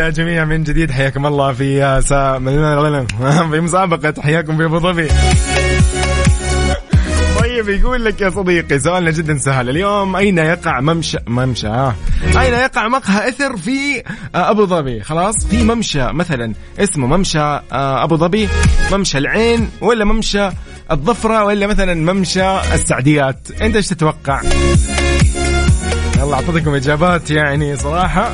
الجميع 0.00 0.44
من 0.44 0.62
جديد 0.62 0.90
حياكم 0.90 1.26
الله 1.26 1.52
في 1.52 2.00
سا... 2.02 2.38
في 3.50 3.60
مسابقة 3.60 4.14
حياكم 4.22 4.56
في 4.56 4.64
أبو 4.64 4.78
ظبي. 4.78 5.08
طيب 7.40 7.68
يقول 7.68 8.04
لك 8.04 8.20
يا 8.20 8.30
صديقي 8.30 8.78
سؤالنا 8.78 9.10
جدا 9.10 9.38
سهل. 9.38 9.70
اليوم 9.70 10.16
أين 10.16 10.38
يقع 10.38 10.80
ممشى 10.80 11.18
ممشى 11.26 11.66
آه. 11.66 11.94
أين 12.40 12.52
يقع 12.52 12.88
مقهى 12.88 13.28
إثر 13.28 13.56
في 13.56 14.02
آه، 14.34 14.50
أبو 14.50 14.66
ظبي؟ 14.66 15.02
خلاص 15.02 15.46
في 15.46 15.62
ممشى 15.64 16.12
مثلا. 16.12 16.52
اسمه 16.78 17.06
ممشى 17.06 17.38
آه، 17.38 18.04
أبو 18.04 18.16
ظبي. 18.16 18.48
ممشى 18.92 19.18
العين 19.18 19.70
ولا 19.80 20.04
ممشى 20.04 20.48
الظفرة 20.90 21.44
ولا 21.44 21.66
مثلا 21.66 22.12
ممشى 22.12 22.60
السعديات؟ 22.74 23.48
أنت 23.62 23.76
إيش 23.76 23.86
تتوقع؟ 23.88 24.42
يلا 26.18 26.34
أعطيتكم 26.34 26.74
إجابات 26.74 27.30
يعني 27.30 27.76
صراحة. 27.76 28.32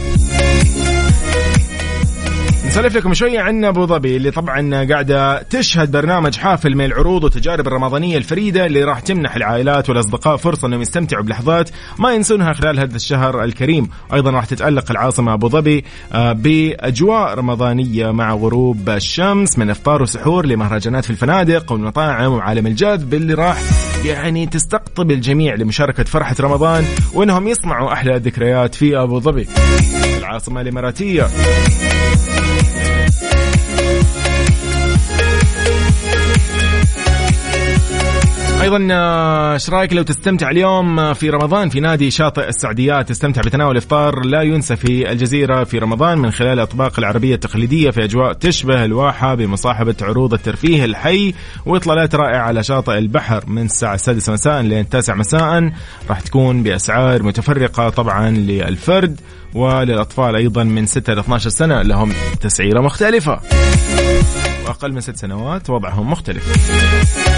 نسولف 2.69 2.97
لكم 2.97 3.15
شوية 3.15 3.41
عن 3.41 3.65
أبو 3.65 3.87
ظبي 3.87 4.17
اللي 4.17 4.31
طبعا 4.31 4.85
قاعدة 4.85 5.43
تشهد 5.43 5.91
برنامج 5.91 6.37
حافل 6.37 6.77
من 6.77 6.85
العروض 6.85 7.25
والتجارب 7.25 7.67
الرمضانية 7.67 8.17
الفريدة 8.17 8.67
اللي 8.67 8.85
راح 8.85 9.01
تمنح 9.01 9.37
العائلات 9.37 9.89
والأصدقاء 9.89 10.37
فرصة 10.37 10.69
أنهم 10.69 10.81
يستمتعوا 10.81 11.23
بلحظات 11.23 11.71
ما 11.99 12.13
ينسونها 12.13 12.53
خلال 12.53 12.81
هذا 12.81 12.97
الشهر 12.97 13.45
الكريم. 13.45 13.89
أيضا 14.15 14.31
راح 14.31 14.45
تتألق 14.45 14.91
العاصمة 14.91 15.35
أبو 15.35 15.49
ظبي 15.49 15.85
آه، 16.13 16.33
بأجواء 16.33 17.35
رمضانية 17.35 18.11
مع 18.11 18.35
غروب 18.35 18.89
الشمس 18.89 19.59
من 19.59 19.71
إفطار 19.71 20.03
وسحور 20.03 20.47
لمهرجانات 20.47 21.05
في 21.05 21.11
الفنادق 21.11 21.73
والمطاعم 21.73 22.33
وعالم 22.33 22.67
الجذب 22.67 23.15
اللي 23.15 23.35
راح 23.35 23.59
يعني 24.05 24.47
تستقطب 24.47 25.11
الجميع 25.11 25.55
لمشاركة 25.55 26.05
فرحة 26.05 26.37
رمضان 26.41 26.85
وأنهم 27.15 27.49
يصنعوا 27.49 27.93
أحلى 27.93 28.17
الذكريات 28.17 28.75
في 28.75 28.97
أبو 28.97 29.21
ظبي. 29.21 29.49
العاصمة 30.19 30.61
الإماراتية. 30.61 31.27
أيضا 38.61 38.89
آه، 38.91 39.53
إيش 39.55 39.71
رأيك 39.71 39.93
لو 39.93 40.03
تستمتع 40.03 40.51
اليوم 40.51 40.99
آه، 40.99 41.13
في 41.13 41.31
رمضان؟ 41.31 41.69
في 41.69 41.81
نادي 41.81 42.11
شاطئ 42.11 42.49
السعديات 42.49 43.09
تستمتع 43.09 43.41
بتناول 43.41 43.77
افطار 43.77 44.25
لا 44.25 44.43
ينسى 44.43 44.77
في 44.77 45.13
الجزيرة 45.13 45.65
في 45.65 45.79
رمضان 45.79 46.19
من 46.19 46.31
خلال 46.31 46.53
الاطباق 46.53 46.99
العربية 46.99 47.35
التقليدية 47.35 47.91
في 47.91 48.05
أجواء 48.05 48.33
تشبه 48.33 48.85
الواحة 48.85 49.35
بمصاحبة 49.35 49.95
عروض 50.03 50.35
الترفيه 50.35 50.85
الحي 50.85 51.35
وإطلالات 51.67 52.15
رائعة 52.15 52.43
على 52.43 52.63
شاطئ 52.63 52.99
البحر. 52.99 53.45
من 53.47 53.65
الساعة 53.65 53.95
السادسة 53.95 54.33
مساء 54.33 54.63
لين 54.63 54.81
التاسع 54.81 55.15
مساء 55.15 55.73
راح 56.09 56.21
تكون 56.21 56.63
بأسعار 56.63 57.23
متفرقة 57.23 57.89
طبعا 57.89 58.31
للفرد 58.31 59.21
وللأطفال 59.55 60.37
أيضا 60.37 60.65
من 60.65 60.87
6 60.87 61.13
ل 61.15 61.19
12 61.19 61.51
سنة. 61.51 61.83
لهم 61.83 62.13
تسعيرة 62.41 62.81
مختلفة. 62.81 63.41
وأقل 64.67 64.93
من 64.93 65.01
ست 65.01 65.17
سنوات 65.17 65.71
وضعهم 65.71 66.11
مختلف. 66.11 67.38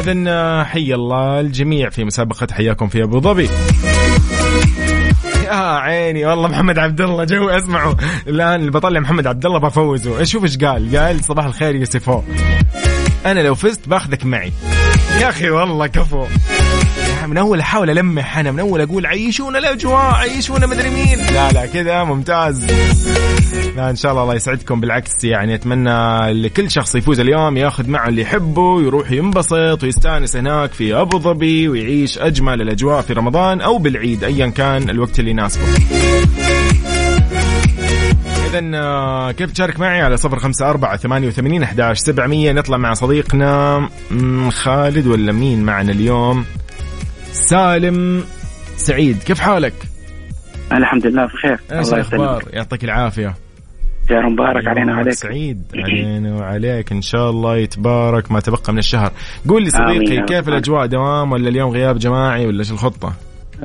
اذا 0.00 0.64
حي 0.64 0.94
الله 0.94 1.40
الجميع 1.40 1.90
في 1.90 2.04
مسابقة. 2.04 2.46
حياكم 2.52 2.88
في 2.88 3.02
أبو 3.02 3.20
ظبي. 3.20 3.48
يا 5.44 5.78
عيني 5.78 6.26
والله 6.26 6.48
محمد 6.48 6.78
عبد 6.78 7.00
الله 7.00 7.24
جو 7.24 7.48
اسمعوا 7.48 7.94
الآن 8.26 8.70
بطلع 8.70 9.00
محمد 9.00 9.26
عبد 9.26 9.46
الله 9.46 9.58
بفوزه. 9.58 10.24
شوف 10.24 10.44
إيش 10.44 10.58
قال. 10.58 10.96
قال 10.96 11.24
صباح 11.24 11.44
الخير 11.44 11.74
يوسفو 11.74 12.22
أنا 13.26 13.40
لو 13.40 13.54
فزت 13.54 13.88
باخذك 13.88 14.24
معي. 14.24 14.52
يا 15.20 15.28
أخي 15.28 15.50
والله 15.50 15.86
كفو. 15.86 16.22
يا 16.22 16.28
من 17.30 17.38
أول 17.38 17.60
أحاول 17.60 17.90
ألمح 17.90 18.38
أنا 18.38 18.50
من 18.50 18.60
أول 18.60 18.80
أقول 18.80 19.06
عيشونا 19.06 19.58
الأجواء 19.58 20.14
عيشونا 20.14 20.66
مدري 20.66 20.90
مين. 20.90 21.18
لا 21.18 21.50
لا 21.50 21.66
كذا 21.66 22.04
ممتاز. 22.04 22.66
لا 23.76 23.90
إن 23.90 23.96
شاء 23.96 24.12
الله 24.12 24.22
الله 24.22 24.34
يسعدكم 24.34 24.80
بالعكس. 24.80 25.24
يعني 25.24 25.54
أتمنى 25.54 26.32
لكل 26.32 26.70
شخص 26.70 26.94
يفوز 26.94 27.20
اليوم 27.20 27.56
ياخذ 27.56 27.88
معه 27.88 28.08
اللي 28.08 28.22
يحبه 28.22 28.82
يروح 28.82 29.12
ينبسط 29.12 29.82
ويستأنس 29.82 30.36
هناك 30.36 30.72
في 30.72 30.94
أبو 30.94 31.18
ظبي 31.18 31.68
ويعيش 31.68 32.18
أجمل 32.18 32.62
الأجواء 32.62 33.00
في 33.00 33.12
رمضان 33.12 33.60
أو 33.60 33.78
بالعيد 33.78 34.24
ايا 34.24 34.46
كان 34.46 34.90
الوقت 34.90 35.18
اللي 35.18 35.30
يناسبه. 35.30 35.64
إذا 38.50 38.70
آه، 38.74 39.32
كيف 39.32 39.52
تشارك 39.52 39.80
معي 39.80 40.02
على 40.02 40.16
صفر 40.16 40.38
خمسة 40.38 40.70
أربعة 40.70 40.96
ثمانية 40.96 41.28
وثمانين 41.28 41.62
أحداش 41.62 41.98
سبعمية؟ 41.98 42.52
نطلع 42.52 42.76
مع 42.76 42.94
صديقنا 42.94 43.88
خالد 44.50 45.06
ولا 45.06 45.32
مين 45.32 45.62
معنا 45.62 45.92
اليوم؟ 45.92 46.44
سالم 47.32 48.24
سعيد 48.76 49.22
كيف 49.22 49.40
حالك؟ 49.40 49.74
الحمد 50.72 51.06
لله 51.06 51.24
بخير. 51.26 51.58
إيش 51.72 51.92
الأخبار؟ 51.92 52.44
يعطيك 52.52 52.84
العافية. 52.84 53.34
شهر 54.08 54.28
مبارك 54.28 54.66
علينا 54.66 54.92
وعليك. 54.92 55.12
سعيد. 55.12 55.62
علينا 55.74 56.34
وعليك. 56.34 56.92
إن 56.92 57.02
شاء 57.02 57.30
الله 57.30 57.56
يتبارك 57.56 58.32
ما 58.32 58.40
تبقى 58.40 58.72
من 58.72 58.78
الشهر. 58.78 59.12
قول 59.48 59.62
لي 59.62 59.70
صديقي. 59.70 60.24
كيف 60.26 60.48
الأجواء؟ 60.48 60.86
دوام 60.86 61.32
ولا 61.32 61.48
اليوم 61.48 61.70
غياب 61.70 61.98
جماعي 61.98 62.46
ولا 62.46 62.58
إيش 62.58 62.70
الخطة؟ 62.70 63.12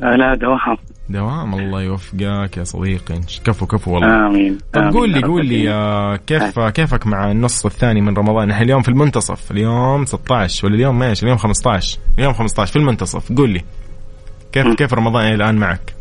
آه، 0.04 0.16
لا 0.16 0.36
دوام. 0.36 0.78
دوام 1.10 1.54
الله 1.54 1.82
يوفقك 1.82 2.58
يا 2.58 2.64
صديقي. 2.64 3.22
كفو 3.46 3.66
كفو 3.66 3.94
والله. 3.94 4.28
آمين 4.28 4.58
طيب 4.74 4.84
آمين. 4.84 4.94
قول 4.94 5.10
لي 5.10 5.22
قول 5.22 5.46
لي 5.46 5.62
العالمين. 5.62 5.72
آه، 5.72 6.16
كيف 6.16 6.60
كيفك 6.60 7.08
مع 7.08 7.32
النص 7.32 7.66
الثاني 7.66 8.02
من 8.02 8.18
رمضان؟ 8.18 8.52
إحنا 8.52 8.64
اليوم 8.64 8.82
في 8.82 8.90
المنتصف 8.90 9.52
اليوم 9.52 10.06
16 10.06 10.66
ولا 10.66 10.76
اليوم 10.76 11.04
إيش؟ 11.04 11.24
اليوم 11.24 11.38
15 11.38 12.00
اليوم 12.18 12.34
15 12.34 12.74
في 12.74 12.80
المنتصف 12.80 13.32
قول 13.34 13.50
لي. 13.50 13.62
كيف. 14.52 14.68
كيف 14.68 14.94
رمضان 14.94 15.34
الآن 15.34 15.56
معك؟ 15.56 15.95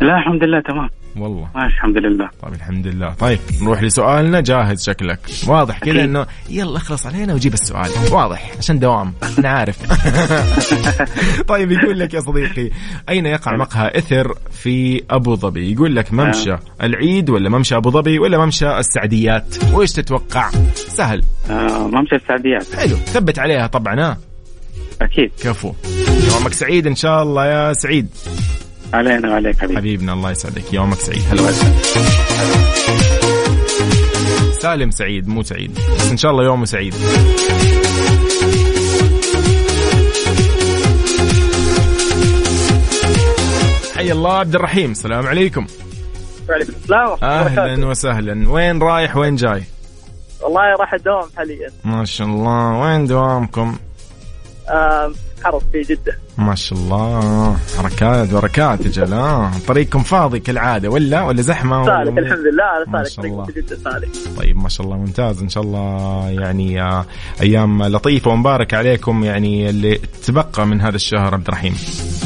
لا 0.00 0.18
الحمد 0.18 0.44
لله 0.44 0.60
تمام. 0.60 0.88
والله. 1.16 1.48
ماشي 1.54 1.76
الحمد 1.76 1.96
لله. 1.96 2.28
طيب 2.42 2.54
الحمد 2.54 2.86
لله. 2.86 3.14
طيب 3.14 3.38
نروح 3.62 3.82
لسؤالنا. 3.82 4.40
جاهز 4.40 4.84
شكلك. 4.84 5.18
واضح 5.48 5.78
كذا. 5.78 6.04
إنه 6.04 6.26
يلا 6.50 6.76
اخلص 6.76 7.06
علينا 7.06 7.34
وجيب 7.34 7.54
السؤال. 7.54 7.90
واضح 8.12 8.50
عشان 8.58 8.78
دوام. 8.78 9.12
أنا 9.38 9.48
عارف. 9.48 9.78
طيب 11.52 11.72
يقول 11.72 11.98
لك 11.98 12.14
يا 12.14 12.20
صديقي 12.20 12.70
أين 13.08 13.26
يقع 13.26 13.56
مقهى 13.56 13.98
إثر 13.98 14.34
في 14.50 15.02
أبو 15.10 15.34
ظبي؟ 15.36 15.72
يقول 15.72 15.96
لك 15.96 16.12
ممشى 16.12 16.56
العيد 16.82 17.30
ولا 17.30 17.48
ممشى 17.48 17.76
أبو 17.76 17.90
ظبي 17.90 18.18
ولا 18.18 18.38
ممشى 18.38 18.78
السعديات؟ 18.78 19.56
وإيش 19.72 19.92
تتوقع؟ 19.92 20.50
سهل. 20.74 21.22
آه 21.50 21.88
ممشى 21.88 22.14
السعديات. 22.14 22.74
حلو. 22.76 22.96
ثبت 22.96 23.38
عليها 23.38 23.66
طبعا 23.66 24.00
ها؟ 24.00 24.18
أكيد. 25.02 25.30
كفو. 25.42 25.72
يومك 26.32 26.52
سعيد 26.52 26.86
إن 26.86 26.94
شاء 26.94 27.22
الله 27.22 27.46
يا 27.46 27.72
سعيد. 27.72 28.08
علينا 28.94 29.30
وعليك 29.30 29.58
حبيبي. 29.58 29.76
حبيبنا 29.76 30.12
الله 30.12 30.30
يسعدك. 30.30 30.72
يومك 30.72 30.98
سعيد. 30.98 31.22
هلا 31.30 31.42
وسهلا. 31.42 31.74
سالم 34.60 34.90
سعيد 34.90 35.28
مو 35.28 35.42
سعيد. 35.42 35.78
بس 35.98 36.10
إن 36.10 36.16
شاء 36.16 36.30
الله 36.30 36.44
يومه 36.44 36.64
سعيد. 36.64 36.94
حي 43.96 44.12
الله 44.12 44.32
عبد 44.32 44.54
الرحيم. 44.54 44.90
السلام 44.90 45.26
عليكم. 45.26 45.66
وعليكم 46.48 46.72
السلام 46.82 47.10
ورحمة 47.10 47.28
الله 47.28 47.72
أهلا. 47.72 47.86
وسهلا. 47.86 48.50
وين 48.50 48.82
رايح؟ 48.82 49.16
وين 49.16 49.36
جاي؟ 49.36 49.62
والله 50.42 50.76
راح 50.80 50.94
الدوام 50.94 51.28
حاليا. 51.36 51.70
ما 51.84 52.04
شاء 52.04 52.26
الله. 52.26 52.80
وين 52.80 53.06
دوامكم؟ 53.06 53.78
آه 54.68 55.12
حرص 55.44 55.62
في 55.72 55.82
جدة. 55.82 56.18
ما 56.38 56.54
شاء 56.54 56.78
الله. 56.78 57.56
حركات 57.78 58.30
بركات 58.30 58.84
يا 58.86 58.90
جل 58.90 59.12
آه. 59.12 59.50
طريقكم 59.68 60.02
فاضي 60.02 60.40
كالعادة 60.40 60.88
ولا؟ 60.88 61.22
ولا 61.22 61.42
زحمة 61.42 61.82
ولا 61.82 62.04
سالك 62.04 62.18
الحمد 62.18 62.38
لله 62.38 62.98
أنا 62.98 63.04
سالك 63.04 63.24
الله. 63.24 63.44
طريق 63.44 63.54
في 63.54 63.60
جدة 63.60 63.76
سالك. 63.76 64.08
طيب 64.36 64.56
ما 64.56 64.68
شاء 64.68 64.86
الله. 64.86 64.96
ممتاز. 64.96 65.42
إن 65.42 65.48
شاء 65.48 65.62
الله 65.62 66.28
يعني 66.28 66.82
آه، 66.82 67.06
أيام 67.40 67.82
لطيفة 67.82 68.30
ومبارك 68.30 68.74
عليكم 68.74 69.24
يعني 69.24 69.70
اللي 69.70 70.00
تبقى 70.26 70.66
من 70.66 70.80
هذا 70.80 70.96
الشهر 70.96 71.34
عبد 71.34 71.48
الرحيم. 71.48 71.74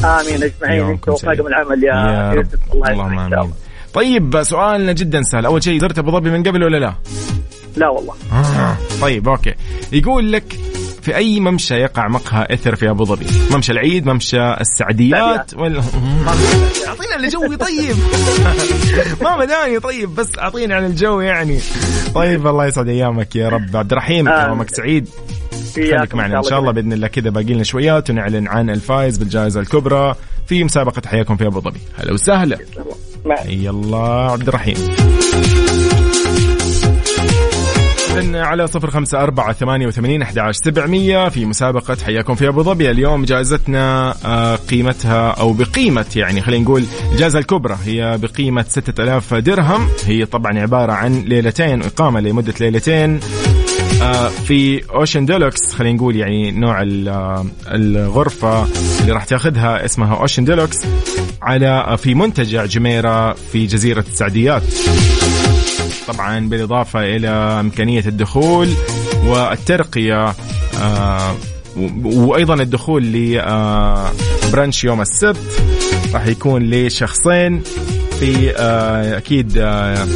آمين. 0.04 0.42
أجمعين. 0.42 0.90
أنت. 0.90 1.08
وطاقم 1.08 1.46
العمل 1.46 1.84
يا, 1.84 1.94
يا 1.94 2.30
رب. 2.32 2.36
يوسف 2.36 2.72
الله 2.72 2.90
اللهم 2.90 3.18
آمين. 3.18 3.34
الله 3.34 3.50
طيب 3.94 4.42
سؤالنا 4.42 4.92
جدا 4.92 5.22
سهل. 5.22 5.46
أول 5.46 5.62
شيء 5.62 5.80
زرت 5.80 5.98
أبو 5.98 6.10
ظبي 6.10 6.30
من 6.30 6.42
قبل 6.42 6.64
ولا 6.64 6.76
لا؟ 6.76 6.94
لا 7.76 7.88
والله. 7.88 8.14
آه. 8.32 8.76
طيب 9.02 9.28
أوكي. 9.28 9.54
يقول 9.92 10.32
لك 10.32 10.58
في 11.04 11.16
أي 11.16 11.40
ممشى 11.40 11.74
يقع 11.74 12.08
مقهى 12.08 12.46
إثر 12.50 12.76
في 12.76 12.90
أبو 12.90 13.04
ظبي؟ 13.04 13.26
ممشى 13.50 13.72
العيد 13.72 14.06
ممشى 14.06 14.54
السعديات 14.54 15.54
ولا 15.54 15.78
أعطينا 16.88 17.16
الجو 17.16 17.54
طيب. 17.54 17.96
ما 19.24 19.36
مداني 19.36 19.80
طيب 19.80 20.14
بس 20.14 20.38
أعطيني 20.38 20.74
عن 20.74 20.84
الجو 20.84 21.20
يعني. 21.20 21.60
طيب 22.14 22.46
الله 22.46 22.66
يسعد 22.66 22.88
أيامك 22.88 23.36
يا 23.36 23.48
رب. 23.48 23.76
عبد 23.76 23.92
الرحيم 23.92 24.28
آه. 24.28 24.48
يومك 24.48 24.74
سعيد. 24.74 25.08
إياكم 25.78 25.98
خليك 25.98 26.14
معنا 26.14 26.38
إن 26.38 26.42
شاء 26.42 26.58
الله. 26.58 26.72
بإذن 26.72 26.92
الله. 26.92 27.06
كذا 27.06 27.30
باقي 27.30 27.54
لنا 27.54 27.62
شويات 27.64 28.10
ونعلن 28.10 28.48
عن 28.48 28.70
الفائز 28.70 29.18
بالجائزة 29.18 29.60
الكبرى. 29.60 30.14
في 30.46 30.64
مسابقة 30.64 31.02
حياكم 31.06 31.36
في 31.36 31.46
أبو 31.46 31.60
ظبي. 31.60 31.80
هلا 31.98 32.12
وسهلا. 32.12 32.58
الله. 33.70 34.32
عبد 34.32 34.48
الرحيم. 34.48 34.76
إذن 38.18 38.36
على 38.36 38.66
صفر 38.66 38.90
خمسة 38.90 39.22
أربعة 39.22 39.52
ثمانية 39.52 39.86
وثمانين 39.86 40.22
أحد 40.22 40.38
عشر 40.38 40.60
سبعمية 40.64 41.28
في 41.28 41.46
مسابقة 41.46 41.96
حياكم 42.04 42.34
في 42.34 42.48
أبو 42.48 42.62
ظبي. 42.62 42.90
اليوم 42.90 43.24
جائزتنا 43.24 44.14
آه، 44.24 44.56
قيمتها 44.56 45.30
أو 45.30 45.52
بقيمة 45.52 46.06
يعني 46.16 46.40
خلينا 46.40 46.64
نقول 46.64 46.84
الجائزة 47.12 47.38
الكبرى 47.38 47.78
هي 47.84 48.18
بقيمة 48.22 48.64
ستة 48.68 49.02
ألاف 49.02 49.34
درهم. 49.34 49.88
هي 50.06 50.24
طبعا 50.24 50.58
عبارة 50.58 50.92
عن 50.92 51.20
ليلتين 51.20 51.82
إقامة 51.82 52.20
لمدة 52.20 52.54
ليلتين 52.60 53.20
آه، 54.02 54.28
في 54.28 54.90
Ocean 54.90 55.26
Deluxe 55.26 55.72
خلينا 55.74 55.96
نقول 55.96 56.16
يعني 56.16 56.50
نوع 56.50 56.82
آه، 56.82 57.46
الغرفة 57.68 58.66
اللي 59.00 59.12
راح 59.12 59.24
تاخذها 59.24 59.84
اسمها 59.84 60.16
Ocean 60.20 60.44
Deluxe 60.44 60.78
على 61.42 61.96
في 61.98 62.14
منتجع 62.14 62.64
جميرة 62.64 63.32
في 63.32 63.66
جزيرة 63.66 64.04
السعديات. 64.12 64.62
طبعا 66.08 66.48
بالإضافة 66.48 67.00
إلى 67.16 67.28
إمكانية 67.28 68.02
الدخول 68.06 68.68
والترقية 69.26 70.34
آه، 70.82 71.34
وأيضا 72.04 72.54
الدخول 72.54 73.02
ل 73.12 73.37
brunch 73.37 74.84
يوم 74.84 75.00
السبت 75.00 75.60
راح 76.14 76.26
يكون 76.26 76.70
لشخصين 76.70 77.62
في 78.20 78.54
آه، 78.56 79.16
أكيد 79.18 79.58
آه، 79.58 80.06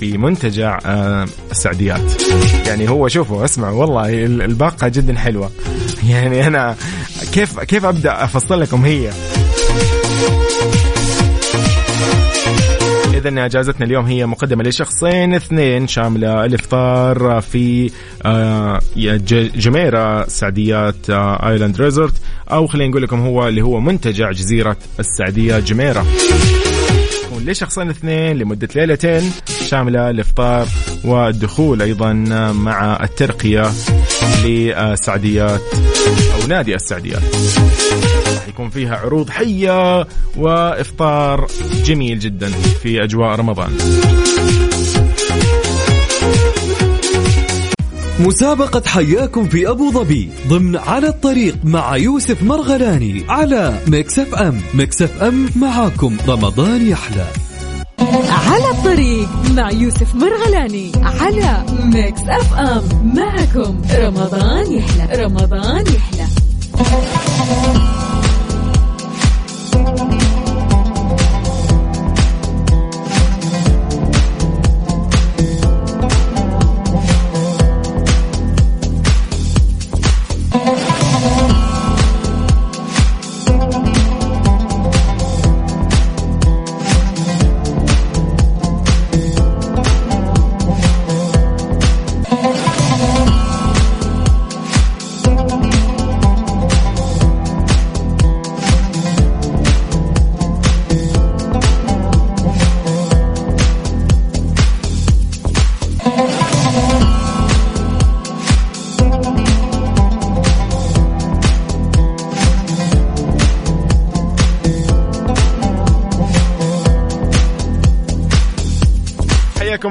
في 0.00 0.18
منتجع 0.18 0.78
آه، 0.86 1.26
السعديات. 1.50 2.22
يعني 2.66 2.88
هو 2.90 3.08
شوفوا 3.08 3.44
اسمعوا 3.44 3.80
والله 3.80 4.24
ال- 4.24 4.42
الباقة 4.42 4.88
جدا 4.88 5.18
حلوة. 5.18 5.50
يعني 6.10 6.46
أنا 6.46 6.76
كيف 7.32 7.60
كيف 7.60 7.84
أبدأ 7.84 8.24
أفصل 8.24 8.60
لكم 8.60 8.84
هي؟ 8.84 9.10
إذا 13.26 13.46
جائزتنا 13.46 13.86
اليوم 13.86 14.04
هي 14.06 14.26
مقدمة 14.26 14.62
لشخصين 14.64 15.34
اثنين 15.34 15.86
شاملة 15.88 16.44
الإفطار 16.44 17.40
في 17.40 17.90
آه، 18.26 18.80
ج- 18.96 19.50
جميرة 19.58 20.28
سعديات 20.28 21.10
آه، 21.10 21.48
Island 21.48 21.80
Resort 21.80 22.14
أو 22.50 22.66
خلينا 22.66 22.90
نقول 22.90 23.02
لكم 23.02 23.20
هو 23.20 23.48
اللي 23.48 23.62
هو 23.62 23.80
منتجع 23.80 24.30
جزيرة 24.30 24.76
السعديات 25.00 25.62
جميرة. 25.62 26.06
يكون 27.26 27.44
لشخصين 27.46 27.90
اثنين 27.90 28.36
لمدة 28.38 28.68
ليلتين 28.76 29.32
شاملة 29.68 30.10
الإفطار 30.10 30.66
والدخول 31.04 31.82
أيضا 31.82 32.12
مع 32.52 33.04
الترقية 33.04 33.72
لسعديات 34.44 35.60
أو 36.34 36.46
نادي 36.48 36.74
السعديات. 36.74 37.22
راح 38.34 38.48
يكون 38.48 38.70
فيها 38.70 38.96
عروض 38.96 39.30
حية 39.30 40.06
وإفطار 40.36 41.46
جميل 41.84 42.18
جدا 42.18 42.50
في 42.82 43.04
أجواء 43.04 43.36
رمضان. 43.36 43.70
مسابقة 48.20 48.82
حياكم 48.86 49.48
في 49.48 49.70
أبو 49.70 49.90
ظبي 49.90 50.28
ضمن 50.48 50.76
على 50.76 51.08
الطريق 51.08 51.56
مع 51.64 51.96
يوسف 51.96 52.42
مرغلاني 52.42 53.24
على 53.28 53.56
أم. 53.56 54.60
Mix 54.74 55.02
FM 55.02 55.50
معاكم. 55.56 56.16
رمضان 56.28 56.86
يحلى. 56.86 57.26
على 58.00 58.70
الطريق 58.70 59.28
مع 59.56 59.70
يوسف 59.70 60.14
مرغلاني 60.14 60.92
على 61.02 61.64
Mix 61.82 62.20
FM. 62.28 63.12
معكم 63.16 63.82
رمضان 63.94 64.72
يحلى 64.72 65.24
رمضان 65.24 65.84
يحلى. 65.86 66.26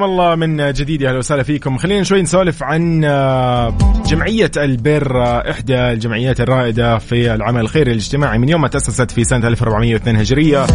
حياكم 0.04 0.20
الله 0.20 0.34
من 0.34 0.72
جديد 0.72 1.02
يا 1.02 1.08
أهلا 1.08 1.18
وسهلا 1.18 1.42
فيكم. 1.42 1.78
خلينا 1.78 2.02
شوي 2.02 2.22
نسولف 2.22 2.62
عن 2.62 3.04
آه، 3.04 3.74
جمعية 4.06 4.50
البر 4.56 5.22
آه، 5.22 5.50
إحدى 5.50 5.78
الجمعيات 5.78 6.40
الرائدة 6.40 6.98
في 6.98 7.34
العمل 7.34 7.60
الخيري 7.60 7.92
الاجتماعي. 7.92 8.38
من 8.38 8.48
يوم 8.48 8.60
ما 8.60 8.68
تأسست 8.68 9.10
في 9.10 9.24
سنة 9.24 9.48
1402 9.48 10.16
هجرية 10.16 10.66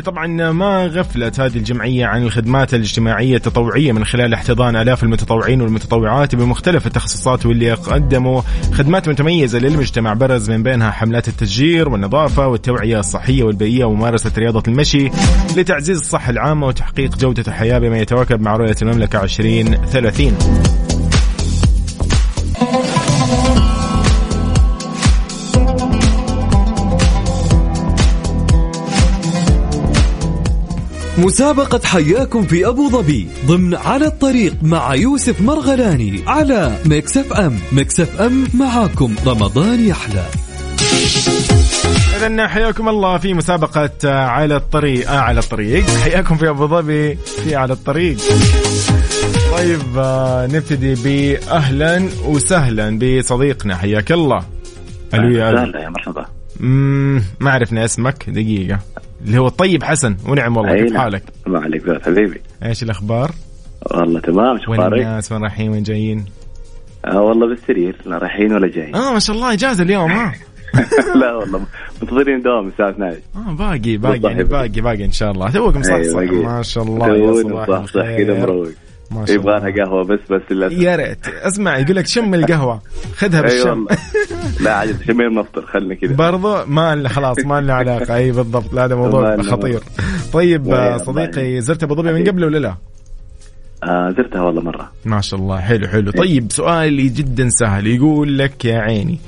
اللي 0.00 0.10
طبعا 0.10 0.52
ما 0.52 0.86
غفلت 0.86 1.40
هذه 1.40 1.56
الجمعية 1.56 2.06
عن 2.06 2.22
الخدمات 2.22 2.74
الاجتماعية 2.74 3.36
التطوعية 3.36 3.92
من 3.92 4.04
خلال 4.04 4.34
احتضان 4.34 4.76
آلاف 4.76 5.02
المتطوعين 5.02 5.62
والمتطوعات 5.62 6.34
بمختلف 6.34 6.86
التخصصات 6.86 7.46
واللي 7.46 7.72
قدموا 7.72 8.42
خدمات 8.72 9.08
متميزة 9.08 9.58
للمجتمع 9.58 10.12
برز 10.12 10.50
من 10.50 10.62
بينها 10.62 10.90
حملات 10.90 11.28
التشجير 11.28 11.88
والنظافة 11.88 12.46
والتوعية 12.46 13.00
الصحية 13.00 13.44
والبيئية 13.44 13.84
وممارسة 13.84 14.32
رياضة 14.38 14.62
المشي 14.68 15.10
لتعزيز 15.56 15.98
الصحة 15.98 16.30
العامة 16.30 16.66
وتحقيق 16.66 17.16
جودة 17.16 17.44
الحياة 17.48 17.78
بما 17.78 17.98
يتواكب 17.98 18.40
مع 18.40 18.56
رؤية 18.56 18.76
المملكة 18.82 19.22
2030 19.22 20.89
مسابقة 31.20 31.80
حياكم 31.84 32.42
في 32.42 32.68
أبو 32.68 32.88
ظبي 32.88 33.28
ضمن 33.46 33.74
على 33.74 34.06
الطريق 34.06 34.54
مع 34.62 34.94
يوسف 34.94 35.40
مرغلاني 35.40 36.22
على 36.26 36.78
أم. 37.38 37.58
ميكس 37.72 38.00
أف 38.00 38.20
أم 38.20 38.48
معاكم. 38.54 39.14
رمضان 39.26 39.86
يحلى. 39.86 40.24
إذا 42.16 42.48
حياكم 42.48 42.88
الله 42.88 43.18
في 43.18 43.34
مسابقة 43.34 43.90
على 44.04 44.56
الطريق. 44.56 45.10
آه 45.10 45.18
على 45.18 45.40
الطريق. 45.40 45.84
حياكم 45.84 46.36
في 46.36 46.48
أبو 46.48 46.66
ظبي 46.66 47.14
في 47.14 47.56
على 47.56 47.72
الطريق. 47.72 48.16
طيب 49.52 49.98
آه 49.98 50.46
نبتدي 50.46 50.94
بأهلا 50.94 52.08
وسهلا 52.24 52.98
بصديقنا. 52.98 53.76
حياك 53.76 54.12
الله. 54.12 54.44
ألو 55.14 55.30
يا. 55.30 55.50
لا 55.50 55.80
يا 55.80 55.88
مرحبا. 55.88 56.26
ما 57.40 57.50
عرفنا 57.50 57.84
اسمك. 57.84 58.30
دقيقة. 58.30 58.78
اللي 59.26 59.38
هو 59.38 59.46
الطيب 59.46 59.82
حسن 59.82 60.16
ونعم 60.28 60.56
والله 60.56 60.76
كيف 60.76 60.92
نعم. 60.92 61.02
حالك؟ 61.02 61.22
الله 61.46 61.60
عليك 61.60 61.86
زاد 61.86 62.02
حبيبي 62.02 62.40
إيش 62.64 62.82
الأخبار؟ 62.82 63.30
والله 63.90 64.20
تمام 64.20 64.58
شو 64.58 64.70
وين؟ 64.70 64.80
الناس 64.82 65.32
وين 65.32 65.42
رايحين 65.42 65.70
وين 65.70 65.82
جايين؟ 65.82 66.24
آه 67.04 67.22
والله 67.22 67.48
بالسرير 67.48 67.96
لا 68.06 68.18
رايحين 68.18 68.52
ولا 68.52 68.68
جايين 68.68 68.96
آه 68.96 69.12
ما 69.12 69.18
شاء 69.18 69.36
الله 69.36 69.52
إجازة 69.52 69.82
اليوم 69.82 70.10
ها 70.10 70.34
لا 71.20 71.34
والله 71.34 71.66
منتظرين 72.02 72.42
دوام 72.42 72.68
الساعة 72.68 72.90
12 72.90 73.18
آه 73.36 73.52
باقي 73.52 73.96
باقي. 73.96 74.20
يعني 74.22 74.44
باقي 74.44 74.80
باقي 74.80 75.04
إن 75.04 75.12
شاء 75.12 75.30
الله 75.30 75.50
توك 75.50 75.76
مصحصح 75.76 76.18
أيوة،. 76.18 76.56
ما 76.56 76.62
شاء 76.62 76.84
الله 76.84 77.16
يا 77.16 77.42
صباح 77.42 77.68
مصحصح 77.68 78.02
كذا 78.02 78.32
الخير. 78.32 78.40
مروق 78.40 78.68
ما 79.10 79.26
شاء 79.26 79.36
يبغى 79.36 79.60
لها 79.60 79.84
قهوة 79.84 80.04
بس 80.04 80.18
بس 80.30 80.42
للأسف. 80.50 80.78
يا 80.78 80.96
ريت. 80.96 81.26
اسمع 81.28 81.78
يقول 81.78 81.96
لك 81.96 82.06
شم 82.06 82.34
القهوة. 82.34 82.80
خذها 83.16 83.38
اي 83.38 83.42
بالشم. 83.42 83.68
والله. 83.68 83.86
لا 84.60 84.74
عاد 84.74 85.02
شمين 85.06 85.34
نفطر 85.34 85.66
خلنا 85.66 85.94
كذا. 85.94 86.14
برضو 86.14 86.64
ما 86.66 87.08
خلاص 87.08 87.38
ما 87.38 87.60
لنا 87.60 87.74
علاقة. 87.74 88.14
أي 88.16 88.32
بالضبط. 88.32 88.74
لا 88.74 88.84
هذا 88.84 88.94
موضوع 88.94 89.42
خطير. 89.42 89.80
طيب 90.32 90.68
آه، 90.68 90.96
صديقي 90.96 91.60
زرت 91.60 91.82
أبو 91.82 91.94
ظبي 91.94 92.12
من 92.12 92.26
قبل 92.26 92.44
ولا 92.44 92.58
لا؟ 92.58 92.74
آه 93.84 94.14
زرتها 94.16 94.42
والله 94.42 94.62
مرة. 94.62 94.92
ما 95.04 95.20
شاء 95.20 95.40
الله. 95.40 95.60
حلو 95.60 95.88
حلو. 95.88 96.10
طيب 96.10 96.52
سؤالي 96.52 97.08
جدا 97.08 97.48
سهل. 97.48 97.86
يقول 97.86 98.38
لك 98.38 98.64
يا 98.64 98.78
عيني 98.78 99.20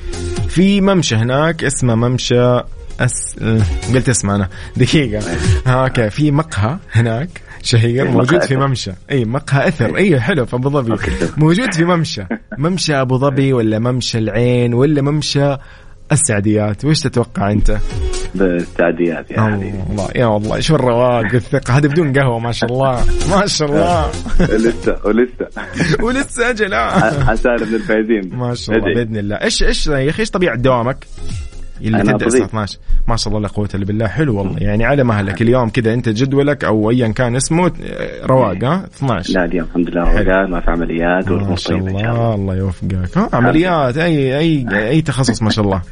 في 0.49 0.81
ممشى 0.81 1.15
هناك 1.17 1.65
اسمه 1.65 1.95
ممشى 1.95 2.61
أس... 3.01 3.37
آه، 3.43 3.63
قلت 3.95 4.09
اسمه 4.09 4.35
أنا. 4.35 4.49
دقيقة. 4.77 5.23
ها 5.67 5.85
أوكي. 5.85 6.11
في 6.11 6.31
مقهى 6.31 6.77
هناك. 6.93 7.29
شهير 7.63 8.05
مقهى 8.05 8.17
موجود 8.17 8.43
في. 8.43 8.57
ممشى. 8.57 8.93
إي 9.11 9.25
مقهى 9.25 9.69
أثر. 9.69 9.97
إي 9.97 10.21
حلو 10.21 10.47
في 10.47 10.57
أبو 10.57 10.71
ظبي. 10.71 10.97
موجود 11.37 11.75
في 11.75 11.85
ممشى. 11.85 12.23
ممشى 12.59 12.95
أبو 12.95 13.19
ظبي 13.19 13.53
ولا 13.53 13.79
ممشى 13.79 14.19
العين 14.19 14.75
ولا 14.75 15.03
ممشى 15.03 15.57
السعديات؟ 16.13 16.85
وش 16.85 17.01
تتوقع 17.01 17.51
أنت؟ 17.51 17.79
بالسعديات 18.35 19.31
يا 19.31 19.41
حبيبي 19.41 19.83
الله 19.91 20.09
يا 20.15 20.27
والله 20.27 20.61
شو 20.61 20.75
الرواق 20.75 21.35
والثقة؟ 21.35 21.79
هذا 21.79 21.89
بدون 21.89 22.13
قهوة 22.13 22.39
ما 22.39 22.53
شاء 22.53 22.73
الله 22.73 23.05
ما 23.31 23.47
شاء 23.47 23.69
الله. 23.69 24.11
ولسه 24.53 24.97
ولسه. 25.05 25.47
ولسه 26.05 26.51
أجل 26.51 26.75
آه. 26.75 27.25
حسالة 27.25 27.67
من 27.67 27.75
الفايزين 27.75 28.37
ما 28.37 28.55
شاء 28.55 28.77
الله. 28.77 28.95
بإذن 28.95 29.17
الله. 29.17 29.37
إيش 29.37 29.63
إيش 29.63 29.87
يا 29.87 30.11
أخي 30.11 30.21
إيش 30.21 30.31
طبيعة 30.31 30.57
دوامك؟ 30.57 31.07
اللي 31.89 32.01
أنا 32.01 32.13
تبدا 32.13 32.27
الساعة 32.27 32.43
طبيب. 32.43 32.49
12 32.49 32.79
ما 33.09 33.17
شاء 33.17 33.29
الله 33.29 33.41
لا 33.41 33.49
قوة 33.49 33.69
إلا 33.75 33.85
بالله. 33.85 34.07
حلو 34.07 34.39
والله. 34.39 34.59
يعني 34.59 34.85
على 34.85 35.05
مهلك. 35.05 35.43
اليوم 35.43 35.69
كذا 35.69 35.95
أنت 35.95 36.09
جدولك 36.09 36.65
أو 36.65 36.91
ايا 36.91 37.09
كان 37.09 37.37
اسمه 37.37 37.67
آه، 37.67 38.27
رواق 38.27 38.65
ها؟ 38.65 38.85
12 38.97 39.35
لا 39.35 39.45
اليوم 39.45 39.67
الحمد 39.69 39.91
لله 39.91 40.03
روقان 40.03 40.51
ما 40.51 40.61
في 40.61 40.71
عمليات 40.71 41.29
ما 41.29 41.33
والأمور 41.35 41.57
شاء 41.57 41.79
طيبة 41.79 41.91
إن 41.91 41.99
شاء 42.05 42.13
الله. 42.15 42.35
الله. 42.35 42.55
يوفقك. 42.57 43.19
ها 43.19 43.29
عمليات 43.33 43.97
أي 43.99 44.39
أي 44.39 44.67
أي 44.89 45.03
تخصص 45.03 45.43
ما 45.43 45.51
شاء 45.51 45.65
الله. 45.65 45.83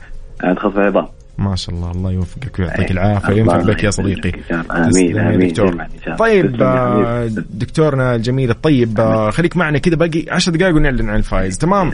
تخصص 0.56 0.76
عظام. 0.76 1.06
ما 1.38 1.56
شاء 1.56 1.74
الله. 1.74 1.90
الله 1.90 2.12
يوفقك 2.12 2.58
ويعطيك. 2.58 2.90
العافية. 2.90 3.34
وينفع 3.34 3.56
بك 3.56 3.84
يا 3.84 3.90
صديقي. 3.90 4.32
يا 4.50 4.64
آمين. 4.70 5.48
دكتور. 5.48 5.76
طيب 6.18 6.62
آه،. 6.62 7.30
دكتورنا 7.50 8.14
الجميل 8.14 8.50
الطيب 8.50 9.00
آه، 9.00 9.30
خليك 9.30 9.56
معنا 9.56 9.78
كذا 9.78 9.96
باقي 9.96 10.24
10 10.30 10.52
دقائق 10.52 10.74
ونعلن 10.74 11.08
عن 11.08 11.16
الفائز 11.16 11.58
تمام؟ 11.58 11.92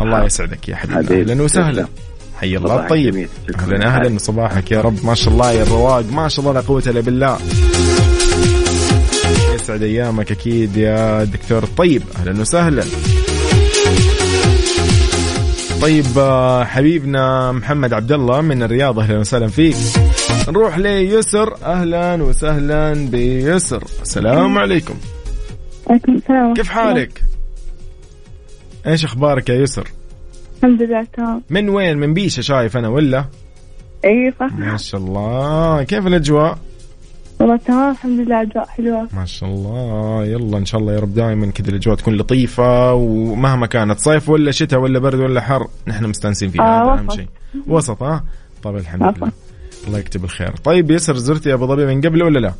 الله. 0.00 0.24
يسعدك 0.24 0.68
يا 0.68 0.76
حبيبي. 0.76 1.20
أهلا 1.32 1.42
وسهلا. 1.42 1.86
حي 2.40 2.56
الله. 2.56 2.80
الطيب. 2.80 3.28
شكراً. 3.48 3.64
أهلا 3.64 3.86
أهلا 3.86 4.18
صباحك 4.18 4.70
يا 4.70 4.80
رب. 4.80 5.04
ما 5.04 5.14
شاء 5.14 5.34
الله 5.34 5.52
يا 5.52 5.62
الرواق. 5.62 6.04
ما 6.12 6.28
شاء 6.28 6.40
الله 6.40 6.60
لا 6.60 6.66
قوة 6.66 6.82
إلا 6.86 7.00
بالله. 7.00 7.38
يسعد 9.54 9.82
أيامك 9.82 10.32
أكيد 10.32 10.76
يا 10.76 11.24
دكتور. 11.24 11.62
الطيب 11.62 12.02
أهلا 12.16 12.40
وسهلا. 12.40 12.84
طيب 15.82 16.06
آه، 16.18 16.64
حبيبنا 16.64 17.52
محمد 17.52 17.92
عبد 17.92 18.12
الله 18.12 18.40
من 18.40 18.62
الرياض 18.62 18.98
أهلا 18.98 19.18
وسهلا 19.18 19.48
فيك. 19.48 19.76
نروح 20.48 20.78
ليسر. 20.78 21.56
أهلا 21.64 22.22
وسهلا 22.22 22.94
بيسر. 22.94 23.84
السلام 24.02 24.58
عليكم. 24.58 24.94
عليكم 25.90 26.14
السلام 26.14 26.54
كيف 26.54 26.68
حالك؟ 26.68 27.22
إيش 28.86 29.04
أخبارك 29.04 29.48
يا 29.48 29.54
يسر؟ 29.54 29.88
الحمد 30.56 30.82
لله 30.82 31.06
تمام. 31.12 31.42
من 31.50 31.68
وين؟ 31.68 31.98
من 31.98 32.14
بيشة 32.14 32.40
شايف 32.40 32.76
أنا 32.76 32.88
ولا؟ 32.88 33.24
اي 34.04 34.32
صح. 34.40 34.52
ما 34.52 34.76
شاء 34.76 35.00
الله. 35.00 35.82
كيف 35.82 36.06
الأجواء؟ 36.06 36.58
والله 37.40 37.56
تمام 37.56 37.90
الحمد 37.90 38.20
لله 38.20 38.42
أجواء 38.42 38.66
حلوة. 38.66 39.08
ما 39.12 39.24
شاء 39.24 39.48
الله. 39.50 40.24
يلا 40.24 40.58
إن 40.58 40.64
شاء 40.64 40.80
الله 40.80 40.92
يا 40.92 40.98
رب 41.00 41.14
دائما 41.14 41.46
كذا 41.50 41.68
الأجواء 41.70 41.96
تكون 41.96 42.14
لطيفة 42.16 42.94
ومهما 42.94 43.66
كانت 43.66 43.98
صيف 43.98 44.28
ولا 44.28 44.50
شتاء 44.50 44.80
ولا 44.80 44.98
برد 44.98 45.14
ولا 45.20 45.40
حر 45.40 45.66
نحن 45.86 46.04
مستانسين 46.06 46.50
فيها 46.50 46.62
آه، 46.62 46.94
هذا 46.94 47.02
وسط. 47.02 47.12
شيء. 47.16 47.26
وسط 47.66 48.02
ها 48.02 48.24
طيب 48.62 48.76
الحمد. 48.76 49.02
لله. 49.18 49.32
الله 49.86 49.98
يكتب 49.98 50.24
الخير. 50.24 50.52
طيب 50.64 50.90
يسر 50.90 51.16
زرتي 51.16 51.52
أبو 51.54 51.66
ظبي 51.66 51.86
من 51.86 52.00
قبل 52.00 52.22
ولا 52.22 52.38
لا؟ 52.38 52.52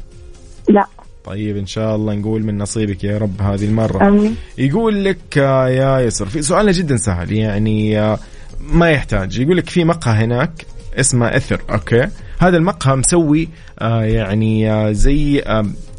لا. 0.69 0.87
طيب 1.27 1.57
إن 1.57 1.67
شاء 1.67 1.97
الله 1.97 2.15
نقول 2.15 2.45
من 2.45 2.59
نصيبك 2.59 3.05
يا 3.05 3.19
رب 3.19 3.43
هذه 3.43 3.65
المرة. 3.65 4.09
آمين. 4.09 4.37
يقول 4.59 5.05
لك 5.05 5.39
آه، 5.39 5.69
يا 5.69 6.01
يسر 6.01 6.27
في 6.27 6.43
سؤالنا 6.43 6.73
جدا 6.73 6.97
سهل 6.97 7.33
يعني 7.33 8.01
آه، 8.01 8.19
ما 8.61 8.91
يحتاج. 8.91 9.39
يقول 9.39 9.57
لك 9.57 9.69
في 9.69 9.85
مقهى 9.85 10.25
هناك 10.25 10.67
اسمه 10.95 11.37
إثر 11.37 11.61
أوكي؟ 11.71 12.09
هذا 12.39 12.57
المقهى 12.57 12.97
مسوي 12.97 13.49
آه، 13.79 14.03
يعني 14.03 14.95
زي 14.95 15.43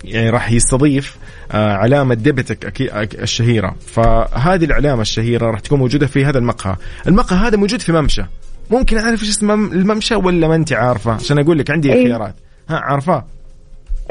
يعني 0.03 0.29
راح 0.29 0.51
يستضيف 0.51 1.17
علامة 1.51 2.15
ديبتك 2.15 2.81
الشهيرة. 3.21 3.75
فهذه 3.85 4.65
العلامة 4.65 5.01
الشهيرة 5.01 5.51
راح 5.51 5.59
تكون 5.59 5.79
موجودة 5.79 6.07
في 6.07 6.25
هذا 6.25 6.37
المقهى. 6.37 6.75
المقهى 7.07 7.47
هذا 7.47 7.57
موجود 7.57 7.81
في 7.81 7.91
ممشى. 7.91 8.23
ممكن 8.71 8.97
أعرف 8.97 9.21
إيش 9.21 9.29
اسم 9.29 9.51
الممشى 9.51 10.15
ولا 10.15 10.47
ما 10.47 10.55
أنت 10.55 10.73
عارفة؟ 10.73 11.11
عشان 11.11 11.39
أقول 11.39 11.59
لك 11.59 11.71
عندي 11.71 11.93
إيه. 11.93 12.07
خيارات 12.07 12.35
ها 12.69 12.75
عارفاه؟ 12.75 13.25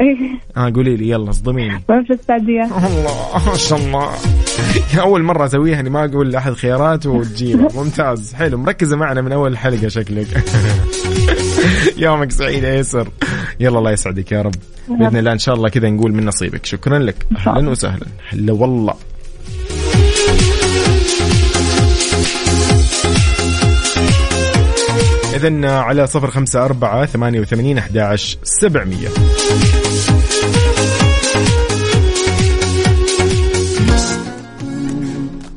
اي 0.01 0.31
ها 0.57 0.71
قولي 0.71 0.97
لي 0.97 1.09
يلا 1.09 1.31
اصدميني. 1.31 1.83
ممشى 1.89 2.13
السعديه 2.13 2.63
الله 2.63 3.49
ما 3.51 3.57
شاء 3.57 3.79
الله. 3.79 4.11
أول 5.01 5.23
مرة 5.23 5.45
أسويها 5.45 5.81
اني 5.81 5.91
ما 5.91 6.05
أقول 6.05 6.31
لأحد 6.33 6.53
خيارات 6.53 7.07
وتجيبها 7.07 7.69
ممتاز. 7.83 8.35
حلو 8.35 8.59
مركزة 8.59 8.97
معنا 8.97 9.23
من 9.23 9.33
أول 9.33 9.59
حلقة 9.59 9.89
شكلك. 9.89 10.27
يومك 11.97 12.33
سعيد 12.33 12.65
يا 12.65 12.75
يسر 12.75 13.09
يلا 13.61 13.79
الله 13.79 13.91
يسعدك 13.91 14.33
يا 14.33 14.43
رب. 14.43 14.55
بإذن 14.89 15.17
الله 15.17 15.33
إن 15.33 15.39
شاء 15.39 15.55
الله 15.55 15.69
كذا 15.69 15.91
نقول 15.91 16.13
من 16.13 16.25
نصيبك. 16.25 16.67
شكرا 16.67 16.99
لك. 16.99 17.27
أهلا 17.47 17.71
وسهلا. 17.71 18.07
هلا 18.29 18.53
والله. 18.53 18.95
إذا 25.37 25.71
على 25.71 26.07
صفر 26.07 26.31
خمسة 26.31 26.65
أربعة 26.65 27.07
ثمانية 27.07 27.41
وثمانين 27.41 27.79
أحد 27.79 27.99
عشر 27.99 28.39
سبعمية. 28.43 29.09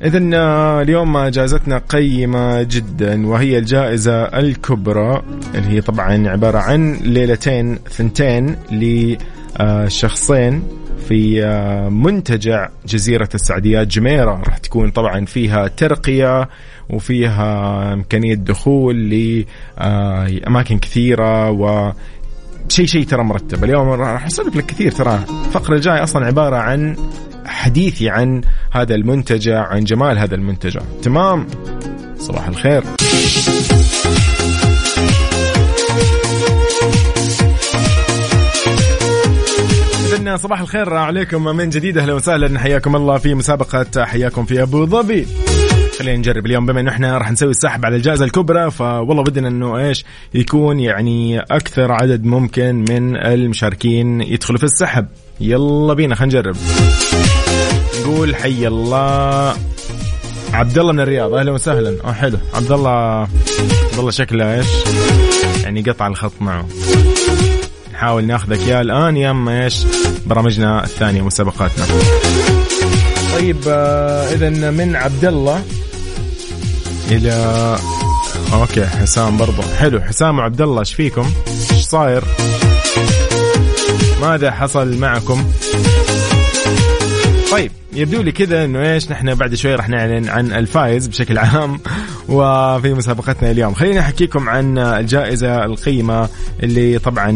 إذا 0.04 0.20
اليوم 0.82 1.28
جائزتنا 1.28 1.78
قيمة 1.90 2.64
جدا 2.64 3.28
وهي 3.28 3.58
الجائزة 3.58 4.24
الكبرى 4.24 5.22
اللي 5.56 5.68
هي 5.70 5.82
طبعا 5.82 6.30
عبارة 6.30 6.58
عن 6.58 6.94
ليلتين 6.94 7.80
ثنتين 7.90 8.56
لشخصين 9.60 10.64
في 11.08 11.44
آه، 11.44 11.90
منتجع 11.90 12.70
جزيرة 12.86 13.30
السعديات 13.36 13.88
جميرة. 13.88 14.42
راح 14.48 14.58
تكون 14.58 14.92
طبعا 14.92 15.26
فيها 15.26 15.68
ترقية 15.68 16.50
وفيها 16.90 17.94
إمكانية 17.94 18.36
دخول 18.36 19.10
لأماكن 19.10 20.80
كثيرة 20.80 21.52
و 21.52 21.92
شيء 22.70 22.86
شيء 22.86 23.04
ترى 23.04 23.24
مرتب. 23.24 23.64
اليوم 23.64 23.90
راح 23.90 24.26
اسولف 24.26 24.56
لك 24.56 24.66
كثير 24.66 24.92
ترى. 24.92 25.20
الفقرة 25.46 25.76
الجاية 25.76 26.04
أصلا 26.04 26.26
عبارة 26.26 26.56
عن 26.56 26.96
حديثي 27.46 28.10
عن 28.10 28.42
هذا 28.72 28.96
المنتجع 28.96 29.68
عن 29.68 29.84
جمال 29.84 30.18
هذا 30.18 30.36
المنتجع 30.36 30.82
تمام؟ 31.02 31.48
صباح 32.20 32.48
الخير. 32.48 32.84
صباح 40.36 40.62
الخير 40.62 40.94
عليكم 40.94 41.44
من 41.44 41.70
جديد. 41.70 41.98
أهلا 41.98 42.14
وسهلا. 42.14 42.60
حياكم 42.60 42.96
الله 42.96 43.18
في 43.18 43.34
مسابقة 43.34 44.06
حياكم 44.06 44.46
في 44.46 44.62
أبو 44.62 44.86
ظبي. 44.86 45.28
خلينا 46.00 46.18
نجرب. 46.18 46.46
اليوم 46.46 46.66
بما 46.66 46.80
إنه 46.80 46.92
إحنا 46.92 47.18
راح 47.18 47.32
نسوي 47.32 47.50
السحب 47.50 47.86
على 47.86 47.96
الجائزة 47.96 48.26
الكبرى 48.26 48.72
فوالله 48.72 49.24
بدنا 49.24 49.48
إنه 49.48 49.78
إيش؟ 49.78 50.06
يكون 50.34 50.80
يعني 50.80 51.40
أكثر 51.40 51.92
عدد 51.92 52.26
ممكن 52.26 52.86
من 52.90 53.16
المشاركين 53.16 54.22
يدخلوا 54.22 54.60
في 54.60 54.64
السحب. 54.64 55.08
يلا 55.40 55.94
بينا 55.94 56.16
خلينا 56.16 56.40
نجرب. 56.40 56.56
نقول 58.02 58.36
حي 58.36 58.68
الله. 58.68 59.56
عبد 60.54 60.78
الله 60.78 60.92
من 60.92 61.00
الرياض. 61.00 61.34
أهلا 61.34 61.52
وسهلا. 61.52 61.98
آه 62.04 62.12
حلو. 62.12 62.38
عبد 62.54 62.72
الله 62.72 63.28
عبد 63.90 64.00
الله 64.00 64.12
شكله 64.12 64.56
إيش؟ 64.58 64.68
يعني 65.64 65.82
قطع 65.82 66.08
الخط 66.08 66.34
معه. 66.42 66.68
نحاول 67.94 68.24
ناخذك 68.24 68.68
يا 68.68 68.82
الآن 68.82 69.18
يا 69.18 69.32
أما 69.32 69.64
إيش؟ 69.64 69.86
برامجنا 70.26 70.84
الثانية 70.84 71.22
مسابقاتنا. 71.22 71.86
طيب 73.34 73.58
آه 73.68 74.34
اذا 74.34 74.50
من 74.72 74.96
عبد 74.96 75.26
الله 75.26 75.64
إلى 77.12 77.78
أوكي 78.54 78.86
حسام 78.86 79.38
برضو 79.38 79.62
حلو 79.62 80.02
حسام 80.02 80.40
وعبد 80.40 80.62
الله 80.62 80.80
إيش 80.80 80.94
فيكم؟ 80.94 81.32
إيش 81.72 81.82
صاير؟ 81.82 82.24
ماذا 84.22 84.52
حصل 84.52 84.98
معكم؟ 84.98 85.44
طيب 87.52 87.72
يبدو 87.94 88.22
لي 88.22 88.32
كذا 88.32 88.66
إنه 88.66 88.94
إيش 88.94 89.12
نحن 89.12 89.36
بعد 89.36 89.56
شوي 89.56 89.76
راح 89.76 89.90
نعلن 89.90 90.30
عن 90.30 90.52
الفائز 90.52 91.08
بشكل 91.08 91.38
عام 91.48 91.80
وفي 92.30 92.94
مسابقتنا 92.94 93.52
اليوم 93.52 93.74
خليني 93.74 94.00
احكيكم 94.00 94.50
عن 94.50 94.78
الجائزه 94.78 95.66
القيمة 95.66 96.30
اللي 96.64 97.00
طبعا 97.00 97.32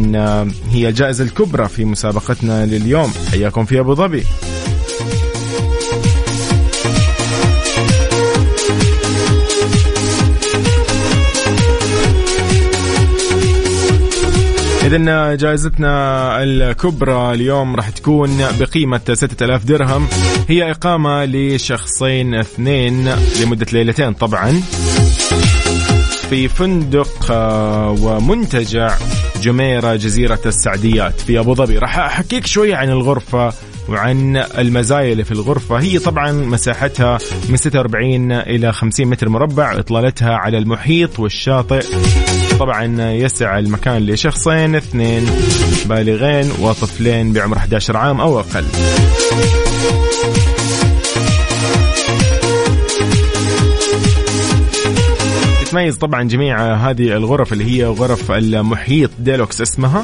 هي 0.70 0.88
الجائزة 0.88 1.24
الكبرى 1.24 1.68
في 1.68 1.84
مسابقتنا 1.84 2.66
لليوم 2.66 3.12
حياكم 3.30 3.64
في 3.64 3.80
أبو 3.80 3.94
ظبي 3.94 4.24
إذا 14.94 15.34
جائزتنا 15.34 16.42
الكبرى 16.42 17.32
اليوم 17.32 17.76
راح 17.76 17.90
تكون 17.90 18.44
بقيمة 18.60 19.00
6000 19.12 19.64
درهم. 19.64 20.08
هي 20.48 20.70
إقامة 20.70 21.24
لشخصين 21.24 22.34
اثنين 22.34 23.14
لمدة 23.42 23.66
ليلتين 23.72 24.12
طبعا. 24.12 24.60
في 26.30 26.48
فندق 26.48 27.30
آه، 27.30 27.96
ومنتجع 28.02 28.94
جميرة 29.42 29.94
جزيرة 29.94 30.40
السعديات 30.46 31.20
في 31.20 31.38
أبو 31.38 31.54
ظبي. 31.54 31.78
راح 31.78 31.98
أحكيك 31.98 32.46
شوية 32.46 32.76
عن 32.76 32.90
الغرفة 32.90 33.52
وعن 33.88 34.36
المزايا 34.36 35.12
اللي 35.12 35.24
في 35.24 35.32
الغرفة. 35.32 35.76
هي 35.76 35.98
طبعا 35.98 36.32
مساحتها 36.32 37.18
من 37.48 37.56
46 37.56 38.32
إلى 38.32 38.72
50 38.72 39.06
متر 39.06 39.28
مربع. 39.28 39.78
إطلالتها 39.78 40.34
على 40.34 40.58
المحيط 40.58 41.20
والشاطئ. 41.20 41.84
طبعا 42.58 43.12
يسع 43.12 43.58
المكان 43.58 44.06
لشخصين 44.06 44.74
اثنين 44.74 45.26
بالغين 45.86 46.50
وطفلين 46.60 47.32
بعمر 47.32 47.56
11 47.56 47.96
عام 47.96 48.20
أو 48.20 48.40
أقل. 48.40 48.64
تتميز 55.64 55.96
طبعا 55.96 56.22
جميع 56.22 56.74
هذه 56.74 57.16
الغرف 57.16 57.52
اللي 57.52 57.64
هي 57.64 57.84
غرف 57.84 58.30
المحيط 58.30 59.10
ديلوكس 59.18 59.60
اسمها. 59.60 60.02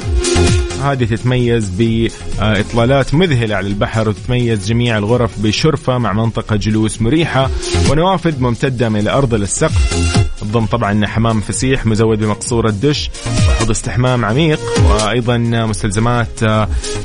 هذه 0.81 1.05
تتميز 1.05 1.69
بإطلالات 1.69 3.13
مذهلة 3.13 3.55
على 3.55 3.67
البحر 3.67 4.09
وتتميز 4.09 4.67
جميع 4.67 4.97
الغرف 4.97 5.39
بشرفة 5.39 5.97
مع 5.97 6.13
منطقة 6.13 6.55
جلوس 6.55 7.01
مريحة 7.01 7.49
ونوافذ 7.89 8.41
ممتدة 8.41 8.89
من 8.89 8.99
الأرض 8.99 9.33
للسقف. 9.33 10.11
تضم 10.41 10.65
طبعا 10.65 11.05
حمام 11.05 11.41
فسيح 11.41 11.85
مزود 11.85 12.19
بمقصورة 12.19 12.69
دش 12.69 13.09
وحوض 13.27 13.69
استحمام 13.69 14.25
عميق 14.25 14.59
وأيضا 14.89 15.37
مستلزمات 15.37 16.39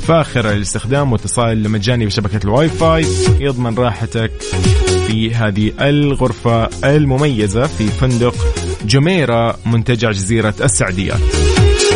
فاخرة 0.07 0.51
للاستخدام 0.51 1.11
واتصال 1.11 1.69
مجاني 1.69 2.05
بشبكة 2.05 2.39
الواي 2.43 2.69
فاي. 2.69 3.05
يضمن 3.39 3.75
راحتك 3.75 4.31
في 5.07 5.35
هذه 5.35 5.71
الغرفة 5.81 6.69
المميزة 6.83 7.63
في 7.63 7.87
فندق 7.87 8.35
جميرة 8.85 9.57
منتجع 9.65 10.11
جزيرة 10.11 10.53
السعديات 10.63 11.19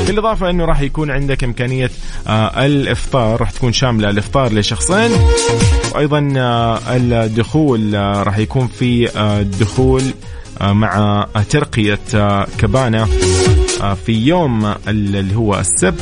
بالإضافة 0.08 0.50
أنه 0.50 0.66
راح 0.66 0.82
يكون 0.82 1.12
عندك 1.12 1.44
إمكانية 1.44 1.92
آه 2.28 2.66
الإفطار 2.66 3.40
راح 3.42 3.52
تكون 3.52 3.74
شاملة 3.74 4.10
الإفطار 4.10 4.54
لشخصين. 4.54 5.12
وأيضا 5.96 6.34
آه 6.38 6.80
الدخول 6.90 7.96
آه 7.96 8.24
راح 8.24 8.38
يكون 8.38 8.68
في 8.68 9.20
الدخول 9.20 10.04
مع 10.62 11.26
ترقية 11.50 12.00
كبانة 12.58 13.08
آه 13.82 13.94
في 13.94 14.12
يوم 14.12 14.74
اللي 14.88 15.36
هو 15.36 15.60
السبت. 15.60 16.02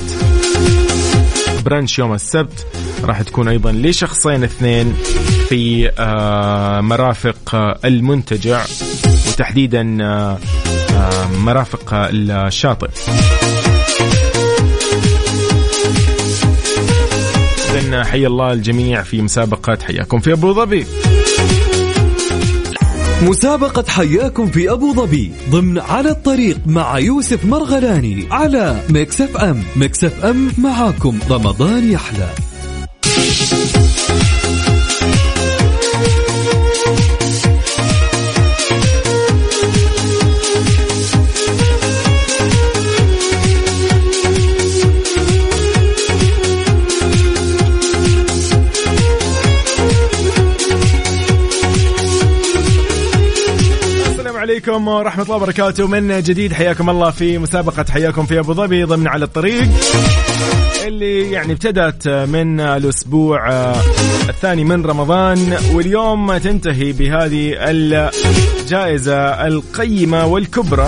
برانش 1.65 1.99
يوم 1.99 2.13
السبت 2.13 2.65
راح 3.03 3.21
تكون 3.21 3.47
أيضا 3.47 3.71
لشخصين 3.71 4.43
اثنين 4.43 4.93
في 5.49 5.91
مرافق 6.83 7.55
المنتجع 7.85 8.61
وتحديدا 9.27 9.83
مرافق 11.37 11.93
الشاطئ. 11.93 12.89
إذن 17.79 18.03
حي 18.03 18.27
الله 18.27 18.53
الجميع 18.53 19.01
في 19.01 19.21
مسابقة 19.21 19.77
حياكم 19.83 20.19
في 20.19 20.33
أبو 20.33 20.53
ظبي. 20.53 20.85
مسابقة 23.21 23.85
حياكم 23.87 24.47
في 24.47 24.71
أبو 24.71 24.93
ظبي 24.93 25.31
ضمن 25.49 25.79
على 25.79 26.09
الطريق 26.09 26.57
مع 26.65 26.99
يوسف 26.99 27.45
مرغلاني 27.45 28.27
على 28.31 28.81
ميكس 28.89 29.21
أف 29.21 29.37
أم. 29.37 29.63
ميكس 29.75 30.08
أف 30.08 30.25
أم 30.25 30.51
معاكم. 30.57 31.19
رمضان 31.29 31.91
يحلى. 31.91 32.29
عليكم 54.59 54.87
ورحمة 54.87 55.23
الله 55.23 55.35
وبركاته. 55.35 55.87
من 55.87 56.21
جديد 56.21 56.53
حياكم 56.53 56.89
الله 56.89 57.11
في 57.11 57.37
مسابقة 57.37 57.85
حياكم 57.89 58.25
في 58.25 58.39
أبو 58.39 58.53
ظبي 58.53 58.83
ضمن 58.83 59.07
على 59.07 59.25
الطريق. 59.25 59.67
اللي 60.87 61.31
يعني 61.31 61.53
ابتدت 61.53 62.07
من 62.07 62.59
الأسبوع 62.59 63.49
الثاني 64.29 64.63
من 64.63 64.85
رمضان 64.85 65.57
واليوم 65.73 66.37
تنتهي 66.37 66.91
بهذه 66.91 67.53
الجائزة 67.59 69.47
القيمة 69.47 70.25
والكبرى 70.25 70.87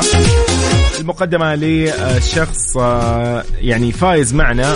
المقدمة 0.99 1.55
لشخص 1.55 2.76
يعني 3.61 3.91
فايز 3.91 4.34
معنا. 4.34 4.76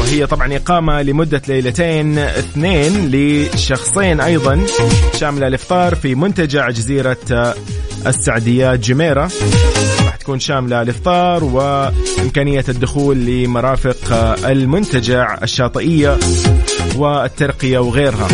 وهي 0.00 0.26
طبعا 0.26 0.56
إقامة 0.56 1.02
لمدة 1.02 1.42
ليلتين 1.48 2.18
اثنين 2.18 3.10
لشخصين 3.10 4.20
أيضا. 4.20 4.60
شاملة 5.20 5.46
الإفطار 5.46 5.94
في 5.94 6.14
منتجع 6.14 6.70
جزيرة 6.70 7.54
السعديات 8.06 8.78
جميرة. 8.78 9.30
راح 10.04 10.16
تكون 10.16 10.40
شاملة 10.40 10.82
الإفطار 10.82 11.44
وإمكانية 11.44 12.64
الدخول 12.68 13.16
لمرافق 13.16 14.12
المنتجع 14.44 15.38
الشاطئية 15.42 16.18
والترقية 16.96 17.78
وغيرها. 17.78 18.28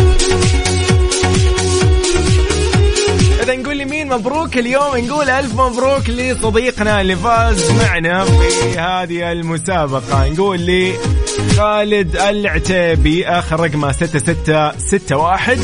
إذا 3.43 3.55
نقول 3.55 3.77
لي 3.77 3.85
مين 3.85 4.07
مبروك 4.09 4.57
اليوم؟ 4.57 4.97
نقول 4.97 5.29
ألف 5.29 5.53
مبروك 5.53 6.09
لصديقنا 6.09 7.01
اللي 7.01 7.15
فاز 7.15 7.71
معنا 7.71 8.25
في 8.25 8.79
هذه 8.79 9.31
المسابقة. 9.31 10.29
نقول 10.29 10.59
لي 10.59 10.93
خالد 11.57 12.15
العتيبي 12.15 13.27
آخر 13.27 13.59
رقمه 13.59 13.91
6661 13.91 15.57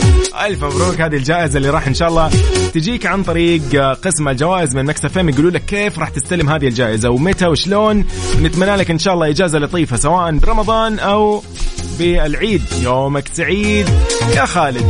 ألف 0.45 0.63
مبروك 0.63 1.01
هذه 1.01 1.15
الجائزة 1.15 1.57
اللي 1.57 1.69
راح 1.69 1.87
إن 1.87 1.93
شاء 1.93 2.09
الله 2.09 2.29
تجيك 2.73 3.05
عن 3.05 3.23
طريق 3.23 3.75
قسم 3.75 4.27
الجوائز 4.27 4.75
من 4.75 4.85
مكسف 4.85 5.13
فيم. 5.13 5.29
يقولوا 5.29 5.51
لك 5.51 5.65
كيف 5.65 5.99
راح 5.99 6.09
تستلم 6.09 6.49
هذه 6.49 6.67
الجائزة؟ 6.67 7.09
ومتى 7.09 7.45
وشلون؟ 7.45 8.05
نتمنى 8.41 8.75
لك 8.75 8.91
إن 8.91 8.99
شاء 8.99 9.13
الله 9.13 9.29
إجازة 9.29 9.59
لطيفة 9.59 9.97
سواء 9.97 10.31
برمضان 10.31 10.99
أو 10.99 11.43
بالعيد. 11.99 12.63
يومك 12.81 13.27
سعيد. 13.33 13.89
يا 14.35 14.45
خالد. 14.45 14.85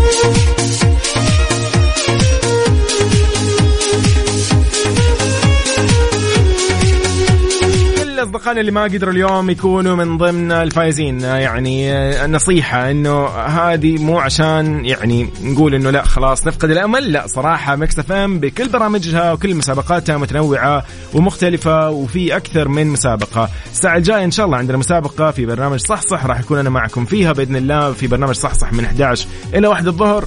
أصدقائنا 8.20 8.60
اللي 8.62 8.72
ما 8.72 8.84
قدروا 8.84 9.14
اليوم 9.14 9.50
يكونوا 9.50 9.96
من 9.96 10.18
ضمن 10.18 10.52
الفائزين. 10.52 11.20
يعني 11.22 11.94
نصيحة 12.28 12.92
إنه 12.92 13.28
هذه 13.28 13.98
مو 13.98 14.20
عشان 14.20 14.86
يعني 14.86 15.30
نقول 15.44 15.76
إنه 15.76 15.90
لا 15.90 16.04
خلاص 16.06 16.48
نفقد 16.48 16.70
الأمل 16.70 17.12
لا 17.12 17.28
صراحة 17.28 17.76
ميكس 17.76 18.00
إف 18.00 18.12
إم 18.12 18.40
بكل 18.40 18.68
برامجها 18.68 19.34
وكل 19.34 19.56
مسابقاتها 19.56 20.18
متنوعة 20.18 20.84
ومختلفة 21.14 21.90
وفي 21.90 22.36
أكثر 22.36 22.68
من 22.68 22.88
مسابقة. 22.88 23.50
الساعة 23.72 23.98
الجاية 23.98 24.24
إن 24.24 24.32
شاء 24.32 24.46
الله 24.46 24.58
عندنا 24.58 24.78
مسابقة 24.78 25.32
في 25.32 25.46
برنامج 25.46 25.80
صح 25.80 26.02
صح 26.02 26.26
راح 26.26 26.40
يكون 26.40 26.60
أنا 26.60 26.70
معكم 26.70 27.06
فيها 27.06 27.32
بإذن 27.34 27.56
الله 27.56 27.92
في 27.94 28.08
برنامج 28.08 28.36
صح 28.36 28.54
صح 28.54 28.74
من 28.74 28.86
11 28.86 29.28
إلى 29.54 29.68
1 29.68 29.88
الظهر. 29.88 30.26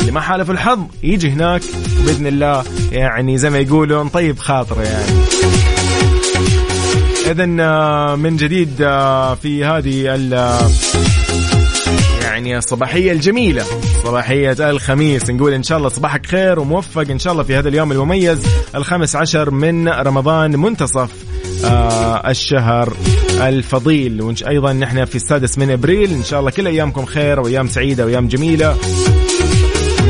اللي 0.00 0.12
ما 0.12 0.20
حالف 0.20 0.50
الحظ 0.50 0.80
يجي 1.02 1.30
هناك 1.30 1.62
بإذن 2.06 2.26
الله 2.26 2.64
يعني 2.92 3.38
زي 3.38 3.50
ما 3.50 3.58
يقولوا 3.58 4.04
نطيب 4.04 4.38
خاطره 4.38 4.82
يعني. 4.82 5.23
اذا 7.30 7.46
من 8.16 8.36
جديد 8.36 8.76
في 9.42 9.64
هذه 9.64 10.14
ال 10.14 10.32
يعني 12.22 12.58
الصباحية 12.58 13.12
الجميلة 13.12 13.64
صباحية 14.04 14.70
الخميس. 14.70 15.30
نقول 15.30 15.52
إن 15.52 15.62
شاء 15.62 15.78
الله 15.78 15.88
صباحك 15.88 16.26
خير 16.26 16.58
وموفق 16.58 17.10
إن 17.10 17.18
شاء 17.18 17.32
الله 17.32 17.42
في 17.42 17.56
هذا 17.56 17.68
اليوم 17.68 17.92
المميز 17.92 18.38
الخامس 18.74 19.16
عشر 19.16 19.50
من 19.50 19.88
رمضان 19.88 20.56
منتصف 20.56 21.10
آه 21.64 22.30
الشهر 22.30 22.96
الفضيل. 23.40 24.22
وأيضا 24.22 24.72
نحن 24.72 25.04
في 25.04 25.16
السادس 25.16 25.58
من 25.58 25.70
إبريل. 25.70 26.12
إن 26.12 26.24
شاء 26.24 26.40
الله 26.40 26.50
كل 26.50 26.66
أيامكم 26.66 27.04
خير 27.04 27.40
وأيام 27.40 27.68
سعيدة 27.68 28.04
وأيام 28.04 28.28
جميلة. 28.28 28.76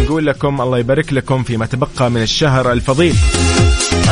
نقول 0.05 0.27
لكم 0.27 0.61
الله 0.61 0.79
يبارك 0.79 1.13
لكم 1.13 1.43
فيما 1.43 1.67
تبقى 1.67 2.11
من 2.11 2.23
الشهر 2.23 2.73
الفضيل. 2.73 3.15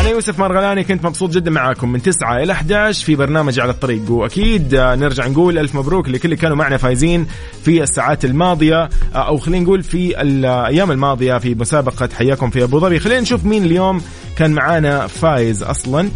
أنا 0.01 0.09
يوسف 0.09 0.39
مرغلاني 0.39 0.85
كنت 0.85 1.05
مبسوط 1.05 1.31
جدا 1.31 1.51
معاكم 1.51 1.93
من 1.93 2.03
9 2.03 2.43
إلى 2.43 2.53
11 2.53 3.05
في 3.05 3.15
برنامج 3.15 3.61
على 3.61 3.71
الطريق. 3.71 4.11
وأكيد 4.11 4.75
نرجع 4.75 5.27
نقول 5.27 5.59
ألف 5.59 5.75
مبروك 5.75 6.09
لكل 6.09 6.25
اللي 6.25 6.37
كانوا 6.37 6.57
معنا 6.57 6.77
فايزين 6.77 7.27
في 7.65 7.83
الساعات 7.83 8.25
الماضية. 8.25 8.89
أو 9.15 9.39
خلينا 9.39 9.65
نقول 9.65 9.83
في 9.83 10.21
الأيام 10.23 10.91
الماضية 10.91 11.39
في 11.39 11.55
مسابقة 11.55 12.09
حياكم 12.19 12.51
في 12.51 12.63
أبو 12.63 12.79
ظبي. 12.79 12.99
خلينا 12.99 13.21
نشوف 13.21 13.45
مين 13.45 13.65
اليوم 13.65 14.03
كان 14.37 14.51
معانا 14.51 15.07
فايز 15.07 15.63
أصلا. 15.63 16.09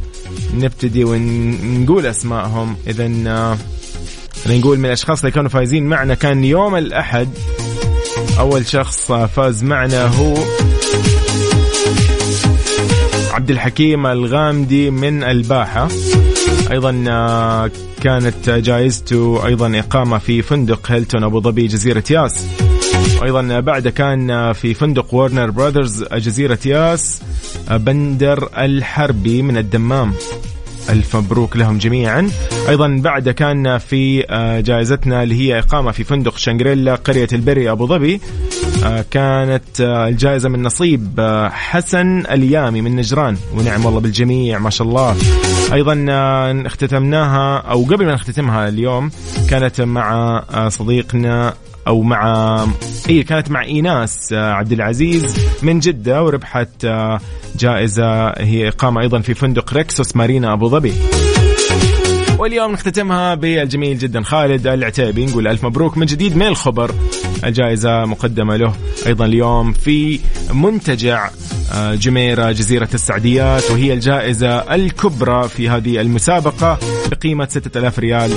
نبتدي 0.54 1.04
ونقول 1.04 2.06
أسمائهم. 2.06 2.76
اذا 2.86 3.10
آه، 3.26 3.58
خلينا 4.44 4.60
نقول 4.60 4.78
من 4.78 4.86
الأشخاص 4.86 5.20
اللي 5.20 5.30
كانوا 5.30 5.50
فايزين 5.50 5.86
معنا 5.86 6.14
كان 6.14 6.44
يوم 6.44 6.76
الأحد. 6.76 7.28
أول 8.38 8.66
شخص 8.66 9.12
فاز 9.12 9.64
معنا 9.64 10.06
هو 10.06 10.34
عبد 13.30 13.50
الحكيم 13.50 14.06
الغامدي 14.06 14.90
من 14.90 15.22
الباحة. 15.24 15.88
أيضا 16.70 17.04
آه، 17.08 17.70
كانت 18.02 18.50
جائزته 18.50 19.46
أيضا 19.46 19.78
إقامة 19.78 20.18
في 20.18 20.42
فندق 20.42 20.92
هيلتون 20.92 21.24
أبو 21.24 21.40
ظبي 21.40 21.66
جزيرة 21.66 22.04
ياس. 22.10 22.46
وأيضا 23.20 23.60
بعد 23.60 23.88
كان 23.88 24.52
في 24.52 24.74
فندق 24.74 25.14
وورنر 25.14 25.50
براذرز 25.50 26.04
جزيرة 26.04 26.58
ياس 26.66 27.20
بندر 27.70 28.48
الحربي 28.58 29.42
من 29.42 29.56
الدمام. 29.56 30.14
ألف 30.90 31.16
مبروك 31.16 31.56
لهم 31.56 31.78
جميعا. 31.78 32.30
أيضا 32.68 33.00
بعد 33.02 33.28
كان 33.28 33.78
في 33.78 34.24
آه، 34.30 34.60
جائزتنا 34.60 35.22
اللي 35.22 35.34
هي 35.34 35.58
إقامة 35.58 35.90
في 35.92 36.04
فندق 36.04 36.36
شانغريلا 36.36 36.94
قرية 36.94 37.28
البري 37.32 37.70
أبو 37.70 37.86
ظبي. 37.86 38.20
آه، 38.84 39.04
كانت 39.10 39.80
آه، 39.80 40.08
الجائزة 40.08 40.48
من 40.48 40.62
نصيب 40.62 41.20
حسن 41.52 42.26
اليامي 42.30 42.80
من 42.80 42.96
نجران. 42.96 43.36
ونعم 43.54 43.84
والله 43.84 44.00
بالجميع 44.00 44.58
ما 44.58 44.70
شاء 44.70 44.88
الله. 44.88 45.16
أيضا 45.72 46.06
اختتمناها 46.66 47.58
أو 47.58 47.82
قبل 47.82 48.06
ما 48.06 48.14
نختتمها 48.14 48.68
اليوم 48.68 49.10
كانت 49.48 49.80
مع 49.80 50.42
صديقنا 50.68 51.54
أو 51.86 52.02
مع 52.02 52.66
اي 53.08 53.22
كانت 53.22 53.50
مع 53.50 53.62
إيناس 53.62 54.32
عبد 54.32 54.72
العزيز 54.72 55.36
من 55.62 55.78
جدة 55.78 56.22
وربحت 56.24 56.86
جائزة 57.58 58.28
هي 58.28 58.68
إقامة 58.68 59.00
أيضا 59.00 59.20
في 59.20 59.34
فندق 59.34 59.74
ريكسوس 59.74 60.16
مارينا 60.16 60.52
أبو 60.52 60.68
ظبي. 60.68 60.92
واليوم 62.38 62.72
نختتمها 62.72 63.34
بالجميل 63.34 63.98
جدا 63.98 64.22
خالد 64.22 64.66
العتيبي. 64.66 65.26
نقول 65.26 65.48
ألف 65.48 65.64
مبروك 65.64 65.98
من 65.98 66.06
جديد 66.06 66.36
من 66.36 66.46
الخبر. 66.46 66.94
الجائزة 67.44 68.04
مقدمة 68.04 68.56
له 68.56 68.72
أيضا 69.06 69.24
اليوم 69.24 69.72
في 69.72 70.20
منتجع 70.52 71.26
آه، 71.26 71.30
جميرة 71.74 72.52
جزيرة 72.52 72.88
السعديات 72.94 73.70
وهي 73.70 73.92
الجائزة 73.92 74.74
الكبرى 74.74 75.48
في 75.48 75.68
هذه 75.68 76.00
المسابقة 76.00 76.78
بقيمة 77.10 77.48
6000 77.50 77.98
ريال 77.98 78.32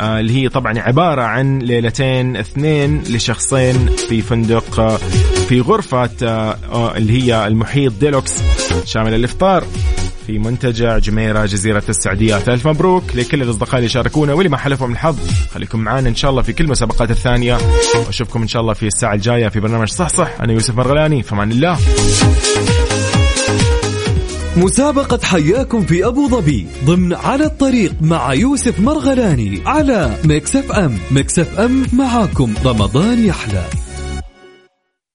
آه، 0.00 0.20
اللي 0.20 0.42
هي 0.42 0.48
طبعا 0.48 0.78
عبارة 0.78 1.22
عن 1.22 1.58
ليلتين 1.58 2.36
اثنين 2.36 3.02
لشخصين 3.02 3.86
في 4.08 4.22
فندق 4.22 4.80
آه، 4.80 4.96
في 5.48 5.60
غرفة 5.60 6.10
اللي 6.96 7.22
هي 7.22 7.46
المحيط 7.46 7.92
ديلوكس 7.92 8.34
شامل 8.84 9.14
الإفطار. 9.14 9.64
في 10.32 10.38
منتجع 10.38 10.98
جميرة 10.98 11.46
جزيرة 11.46 11.82
السعديات 11.88 12.48
ألف 12.48 12.68
مبروك 12.68 13.16
لكل 13.16 13.42
الأصدقاء 13.42 13.76
اللي 13.76 13.88
شاركونا. 13.88 14.32
واللي 14.32 14.48
ما 14.48 14.56
حلفهم 14.56 14.92
الحظ. 14.92 15.16
خليكم 15.54 15.78
معنا 15.78 16.08
إن 16.08 16.14
شاء 16.14 16.30
الله 16.30 16.42
في 16.42 16.52
كل 16.52 16.64
المسابقات 16.64 17.10
الثانية. 17.10 17.58
وأشوفكم 18.06 18.42
إن 18.42 18.48
شاء 18.48 18.62
الله 18.62 18.72
في 18.72 18.86
الساعة 18.86 19.14
الجاية 19.14 19.48
في 19.48 19.60
برنامج 19.60 19.88
صح 19.88 20.08
صح. 20.08 20.30
أنا 20.40 20.52
يوسف 20.52 20.76
مرغلاني. 20.76 21.22
فمان 21.22 21.52
الله. 21.52 21.78
مسابقة 24.56 25.18
حياكم 25.22 25.82
في 25.82 26.06
أبو 26.06 26.28
ظبي 26.28 26.66
ضمن 26.84 27.14
على 27.14 27.44
الطريق 27.44 27.94
مع 28.00 28.34
يوسف 28.34 28.80
مرغلاني 28.80 29.62
على 29.66 29.94
إم. 29.94 30.28
ميكس 31.10 31.38
إف 31.38 31.58
إم 31.58 31.86
معاكم. 31.92 32.54
رمضان 32.64 33.26
يحلى. 33.26 33.64